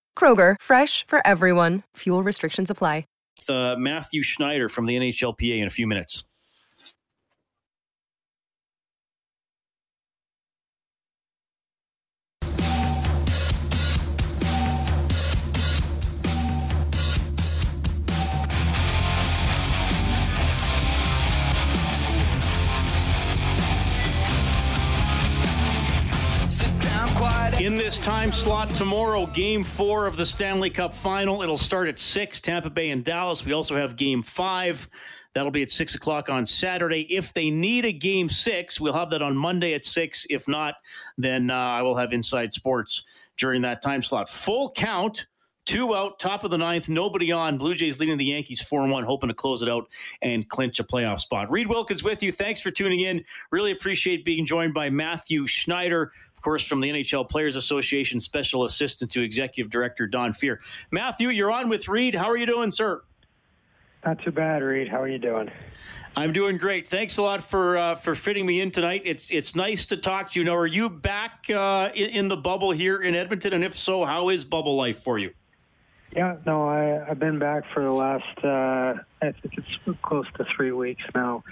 Kroger, 0.15 0.55
fresh 0.61 1.03
for 1.07 1.25
everyone. 1.25 1.81
Fuel 1.97 2.21
restrictions 2.21 2.69
apply 2.69 3.05
uh, 3.49 3.75
Mathieu 3.77 4.23
Schneider 4.23 4.69
from 4.69 4.85
the 4.85 4.95
NHLPA 4.95 5.59
in 5.59 5.67
a 5.67 5.69
few 5.69 5.87
minutes. 5.87 6.23
In 27.71 27.77
this 27.77 27.99
time 27.99 28.33
slot 28.33 28.69
tomorrow, 28.71 29.25
game 29.27 29.63
four 29.63 30.05
of 30.05 30.17
the 30.17 30.25
Stanley 30.25 30.69
Cup 30.69 30.91
final. 30.91 31.41
It'll 31.41 31.55
start 31.55 31.87
at 31.87 31.97
six, 31.97 32.41
Tampa 32.41 32.69
Bay 32.69 32.89
and 32.89 33.01
Dallas. 33.01 33.45
We 33.45 33.53
also 33.53 33.77
have 33.77 33.95
game 33.95 34.21
five. 34.21 34.89
That'll 35.33 35.51
be 35.51 35.61
at 35.61 35.69
six 35.69 35.95
o'clock 35.95 36.29
on 36.29 36.45
Saturday. 36.45 37.07
If 37.09 37.31
they 37.31 37.49
need 37.49 37.85
a 37.85 37.93
game 37.93 38.27
six, 38.27 38.81
we'll 38.81 38.91
have 38.91 39.09
that 39.11 39.21
on 39.21 39.37
Monday 39.37 39.73
at 39.73 39.85
six. 39.85 40.27
If 40.29 40.49
not, 40.49 40.75
then 41.17 41.49
uh, 41.49 41.55
I 41.55 41.81
will 41.81 41.95
have 41.95 42.11
Inside 42.11 42.51
Sports 42.51 43.05
during 43.37 43.61
that 43.61 43.81
time 43.81 44.01
slot. 44.01 44.27
Full 44.27 44.71
count 44.71 45.27
Two 45.67 45.93
out, 45.93 46.17
top 46.17 46.43
of 46.43 46.49
the 46.49 46.57
ninth, 46.57 46.89
nobody 46.89 47.31
on. 47.31 47.59
Blue 47.59 47.75
Jays 47.75 47.99
leading 47.99 48.17
the 48.17 48.25
Yankees 48.25 48.61
4 48.61 48.87
1, 48.87 49.03
hoping 49.03 49.29
to 49.29 49.35
close 49.35 49.61
it 49.61 49.69
out 49.69 49.85
and 50.21 50.47
clinch 50.49 50.79
a 50.79 50.83
playoff 50.83 51.19
spot. 51.19 51.51
Reed 51.51 51.67
Wilkins 51.67 52.03
with 52.03 52.23
you. 52.23 52.31
Thanks 52.31 52.61
for 52.61 52.71
tuning 52.71 53.01
in. 53.01 53.23
Really 53.51 53.71
appreciate 53.71 54.25
being 54.25 54.45
joined 54.45 54.73
by 54.73 54.89
Mathieu 54.89 55.45
Schneider, 55.45 56.11
of 56.41 56.43
course, 56.43 56.65
from 56.65 56.81
the 56.81 56.89
NHL 56.89 57.29
Players 57.29 57.55
Association, 57.55 58.19
Special 58.19 58.65
Assistant 58.65 59.11
to 59.11 59.21
Executive 59.21 59.69
Director 59.69 60.07
Don 60.07 60.33
Fehr. 60.33 60.57
Matthew, 60.89 61.29
you're 61.29 61.51
on 61.51 61.69
with 61.69 61.87
Reid. 61.87 62.15
How 62.15 62.25
are 62.25 62.35
you 62.35 62.47
doing, 62.47 62.71
sir? 62.71 63.03
Not 64.03 64.23
too 64.23 64.31
bad, 64.31 64.63
Reid. 64.63 64.87
How 64.87 64.99
are 64.99 65.07
you 65.07 65.19
doing? 65.19 65.51
I'm 66.15 66.33
doing 66.33 66.57
great. 66.57 66.87
Thanks 66.87 67.17
a 67.17 67.21
lot 67.21 67.43
for 67.43 67.77
uh, 67.77 67.93
for 67.93 68.15
fitting 68.15 68.47
me 68.47 68.59
in 68.59 68.71
tonight. 68.71 69.03
It's 69.05 69.29
it's 69.29 69.55
nice 69.55 69.85
to 69.85 69.97
talk 69.97 70.31
to 70.31 70.39
you. 70.39 70.43
Now, 70.43 70.55
are 70.55 70.65
you 70.65 70.89
back 70.89 71.45
uh, 71.47 71.91
in, 71.93 72.09
in 72.09 72.27
the 72.27 72.37
bubble 72.37 72.71
here 72.71 73.03
in 73.03 73.13
Edmonton? 73.13 73.53
And 73.53 73.63
if 73.63 73.77
so, 73.77 74.03
how 74.03 74.29
is 74.29 74.43
bubble 74.43 74.75
life 74.75 74.97
for 74.97 75.19
you? 75.19 75.29
Yeah, 76.15 76.37
no, 76.47 76.67
I, 76.67 77.07
I've 77.07 77.19
been 77.19 77.37
back 77.37 77.65
for 77.71 77.83
the 77.83 77.91
last, 77.91 78.43
uh, 78.43 78.95
I 79.21 79.31
think 79.31 79.53
it's 79.57 79.99
close 80.01 80.25
to 80.37 80.45
three 80.57 80.71
weeks 80.71 81.03
now. 81.13 81.43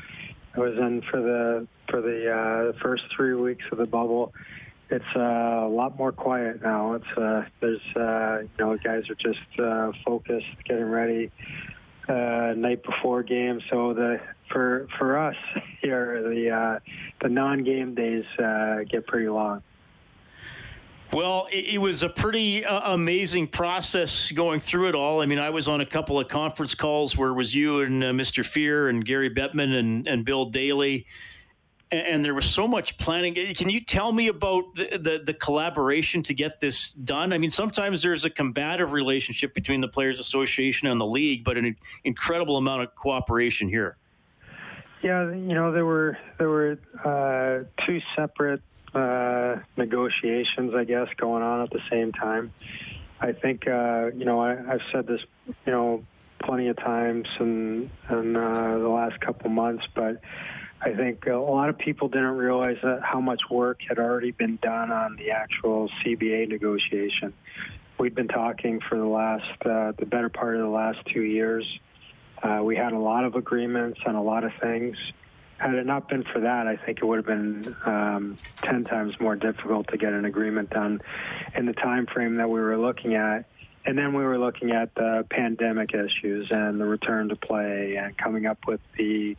I 0.56 0.60
was 0.60 0.76
in 0.78 1.04
for 1.04 1.22
the 1.22 1.68
for 1.90 2.02
the 2.02 2.74
uh, 2.76 2.80
first 2.82 3.04
three 3.16 3.36
weeks 3.36 3.64
of 3.72 3.78
the 3.78 3.86
bubble. 3.86 4.34
It's 4.92 5.06
uh, 5.16 5.20
a 5.20 5.70
lot 5.70 5.98
more 5.98 6.12
quiet 6.12 6.64
now. 6.64 6.94
It's 6.94 7.18
uh, 7.18 7.46
there's 7.60 7.82
uh, 7.96 8.40
you 8.42 8.50
know 8.58 8.78
guys 8.78 9.04
are 9.10 9.16
just 9.16 9.60
uh, 9.60 9.92
focused, 10.04 10.48
getting 10.66 10.86
ready 10.86 11.32
uh, 12.08 12.54
night 12.58 12.84
before 12.84 13.22
game. 13.22 13.62
So 13.70 13.94
the 13.94 14.20
for 14.52 14.88
for 14.98 15.18
us 15.18 15.36
here, 15.82 16.24
the 16.24 16.50
uh, 16.50 16.80
the 17.22 17.30
non-game 17.30 17.94
days 17.94 18.26
uh, 18.40 18.80
get 18.90 19.06
pretty 19.06 19.30
long. 19.30 19.62
Well, 21.12 21.48
it, 21.52 21.76
it 21.76 21.78
was 21.80 22.04
a 22.04 22.10
pretty 22.10 22.64
uh, 22.64 22.94
amazing 22.94 23.48
process 23.48 24.32
going 24.32 24.60
through 24.60 24.90
it 24.90 24.96
all. 24.96 25.22
I 25.22 25.26
mean, 25.26 25.40
I 25.40 25.50
was 25.50 25.68
on 25.68 25.82
a 25.82 25.86
couple 25.86 26.20
of 26.20 26.28
conference 26.28 26.76
calls 26.76 27.18
where 27.18 27.30
it 27.30 27.34
was 27.34 27.56
you 27.56 27.82
and 27.82 28.04
uh, 28.04 28.08
Mr. 28.12 28.44
Fehr 28.44 28.90
and 28.90 29.04
Gary 29.04 29.30
Bettman 29.30 29.74
and, 29.74 30.08
and 30.08 30.24
Bill 30.24 30.46
Daly, 30.46 31.08
and, 31.92 32.24
there 32.24 32.36
was 32.36 32.46
so 32.46 32.68
much 32.68 32.98
planning. 32.98 33.34
Can 33.56 33.70
you 33.70 33.82
tell 33.82 34.12
me 34.12 34.28
about 34.28 34.76
the, 34.76 34.98
the, 34.98 35.22
the 35.26 35.34
collaboration 35.34 36.22
to 36.24 36.34
get 36.34 36.60
this 36.60 36.94
done? 36.94 37.34
I 37.34 37.38
mean, 37.38 37.50
sometimes 37.50 38.02
there's 38.02 38.26
a 38.26 38.30
combative 38.30 38.94
relationship 38.94 39.54
between 39.54 39.82
the 39.82 39.88
Players 39.88 40.20
Association 40.20 40.88
and 40.88 41.00
the 41.00 41.06
league, 41.06 41.44
but 41.44 41.58
an 41.58 41.76
incredible 42.04 42.58
amount 42.58 42.84
of 42.84 42.96
cooperation 42.96 43.70
here. 43.70 43.98
Yeah, 45.02 45.32
you 45.32 45.56
know, 45.56 45.72
there 45.72 45.86
were 45.86 46.18
there 46.38 46.50
were 46.50 46.78
uh, 47.06 47.64
two 47.86 48.02
separate 48.18 48.62
uh, 48.94 49.58
negotiations, 49.78 50.74
I 50.76 50.84
guess, 50.84 51.08
going 51.18 51.42
on 51.42 51.62
at 51.62 51.70
the 51.70 51.80
same 51.90 52.12
time. 52.12 52.52
I 53.22 53.34
think, 53.34 53.68
uh, 53.68 54.12
you 54.16 54.26
know, 54.26 54.42
I, 54.42 54.52
I've 54.74 54.82
said 54.92 55.08
this, 55.08 55.22
you 55.66 55.72
know, 55.72 56.04
plenty 56.42 56.68
of 56.68 56.78
times 56.78 57.28
in, 57.40 57.90
in 58.10 58.36
uh, 58.36 58.78
the 58.78 58.88
last 58.88 59.20
couple 59.20 59.50
months, 59.50 59.86
but 59.94 60.22
I 60.82 60.94
think 60.94 61.26
a 61.28 61.34
lot 61.34 61.70
of 61.70 61.78
people 61.78 62.08
didn't 62.08 62.38
realize 62.38 62.78
how 63.04 63.20
much 63.20 63.42
work 63.50 63.80
had 63.88 64.00
already 64.00 64.32
been 64.32 64.58
done 64.62 64.92
on 64.92 65.18
the 65.18 65.32
actual 65.32 65.90
CBA 66.02 66.48
negotiation. 66.48 67.34
We'd 67.98 68.16
been 68.16 68.30
talking 68.30 68.80
for 68.88 68.98
the 68.98 69.06
last, 69.06 69.66
uh, 69.66 69.92
the 69.98 70.06
better 70.06 70.30
part 70.30 70.56
of 70.56 70.62
the 70.62 70.70
last 70.70 71.00
two 71.14 71.22
years. 71.22 71.66
Uh, 72.42 72.62
we 72.64 72.78
had 72.78 72.94
a 72.94 72.98
lot 72.98 73.26
of 73.26 73.36
agreements 73.36 74.00
on 74.06 74.16
a 74.16 74.24
lot 74.24 74.46
of 74.46 74.54
things. 74.62 74.96
Had 75.58 75.74
it 75.74 75.86
not 75.86 76.08
been 76.08 76.24
for 76.24 76.40
that, 76.40 76.68
I 76.68 76.78
think 76.78 77.00
it 77.00 77.06
would 77.06 77.18
have 77.18 77.26
been 77.26 77.76
um, 77.86 78.38
ten 78.64 78.86
times 78.86 79.20
more 79.20 79.36
difficult 79.36 79.90
to 79.90 79.98
get 79.98 80.14
an 80.14 80.24
agreement 80.24 80.70
done 80.70 81.02
in 81.54 81.66
the 81.66 81.74
time 81.74 82.06
frame 82.06 82.38
that 82.38 82.50
we 82.50 82.62
were 82.62 82.78
looking 82.78 83.16
at. 83.16 83.44
And 83.86 83.98
then 83.98 84.14
we 84.14 84.24
were 84.24 84.38
looking 84.38 84.72
at 84.72 84.96
the 84.96 85.26
pandemic 85.30 85.94
issues 85.94 86.48
and 86.52 86.80
the 86.80 86.86
return 86.86 87.28
to 87.30 87.36
play, 87.36 87.98
and 87.98 88.18
coming 88.18 88.46
up 88.46 88.60
with 88.66 88.80
the 88.98 89.36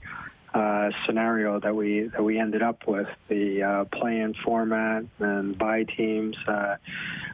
uh, 0.54 0.90
scenario 1.06 1.60
that 1.60 1.74
we 1.74 2.02
that 2.08 2.22
we 2.22 2.38
ended 2.38 2.62
up 2.62 2.86
with 2.86 3.08
the 3.28 3.62
uh, 3.62 3.84
play-in 3.84 4.34
format 4.34 5.04
and 5.18 5.56
bye 5.56 5.84
teams, 5.84 6.36
uh, 6.48 6.76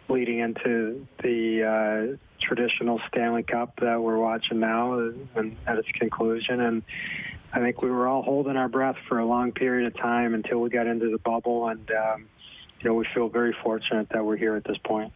leading 0.08 0.40
into 0.40 1.06
the 1.22 1.62
uh, 1.62 2.16
traditional 2.42 3.00
Stanley 3.08 3.42
Cup 3.42 3.80
that 3.80 4.00
we're 4.00 4.18
watching 4.18 4.60
now 4.60 4.98
and 5.34 5.56
at 5.66 5.78
its 5.78 5.88
conclusion, 5.92 6.60
and 6.60 6.82
I 7.52 7.60
think 7.60 7.80
we 7.80 7.90
were 7.90 8.06
all 8.06 8.22
holding 8.22 8.56
our 8.56 8.68
breath 8.68 8.96
for 9.08 9.18
a 9.18 9.24
long 9.24 9.52
period 9.52 9.86
of 9.86 9.96
time 9.96 10.34
until 10.34 10.60
we 10.60 10.68
got 10.68 10.86
into 10.86 11.10
the 11.10 11.18
bubble, 11.18 11.68
and 11.68 11.90
um, 11.90 12.26
you 12.80 12.88
know 12.88 12.94
we 12.94 13.06
feel 13.14 13.28
very 13.28 13.56
fortunate 13.62 14.10
that 14.10 14.24
we're 14.24 14.36
here 14.36 14.56
at 14.56 14.64
this 14.64 14.78
point. 14.78 15.12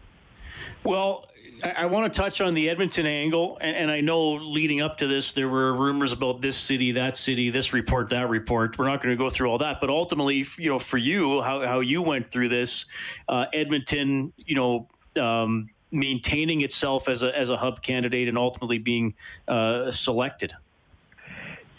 Well, 0.85 1.27
I, 1.65 1.87
want 1.87 2.13
to 2.13 2.21
touch 2.21 2.41
on 2.41 2.55
the 2.55 2.69
Edmonton 2.71 3.07
angle, 3.07 3.59
and, 3.61 3.77
and, 3.77 3.91
I 3.91 4.01
know 4.01 4.35
leading 4.35 4.81
up 4.81 4.99
to 4.99 5.07
this, 5.07 5.33
there 5.33 5.49
were 5.49 5.75
rumors 5.75 6.13
about 6.13 6.41
this 6.41 6.57
city, 6.57 6.93
that 6.93 7.17
city, 7.17 7.51
this 7.51 7.73
report, 7.73 8.11
that 8.11 8.29
report. 8.29 8.79
We're 8.79 8.87
not 8.87 9.03
going 9.03 9.17
to 9.17 9.23
go 9.23 9.31
through 9.31 9.51
all 9.51 9.59
that, 9.59 9.81
but 9.81 9.91
ultimately, 9.91 10.45
you 10.59 10.71
know, 10.71 10.79
for 10.79 10.99
you, 10.99 11.43
how 11.43 11.67
how 11.67 11.81
you 11.81 12.03
went 12.03 12.27
through 12.27 12.49
this, 12.49 12.87
uh, 13.29 13.47
Edmonton, 13.53 14.33
you 14.37 14.55
know. 14.55 14.89
Um, 15.21 15.71
maintaining 15.93 16.61
itself 16.61 17.09
as 17.09 17.25
a 17.25 17.37
as 17.37 17.51
a 17.51 17.57
hub 17.57 17.83
candidate 17.83 18.29
and 18.29 18.39
ultimately 18.39 18.79
being 18.79 19.13
uh, 19.49 19.91
selected. 19.91 20.53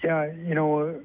Yeah, 0.04 0.34
you 0.34 0.54
know, 0.54 1.02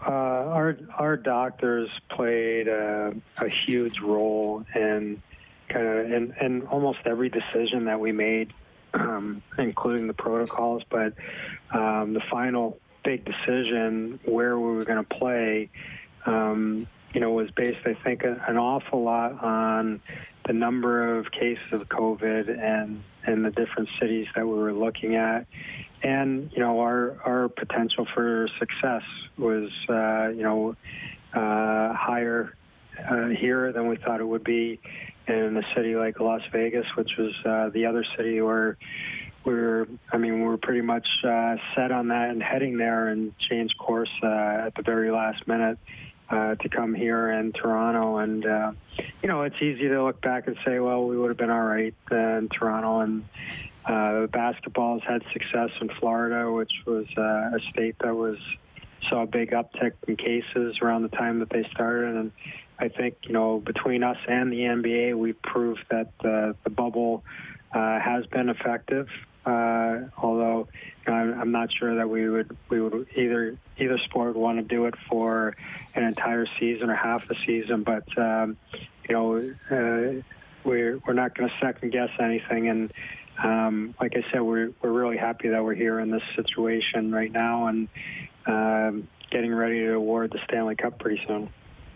uh, 0.00 0.10
our 0.10 0.78
our 0.98 1.16
doctors 1.16 1.90
played 2.08 2.68
a, 2.68 3.14
a 3.38 3.48
huge 3.48 4.00
role 4.00 4.64
in 4.74 5.20
kind 5.68 5.86
of 5.86 6.12
in, 6.12 6.34
in 6.40 6.62
almost 6.66 7.00
every 7.04 7.28
decision 7.28 7.84
that 7.86 8.00
we 8.00 8.12
made, 8.12 8.52
um, 8.94 9.42
including 9.58 10.06
the 10.06 10.14
protocols. 10.14 10.82
But 10.88 11.14
um, 11.72 12.14
the 12.14 12.22
final 12.30 12.78
big 13.04 13.24
decision 13.24 14.20
where 14.24 14.58
we 14.58 14.74
were 14.74 14.84
going 14.84 15.04
to 15.04 15.14
play, 15.18 15.70
um, 16.24 16.86
you 17.12 17.20
know, 17.20 17.30
was 17.30 17.50
based, 17.52 17.86
I 17.86 17.94
think, 17.94 18.24
an 18.24 18.56
awful 18.56 19.02
lot 19.02 19.42
on 19.42 20.00
the 20.46 20.52
number 20.52 21.16
of 21.16 21.30
cases 21.32 21.72
of 21.72 21.88
COVID 21.88 22.48
and 22.48 23.02
and 23.24 23.44
the 23.44 23.50
different 23.50 23.88
cities 24.00 24.28
that 24.36 24.46
we 24.46 24.54
were 24.54 24.72
looking 24.72 25.16
at 25.16 25.46
and 26.02 26.50
you 26.52 26.60
know 26.60 26.80
our 26.80 27.16
our 27.24 27.48
potential 27.48 28.06
for 28.14 28.48
success 28.58 29.02
was 29.36 29.70
uh, 29.88 30.28
you 30.28 30.42
know 30.42 30.76
uh, 31.34 31.92
higher 31.92 32.54
uh, 33.08 33.26
here 33.28 33.72
than 33.72 33.88
we 33.88 33.96
thought 33.96 34.20
it 34.20 34.26
would 34.26 34.44
be 34.44 34.80
in 35.28 35.56
a 35.56 35.62
city 35.74 35.96
like 35.96 36.20
Las 36.20 36.42
Vegas, 36.52 36.86
which 36.96 37.10
was 37.18 37.32
uh, 37.44 37.68
the 37.70 37.86
other 37.86 38.04
city 38.16 38.40
where 38.40 38.76
we 39.44 39.54
were. 39.54 39.88
I 40.12 40.18
mean, 40.18 40.40
we 40.40 40.46
were 40.46 40.58
pretty 40.58 40.82
much 40.82 41.06
uh, 41.24 41.56
set 41.74 41.92
on 41.92 42.08
that 42.08 42.30
and 42.30 42.42
heading 42.42 42.78
there, 42.78 43.08
and 43.08 43.36
changed 43.38 43.76
course 43.78 44.10
uh, 44.22 44.66
at 44.66 44.74
the 44.74 44.82
very 44.82 45.10
last 45.10 45.46
minute. 45.46 45.78
uh, 46.28 46.54
to 46.56 46.68
come 46.68 46.94
here 46.94 47.30
in 47.30 47.52
Toronto, 47.52 48.18
and 48.18 48.44
uh, 48.44 48.72
you 49.22 49.28
know 49.28 49.42
it's 49.42 49.56
easy 49.56 49.88
to 49.88 50.02
look 50.02 50.20
back 50.20 50.48
and 50.48 50.56
say, 50.64 50.78
well, 50.80 51.06
we 51.06 51.16
would 51.16 51.28
have 51.28 51.36
been 51.36 51.50
all 51.50 51.62
right 51.62 51.94
in 52.10 52.48
Toronto, 52.52 53.00
and 53.00 53.24
uh, 53.84 54.26
basketball 54.26 55.00
has 55.00 55.08
had 55.08 55.32
success 55.32 55.70
in 55.80 55.88
Florida, 56.00 56.50
which 56.50 56.72
was 56.84 57.06
uh, 57.16 57.56
a 57.56 57.60
state 57.70 57.96
that 58.00 58.14
was 58.14 58.38
saw 59.08 59.22
a 59.22 59.26
big 59.26 59.52
uptick 59.52 59.92
in 60.08 60.16
cases 60.16 60.78
around 60.82 61.02
the 61.02 61.16
time 61.16 61.38
that 61.38 61.50
they 61.50 61.64
started. 61.70 62.16
And 62.16 62.32
I 62.78 62.88
think 62.88 63.16
you 63.22 63.32
know 63.32 63.58
between 63.58 64.02
us 64.02 64.18
and 64.28 64.52
the 64.52 64.60
NBA, 64.60 65.16
we've 65.16 65.40
proved 65.42 65.84
that 65.90 66.12
uh, 66.20 66.52
the 66.64 66.70
bubble 66.70 67.24
uh, 67.72 68.00
has 68.00 68.26
been 68.26 68.48
effective. 68.48 69.08
Uh, 69.44 70.08
although 70.20 70.66
you 71.06 71.12
know, 71.12 71.38
I'm, 71.40 71.52
not 71.52 71.72
sure 71.72 71.94
that 71.96 72.10
we 72.10 72.28
would 72.28 72.56
we 72.68 72.80
would 72.80 73.06
either 73.14 73.56
either 73.78 73.98
sport 73.98 74.34
would 74.34 74.40
want 74.40 74.58
to 74.58 74.64
do 74.64 74.86
it 74.86 74.94
for 75.08 75.56
an 75.94 76.02
entire 76.02 76.46
season 76.58 76.90
or 76.90 76.96
half 76.96 77.22
a 77.30 77.34
season, 77.46 77.84
but 77.84 78.06
um, 78.18 78.56
you 79.08 79.14
know 79.14 79.36
uh, 79.70 80.20
we're 80.64 80.98
we're 81.06 81.12
not 81.12 81.36
going 81.36 81.48
to 81.48 81.54
second 81.60 81.92
guess 81.92 82.10
anything 82.18 82.68
and 82.68 82.92
um, 83.42 83.94
like 84.00 84.14
I 84.16 84.24
said, 84.32 84.40
we're 84.40 84.72
we're 84.82 84.92
really 84.92 85.16
happy 85.16 85.48
that 85.48 85.62
we're 85.62 85.74
here 85.74 86.00
in 86.00 86.10
this 86.10 86.22
situation 86.34 87.12
right 87.12 87.30
now 87.30 87.66
and 87.66 87.88
um, 88.46 89.08
getting 89.30 89.54
ready 89.54 89.80
to 89.80 89.92
award 89.92 90.32
the 90.32 90.38
Stanley 90.44 90.76
Cup 90.76 90.98
pretty 90.98 91.20
soon. 91.26 91.50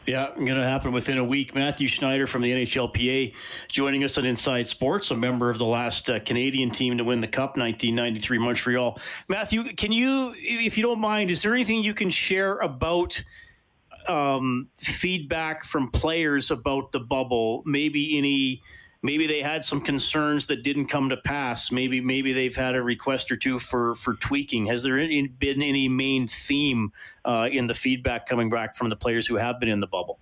Yeah, 0.07 0.31
going 0.35 0.55
to 0.55 0.65
happen 0.65 0.93
within 0.93 1.19
a 1.19 1.25
week. 1.25 1.55
Mathieu 1.55 1.87
Schneider 1.87 2.27
from 2.27 2.41
the 2.41 2.51
NHLPA 2.51 3.35
joining 3.69 4.03
us 4.03 4.17
on 4.17 4.25
Inside 4.25 4.67
Sports, 4.67 5.11
a 5.11 5.17
member 5.17 5.51
of 5.51 5.59
the 5.59 5.67
last 5.67 6.09
uh, 6.09 6.19
Canadian 6.21 6.71
team 6.71 6.97
to 6.97 7.05
win 7.05 7.21
the 7.21 7.29
Cup, 7.29 7.57
1993 7.57 8.39
Montreal. 8.39 8.99
Matthew, 9.29 9.63
can 9.75 9.93
you, 9.93 10.35
if 10.37 10.79
you 10.79 10.83
don't 10.83 11.01
mind, 11.01 11.31
is 11.31 11.43
there 11.43 11.53
anything 11.53 11.83
you 11.83 11.93
can 11.93 12.09
share 12.09 12.57
about 12.59 13.23
um, 14.09 14.69
feedback 14.77 15.65
from 15.65 15.91
players 15.91 16.51
about 16.51 16.93
the 16.93 17.01
bubble? 17.01 17.63
Maybe 17.67 18.17
any 18.17 18.63
maybe 19.03 19.27
they 19.27 19.41
had 19.41 19.65
some 19.65 19.81
concerns 19.81 20.47
that 20.49 20.63
didn't 20.63 20.87
come 20.87 21.09
to 21.09 21.17
pass. 21.17 21.71
Maybe 21.71 22.01
maybe 22.01 22.33
they've 22.33 22.55
had 22.55 22.75
a 22.75 22.83
request 22.83 23.31
or 23.31 23.37
two 23.37 23.59
for 23.59 23.95
for 23.95 24.15
tweaking. 24.15 24.67
Has 24.67 24.83
there 24.83 24.99
any, 24.99 25.27
been 25.27 25.63
any 25.63 25.89
main 25.89 26.27
theme 26.27 26.93
uh, 27.25 27.49
in 27.51 27.67
the 27.67 27.75
feedback 27.75 28.27
coming 28.27 28.51
back 28.51 28.75
from 28.75 28.91
the 28.91 28.97
players 28.97 29.27
who 29.27 29.37
have 29.37 29.61
been 29.61 29.69
in 29.69 29.81
the 29.81 29.87
bubble? 29.87 30.19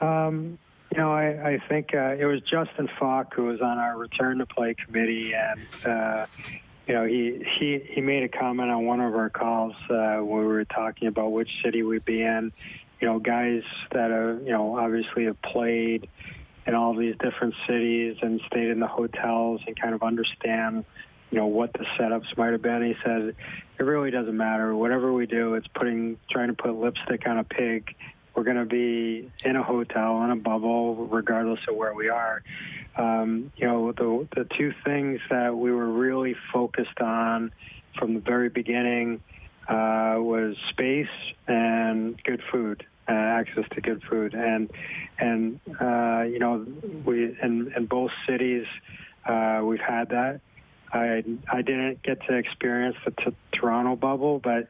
Um, 0.00 0.58
you 0.92 0.98
know, 0.98 1.12
I, 1.12 1.54
I 1.54 1.62
think 1.68 1.94
uh, 1.94 2.14
it 2.18 2.24
was 2.24 2.40
Justin 2.42 2.88
Faulk 2.98 3.34
who 3.34 3.46
was 3.46 3.60
on 3.60 3.78
our 3.78 3.96
return 3.96 4.38
to 4.38 4.46
play 4.46 4.74
committee, 4.74 5.34
and 5.34 5.66
uh, 5.84 6.26
you 6.86 6.94
know, 6.94 7.04
he 7.04 7.44
he 7.58 7.80
he 7.90 8.00
made 8.00 8.22
a 8.22 8.28
comment 8.28 8.70
on 8.70 8.84
one 8.84 9.00
of 9.00 9.14
our 9.14 9.30
calls 9.30 9.74
uh, 9.90 10.18
when 10.18 10.40
we 10.40 10.46
were 10.46 10.64
talking 10.64 11.08
about 11.08 11.32
which 11.32 11.50
city 11.64 11.82
we'd 11.82 12.04
be 12.04 12.22
in. 12.22 12.52
You 13.00 13.08
know, 13.08 13.18
guys 13.18 13.62
that 13.92 14.10
are 14.10 14.38
you 14.44 14.52
know 14.52 14.78
obviously 14.78 15.24
have 15.24 15.40
played 15.42 16.08
in 16.66 16.74
all 16.74 16.94
these 16.94 17.14
different 17.18 17.54
cities 17.66 18.16
and 18.22 18.40
stayed 18.46 18.70
in 18.70 18.80
the 18.80 18.86
hotels 18.86 19.60
and 19.66 19.78
kind 19.78 19.94
of 19.94 20.02
understand 20.02 20.84
you 21.30 21.40
know 21.40 21.46
what 21.46 21.72
the 21.72 21.84
setups 21.98 22.36
might 22.36 22.52
have 22.52 22.62
been. 22.62 22.84
He 22.84 22.94
said 23.04 23.34
it 23.78 23.82
really 23.82 24.10
doesn't 24.12 24.36
matter. 24.36 24.74
Whatever 24.74 25.12
we 25.12 25.26
do, 25.26 25.54
it's 25.54 25.66
putting 25.66 26.16
trying 26.30 26.48
to 26.48 26.54
put 26.54 26.74
lipstick 26.76 27.26
on 27.26 27.38
a 27.38 27.44
pig. 27.44 27.94
We're 28.34 28.44
going 28.44 28.56
to 28.56 28.64
be 28.64 29.30
in 29.44 29.56
a 29.56 29.62
hotel 29.62 30.22
in 30.22 30.30
a 30.30 30.36
bubble, 30.36 30.94
regardless 30.94 31.60
of 31.68 31.76
where 31.76 31.94
we 31.94 32.08
are. 32.08 32.42
Um, 32.96 33.52
you 33.56 33.66
know, 33.66 33.90
the 33.90 34.28
the 34.36 34.46
two 34.56 34.72
things 34.84 35.20
that 35.30 35.56
we 35.56 35.72
were 35.72 35.88
really 35.90 36.36
focused 36.52 37.00
on 37.00 37.52
from 37.98 38.14
the 38.14 38.20
very 38.20 38.48
beginning 38.48 39.20
uh, 39.68 40.16
was 40.18 40.56
space 40.70 41.08
and 41.48 42.22
good 42.22 42.42
food 42.52 42.84
uh, 43.08 43.12
access 43.12 43.64
to 43.74 43.80
good 43.80 44.02
food. 44.08 44.34
And 44.34 44.70
and 45.18 45.60
uh, 45.80 46.22
you 46.22 46.38
know, 46.38 46.66
we 47.04 47.36
in, 47.42 47.72
in 47.76 47.86
both 47.86 48.10
cities 48.26 48.66
uh, 49.26 49.60
we've 49.64 49.80
had 49.80 50.10
that. 50.10 50.40
I 50.92 51.24
I 51.50 51.62
didn't 51.62 52.02
get 52.02 52.20
to 52.28 52.36
experience 52.36 52.96
the 53.04 53.10
t- 53.10 53.36
Toronto 53.52 53.96
bubble, 53.96 54.38
but 54.38 54.68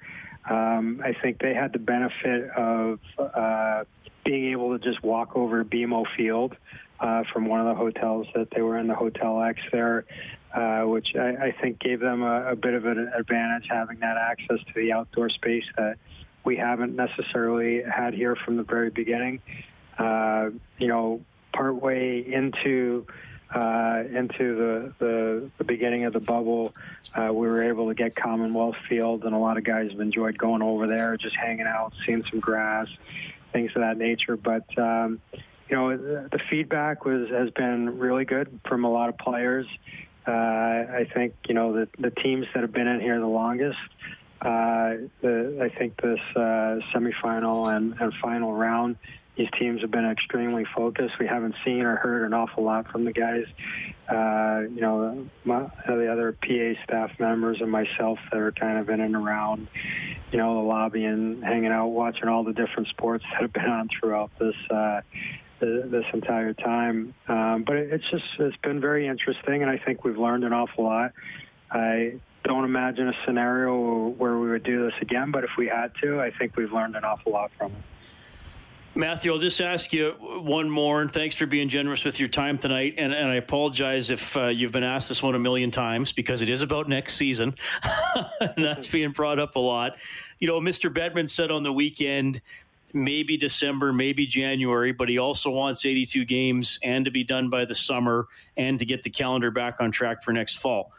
um, 0.49 1.01
I 1.05 1.15
think 1.21 1.41
they 1.41 1.55
had 1.55 1.73
the 1.73 1.79
benefit 1.79 2.51
of 2.51 2.99
uh, 3.19 3.85
being 4.25 4.53
able 4.53 4.79
to 4.79 4.85
just 4.85 5.03
walk 5.03 5.37
over 5.37 5.65
BMO 5.65 6.05
Field 6.17 6.57
uh, 7.01 7.25
from 7.33 7.47
one 7.47 7.61
of 7.61 7.67
the 7.67 7.75
hotels 7.75 8.27
that 8.35 8.49
they 8.55 8.63
were 8.63 8.79
in, 8.79 8.87
the 8.87 8.95
Hotel 8.95 9.43
X 9.43 9.61
there, 9.73 10.05
uh, 10.55 10.83
which 10.83 11.09
I, 11.15 11.47
I, 11.47 11.55
think 11.61 11.81
gave 11.81 12.01
them 12.01 12.23
a, 12.23 12.53
a, 12.53 12.57
bit 12.57 12.75
of 12.75 12.87
an 12.87 13.11
advantage 13.15 13.67
having 13.69 13.99
that 14.01 14.17
access 14.17 14.59
to 14.67 14.73
the 14.75 14.93
outdoor 14.93 15.29
space 15.29 15.65
that 15.77 15.97
we 16.45 16.57
haven't 16.57 16.95
necessarily 16.95 17.83
had 17.83 18.15
here 18.15 18.37
from 18.37 18.57
the 18.57 18.63
very 18.63 18.91
beginning. 18.91 19.41
Uh, 19.99 20.51
you 20.79 20.89
know, 20.89 21.21
partway 21.53 22.21
into 22.21 23.07
uh, 23.55 24.03
into 24.13 24.57
the, 24.57 24.95
the, 24.99 25.51
the 25.59 25.65
beginning 25.65 26.05
of 26.05 26.13
the 26.13 26.19
bubble, 26.19 26.75
uh, 27.15 27.33
we 27.33 27.47
were 27.47 27.63
able 27.63 27.87
to 27.87 27.95
get 27.95 28.17
Commonwealth 28.17 28.77
Field, 28.89 29.25
and 29.25 29.33
a 29.33 29.39
lot 29.39 29.57
of 29.57 29.63
guys 29.63 29.93
have 29.93 30.01
enjoyed 30.01 30.37
going 30.37 30.61
over 30.61 30.89
there, 30.89 31.17
just 31.17 31.37
hanging 31.37 31.67
out, 31.67 31.93
seeing 32.05 32.25
some 32.25 32.41
grass, 32.41 32.89
things 33.53 33.71
of 33.77 33.83
that 33.83 33.97
nature. 33.97 34.37
But 34.37 34.77
um, 34.77 35.21
you 35.69 35.77
know, 35.77 35.97
the 35.97 36.41
feedback 36.51 37.05
was 37.05 37.29
has 37.31 37.51
been 37.51 37.99
really 37.99 38.25
good 38.25 38.61
from 38.69 38.85
a 38.85 38.91
lot 38.91 39.09
of 39.09 39.19
players. 39.19 39.67
Uh, 40.27 40.31
I 40.33 41.09
think 41.15 41.35
you 41.47 41.55
know 41.55 41.73
the 41.73 41.89
the 41.99 42.11
teams 42.11 42.47
that 42.55 42.63
have 42.63 42.73
been 42.73 42.89
in 42.89 43.01
here 43.01 43.19
the 43.21 43.27
longest 43.27 43.79
the, 44.43 45.59
I 45.63 45.77
think 45.77 46.01
this 46.01 46.21
uh, 46.37 46.81
semifinal 46.93 47.75
and, 47.75 47.95
and 48.01 48.13
final 48.23 48.53
round, 48.53 48.97
these 49.37 49.49
teams 49.59 49.81
have 49.81 49.91
been 49.91 50.09
extremely 50.09 50.65
focused. 50.77 51.19
We 51.19 51.27
haven't 51.27 51.57
seen 51.65 51.83
or 51.83 51.97
heard 51.97 52.25
an 52.25 52.33
awful 52.35 52.63
lot 52.63 52.91
from 52.91 53.05
the 53.05 53.13
guys. 53.13 53.47
Uh, 54.09 54.69
you 54.73 54.81
know, 54.81 55.27
my, 55.45 55.67
the 55.87 56.13
other 56.13 56.33
PA 56.33 56.81
staff 56.85 57.19
members 57.19 57.61
and 57.61 57.71
myself 57.71 58.19
that 58.31 58.39
are 58.39 58.53
kind 58.53 58.79
of 58.79 58.89
in 58.91 59.01
and 59.01 59.17
around, 59.17 59.67
you 60.31 60.39
know, 60.39 60.55
the 60.55 60.61
lobby 60.61 61.05
and 61.05 61.43
hanging 61.43 61.73
out, 61.73 61.89
watching 61.89 62.29
all 62.29 62.45
the 62.45 62.53
different 62.53 62.89
sports 62.89 63.25
that 63.33 63.43
have 63.43 63.53
been 63.53 63.65
on 63.65 63.89
throughout 63.99 64.31
this 64.39 64.55
uh, 64.71 65.01
this 65.61 66.05
entire 66.13 66.53
time. 66.53 67.15
Um, 67.27 67.65
but 67.67 67.77
it's 67.77 68.09
just 68.11 68.25
it's 68.39 68.57
been 68.59 68.81
very 68.81 69.07
interesting, 69.09 69.63
and 69.63 69.71
I 69.71 69.79
think 69.79 70.05
we've 70.05 70.19
learned 70.19 70.45
an 70.45 70.53
awful 70.53 70.85
lot. 70.85 71.13
I 71.71 72.21
don't 72.45 72.65
imagine 72.65 73.09
a 73.09 73.15
scenario 73.27 74.09
where 74.09 74.39
we 74.39 74.51
would 74.51 74.63
do 74.63 74.85
this 74.85 74.95
again, 75.01 75.31
but 75.31 75.45
if 75.45 75.51
we 75.57 75.67
had 75.67 75.93
to, 76.03 76.21
I 76.21 76.31
think 76.31 76.57
we've 76.57 76.73
learned 76.73 76.95
an 76.95 77.05
awful 77.05 77.33
lot 77.33 77.51
from 77.59 77.73
it. 77.73 77.79
Matthew, 78.97 79.33
I'll 79.33 79.39
just 79.39 79.61
ask 79.61 79.93
you 79.93 80.11
one 80.21 80.71
more, 80.71 81.03
and 81.03 81.11
thanks 81.11 81.35
for 81.35 81.47
being 81.47 81.69
generous 81.69 82.05
with 82.05 82.21
your 82.21 82.29
time 82.29 82.59
tonight. 82.59 82.95
And, 82.97 83.13
and 83.13 83.29
I 83.29 83.37
apologize 83.37 84.09
if 84.11 84.37
uh, 84.37 84.47
you've 84.47 84.71
been 84.71 84.85
asked 84.85 85.09
this 85.09 85.21
one 85.21 85.35
a 85.35 85.39
million 85.39 85.73
times 85.73 86.13
because 86.13 86.43
it 86.43 86.49
is 86.49 86.63
about 86.63 86.89
next 86.89 87.17
season. 87.17 87.55
and 88.41 88.65
that's 88.65 88.87
being 88.87 89.11
brought 89.11 89.41
up 89.41 89.57
a 89.57 89.59
lot. 89.59 89.97
You 90.39 90.47
know, 90.47 90.61
Mr. 90.61 90.95
Bettman 90.95 91.29
said 91.29 91.51
on 91.51 91.65
the 91.65 91.73
weekend, 91.73 92.41
maybe 92.93 93.37
December, 93.37 93.93
maybe 93.93 94.27
January, 94.27 94.93
but 94.93 95.09
he 95.09 95.19
also 95.19 95.51
wants 95.51 95.85
82 95.85 96.25
games 96.25 96.79
and 96.85 97.05
to 97.05 97.11
be 97.11 97.25
done 97.25 97.51
by 97.51 97.65
the 97.65 97.75
summer 97.75 98.29
and 98.57 98.79
to 98.79 98.85
get 98.85 99.03
the 99.03 99.11
calendar 99.11 99.51
back 99.51 99.81
on 99.81 99.91
track 99.91 100.23
for 100.23 100.33
next 100.33 100.61
fall 100.61 100.93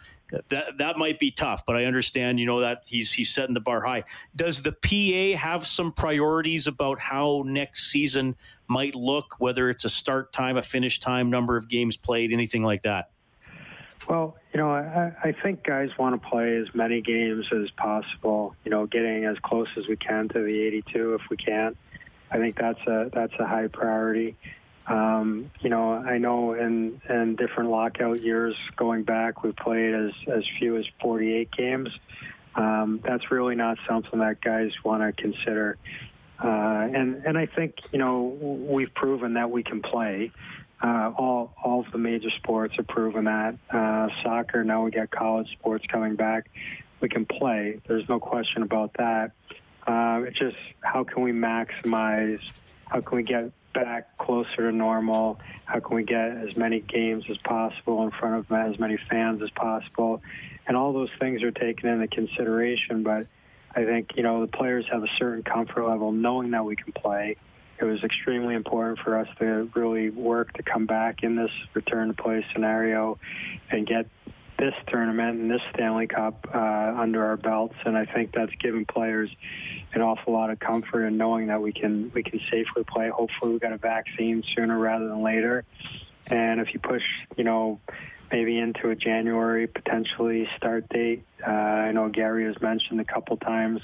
that 0.50 0.78
that 0.78 0.98
might 0.98 1.20
be 1.20 1.32
tough, 1.32 1.66
but 1.66 1.76
I 1.76 1.86
understand, 1.86 2.40
you 2.40 2.46
know, 2.46 2.62
that 2.62 2.86
he's 2.88 3.12
he's 3.12 3.30
setting 3.30 3.54
the 3.54 3.60
bar 3.60 3.82
high. 3.82 4.04
Does 4.36 4.62
the 4.62 4.72
PA 4.72 5.38
have 5.38 5.66
some 5.66 5.92
priorities 5.92 6.68
about 6.68 7.00
how 7.00 7.44
next 7.46 7.92
season 7.92 8.36
might 8.68 8.96
look, 8.96 9.36
whether 9.40 9.70
it's 9.70 9.86
a 9.86 9.90
start 9.90 10.34
time, 10.34 10.58
a 10.58 10.62
finish 10.62 11.00
time, 11.00 11.30
number 11.30 11.58
of 11.58 11.68
games 11.68 11.98
played, 11.98 12.32
anything 12.32 12.64
like 12.64 12.82
that? 12.82 13.12
Well, 14.08 14.38
you 14.54 14.60
know, 14.60 14.70
I, 14.70 15.14
I 15.24 15.32
think 15.32 15.64
guys 15.64 15.90
want 15.98 16.22
to 16.22 16.30
play 16.30 16.56
as 16.58 16.68
many 16.76 17.02
games 17.02 17.46
as 17.52 17.72
possible. 17.72 18.56
You 18.64 18.72
know, 18.72 18.86
getting 18.86 19.26
as 19.26 19.38
close 19.40 19.68
as 19.78 19.88
we 19.88 19.96
can 19.96 20.28
to 20.30 20.40
the 20.40 20.62
82 20.62 21.16
if 21.16 21.30
we 21.30 21.38
can. 21.38 21.76
I 22.32 22.38
think 22.38 22.58
that's 22.58 22.82
a 22.88 23.10
that's 23.14 23.34
a 23.40 23.46
high 23.46 23.68
priority. 23.68 24.36
Um, 24.88 25.50
you 25.62 25.70
know, 25.70 25.94
I 25.94 26.18
know 26.18 26.54
in, 26.54 27.02
in 27.10 27.36
different 27.36 27.72
lockout 27.72 28.22
years 28.22 28.56
going 28.76 29.04
back, 29.04 29.44
we 29.44 29.52
played 29.52 29.94
as, 29.94 30.12
as 30.32 30.44
few 30.60 30.78
as 30.78 30.86
48 31.02 31.52
games. 31.52 31.90
Um, 32.56 33.02
that's 33.04 33.32
really 33.32 33.56
not 33.56 33.80
something 33.88 34.20
that 34.20 34.42
guys 34.42 34.72
want 34.84 35.02
to 35.02 35.22
consider. 35.22 35.78
Uh, 36.42 36.88
and, 36.94 37.24
and 37.26 37.38
I 37.38 37.48
think, 37.48 37.80
you 37.92 38.00
know, 38.00 38.24
we've 38.24 38.94
proven 38.94 39.34
that 39.34 39.50
we 39.50 39.64
can 39.64 39.82
play. 39.82 40.32
Uh, 40.84 41.12
all, 41.18 41.54
all 41.64 41.80
of 41.80 41.92
the 41.92 41.98
major 41.98 42.30
sports 42.38 42.76
have 42.78 42.88
proven 42.88 43.26
that. 43.26 43.56
Uh, 43.72 44.10
soccer, 44.24 44.64
now 44.64 44.84
we 44.84 44.92
got 44.92 45.10
college 45.10 45.48
sports 45.54 45.86
coming 45.92 46.16
back. 46.16 46.50
We 47.02 47.10
can 47.10 47.26
play. 47.26 47.82
There's 47.88 48.08
no 48.08 48.20
question 48.20 48.62
about 48.62 48.94
that. 48.98 49.32
Uh, 49.88 50.24
it's 50.28 50.38
just 50.38 50.58
how 50.82 51.04
can 51.04 51.24
we 51.24 51.32
maximize, 51.32 52.42
how 52.88 53.02
can 53.02 53.18
we 53.18 53.24
get 53.24 53.52
back 53.76 54.18
closer 54.18 54.70
to 54.70 54.72
normal? 54.72 55.40
How 55.66 55.80
can 55.80 55.96
we 55.96 56.04
get 56.04 56.32
as 56.32 56.58
many 56.58 56.80
games 56.80 57.26
as 57.30 57.38
possible 57.38 58.04
in 58.04 58.12
front 58.12 58.36
of 58.36 58.52
as 58.52 58.80
many 58.80 58.98
fans 59.10 59.42
as 59.44 59.50
possible? 59.52 60.22
And 60.66 60.76
all 60.76 60.94
those 60.94 61.12
things 61.20 61.44
are 61.44 61.52
taken 61.52 61.90
into 61.90 62.08
consideration. 62.08 63.04
But 63.04 63.28
I 63.76 63.84
think, 63.86 64.12
you 64.16 64.24
know, 64.24 64.42
the 64.42 64.52
players 64.52 64.86
have 64.92 65.04
a 65.04 65.10
certain 65.20 65.44
comfort 65.44 65.88
level 65.88 66.12
knowing 66.12 66.52
that 66.52 66.66
we 66.66 66.76
can 66.76 66.94
play. 66.94 67.36
It 67.80 67.84
was 67.84 68.02
extremely 68.04 68.56
important 68.56 69.00
for 69.00 69.20
us 69.20 69.28
to 69.40 69.70
really 69.76 70.10
work 70.10 70.54
to 70.54 70.64
come 70.64 70.86
back 70.86 71.24
in 71.24 71.36
this 71.36 71.52
return 71.74 72.08
to 72.08 72.14
play 72.14 72.46
scenario 72.54 73.20
and 73.70 73.86
get 73.86 74.08
this 74.58 74.74
tournament 74.88 75.40
and 75.40 75.52
this 75.52 75.62
Stanley 75.74 76.08
Cup 76.08 76.48
uh, 76.54 76.58
under 76.58 77.26
our 77.26 77.38
belts, 77.38 77.76
and 77.86 77.98
I 77.98 78.06
think 78.06 78.34
that's 78.34 78.54
given 78.56 78.86
players 78.86 79.30
an 79.94 80.02
awful 80.02 80.34
lot 80.34 80.50
of 80.50 80.60
comfort 80.60 81.06
in 81.06 81.18
knowing 81.18 81.48
that 81.48 81.62
we 81.62 81.72
can 81.72 82.12
we 82.14 82.24
can 82.24 82.40
safely 82.52 82.84
play. 82.84 83.10
Hopefully, 83.10 83.54
we 83.54 83.60
got 83.60 83.74
a 83.74 83.78
vaccine 83.78 84.44
sooner 84.56 84.78
rather 84.78 85.08
than 85.08 85.22
later. 85.24 85.66
And 86.28 86.60
if 86.60 86.74
you 86.74 86.80
push, 86.80 87.04
you 87.38 87.44
know, 87.44 87.80
maybe 88.32 88.58
into 88.58 88.90
a 88.90 88.96
January 88.96 89.68
potentially 89.68 90.50
start 90.58 90.90
date, 90.90 91.24
uh, 91.46 91.52
I 91.52 91.92
know 91.92 92.10
Gary 92.10 92.46
has 92.46 92.60
mentioned 92.62 93.00
a 93.00 93.06
couple 93.06 93.38
times 93.38 93.82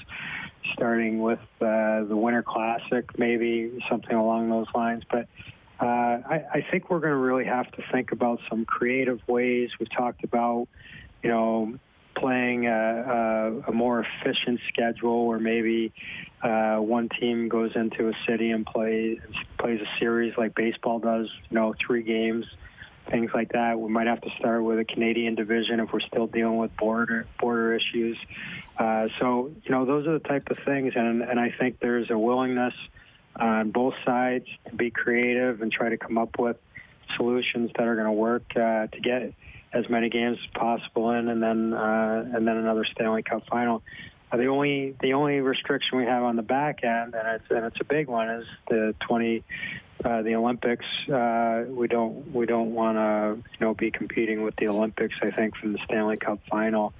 starting 0.74 1.20
with 1.20 1.40
uh, 1.60 2.04
the 2.04 2.16
Winter 2.16 2.42
Classic, 2.42 3.18
maybe 3.18 3.78
something 3.88 4.16
along 4.16 4.50
those 4.50 4.66
lines, 4.74 5.02
but 5.10 5.28
uh, 5.82 5.84
I, 5.84 6.44
I 6.54 6.66
think 6.70 6.90
we're 6.90 7.00
going 7.00 7.12
to 7.12 7.16
really 7.16 7.44
have 7.44 7.68
to 7.72 7.82
think 7.90 8.12
about 8.12 8.38
some 8.48 8.64
creative 8.64 9.20
ways. 9.26 9.70
We've 9.80 9.90
talked 9.90 10.22
about, 10.22 10.68
you 11.24 11.28
know, 11.28 11.76
playing 12.14 12.68
a, 12.68 12.70
a, 13.66 13.70
a 13.70 13.72
more 13.72 14.06
efficient 14.06 14.60
schedule 14.68 15.26
where 15.26 15.40
maybe 15.40 15.92
uh, 16.40 16.76
one 16.76 17.08
team 17.08 17.48
goes 17.48 17.72
into 17.74 18.08
a 18.08 18.12
city 18.28 18.52
and 18.52 18.64
plays 18.64 19.18
plays 19.58 19.80
a 19.80 19.98
series 19.98 20.34
like 20.38 20.54
baseball 20.54 21.00
does, 21.00 21.28
you 21.50 21.56
know, 21.56 21.74
three 21.84 22.04
games, 22.04 22.46
things 23.10 23.32
like 23.34 23.50
that. 23.52 23.80
We 23.80 23.90
might 23.90 24.06
have 24.06 24.20
to 24.20 24.30
start 24.38 24.62
with 24.62 24.78
a 24.78 24.84
Canadian 24.84 25.34
division 25.34 25.80
if 25.80 25.92
we're 25.92 26.00
still 26.00 26.28
dealing 26.28 26.58
with 26.58 26.76
border 26.76 27.26
border 27.40 27.74
issues. 27.74 28.16
Uh, 28.78 29.08
so, 29.18 29.50
you 29.64 29.70
know, 29.72 29.84
those 29.84 30.06
are 30.06 30.12
the 30.12 30.28
type 30.28 30.48
of 30.48 30.58
things, 30.64 30.92
and 30.94 31.22
and 31.22 31.40
I 31.40 31.52
think 31.58 31.80
there's 31.80 32.08
a 32.08 32.18
willingness 32.18 32.74
on 33.36 33.70
both 33.70 33.94
sides 34.04 34.46
to 34.68 34.74
be 34.74 34.90
creative 34.90 35.62
and 35.62 35.72
try 35.72 35.88
to 35.88 35.96
come 35.96 36.18
up 36.18 36.38
with 36.38 36.56
solutions 37.16 37.70
that 37.76 37.86
are 37.86 37.94
going 37.94 38.06
to 38.06 38.12
work 38.12 38.44
uh, 38.56 38.86
to 38.86 39.00
get 39.02 39.34
as 39.72 39.88
many 39.88 40.10
games 40.10 40.38
as 40.42 40.50
possible 40.60 41.10
in, 41.12 41.28
and 41.28 41.42
then 41.42 41.72
uh, 41.72 42.30
and 42.34 42.46
then 42.46 42.56
another 42.56 42.84
Stanley 42.84 43.22
Cup 43.22 43.44
final. 43.46 43.82
Uh, 44.30 44.36
the 44.36 44.46
only 44.46 44.94
the 45.00 45.14
only 45.14 45.40
restriction 45.40 45.98
we 45.98 46.04
have 46.04 46.22
on 46.22 46.36
the 46.36 46.42
back 46.42 46.84
end, 46.84 47.14
and 47.14 47.28
it's 47.28 47.50
and 47.50 47.64
it's 47.64 47.80
a 47.80 47.84
big 47.84 48.08
one, 48.08 48.28
is 48.28 48.46
the 48.68 48.94
20 49.06 49.42
uh, 50.04 50.22
the 50.22 50.34
Olympics. 50.34 50.86
Uh, 51.08 51.64
we 51.68 51.88
don't 51.88 52.32
we 52.34 52.46
don't 52.46 52.74
want 52.74 52.96
to 52.96 53.50
you 53.50 53.66
know 53.66 53.74
be 53.74 53.90
competing 53.90 54.42
with 54.42 54.56
the 54.56 54.68
Olympics. 54.68 55.14
I 55.22 55.30
think 55.30 55.56
from 55.56 55.72
the 55.72 55.78
Stanley 55.84 56.16
Cup 56.16 56.40
final 56.50 56.92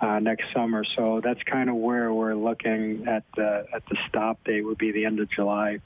uh, 0.00 0.18
next 0.18 0.52
summer. 0.54 0.84
So 0.96 1.20
that's 1.22 1.42
kind 1.44 1.70
of 1.70 1.76
where 1.76 2.12
we're 2.12 2.34
looking 2.34 3.06
at 3.08 3.24
the 3.36 3.66
at 3.72 3.84
the 3.86 3.96
stop 4.08 4.42
date 4.44 4.62
would 4.62 4.78
be 4.78 4.92
the 4.92 5.04
end 5.04 5.20
of 5.20 5.30
July. 5.30 5.80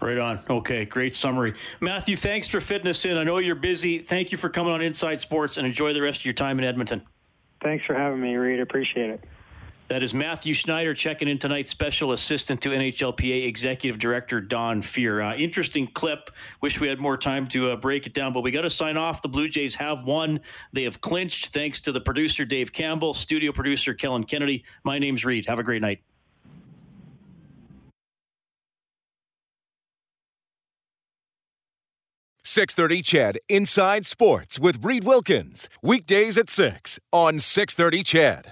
Right 0.00 0.18
on. 0.18 0.40
Okay, 0.50 0.84
great 0.84 1.14
summary. 1.14 1.54
Matthew, 1.80 2.16
thanks 2.16 2.48
for 2.48 2.60
fitting 2.60 2.88
us 2.88 3.04
in. 3.04 3.16
I 3.16 3.22
know 3.22 3.38
you're 3.38 3.54
busy. 3.54 3.98
Thank 3.98 4.32
you 4.32 4.38
for 4.38 4.48
coming 4.48 4.72
on 4.72 4.82
Inside 4.82 5.20
Sports 5.20 5.58
and 5.58 5.66
enjoy 5.66 5.92
the 5.92 6.02
rest 6.02 6.20
of 6.20 6.24
your 6.24 6.34
time 6.34 6.58
in 6.58 6.64
Edmonton. 6.64 7.02
Thanks 7.62 7.84
for 7.86 7.94
having 7.94 8.20
me, 8.20 8.34
Reid. 8.34 8.60
Appreciate 8.60 9.10
it. 9.10 9.24
That 9.88 10.02
is 10.02 10.14
Mathieu 10.14 10.54
Schneider 10.54 10.94
checking 10.94 11.28
in 11.28 11.38
tonight, 11.38 11.66
special 11.66 12.12
assistant 12.12 12.62
to 12.62 12.70
NHLPA 12.70 13.46
Executive 13.46 13.98
Director 13.98 14.40
Don 14.40 14.80
Fehr. 14.80 15.32
Uh, 15.32 15.36
interesting 15.36 15.86
clip. 15.86 16.30
Wish 16.62 16.80
we 16.80 16.88
had 16.88 16.98
more 16.98 17.18
time 17.18 17.46
to 17.48 17.70
uh, 17.70 17.76
break 17.76 18.06
it 18.06 18.14
down, 18.14 18.32
but 18.32 18.40
we 18.40 18.50
got 18.50 18.62
to 18.62 18.70
sign 18.70 18.96
off. 18.96 19.20
The 19.20 19.28
Blue 19.28 19.48
Jays 19.48 19.74
have 19.74 20.04
won. 20.04 20.40
They 20.72 20.84
have 20.84 21.02
clinched 21.02 21.48
thanks 21.48 21.78
to 21.82 21.92
the 21.92 22.00
producer 22.00 22.46
Dave 22.46 22.72
Campbell, 22.72 23.12
studio 23.12 23.52
producer 23.52 23.92
Kellen 23.92 24.24
Kennedy. 24.24 24.64
My 24.82 24.98
name's 24.98 25.26
Reid. 25.26 25.44
Have 25.46 25.58
a 25.58 25.62
great 25.62 25.82
night. 25.82 26.00
Six 32.42 32.72
thirty 32.74 33.02
CHED 33.02 33.38
Inside 33.48 34.06
Sports 34.06 34.58
with 34.58 34.84
Reid 34.84 35.04
Wilkins 35.04 35.68
weekdays 35.82 36.38
at 36.38 36.48
six 36.48 36.98
on 37.12 37.38
six 37.40 37.74
thirty 37.74 38.02
CHED. 38.02 38.50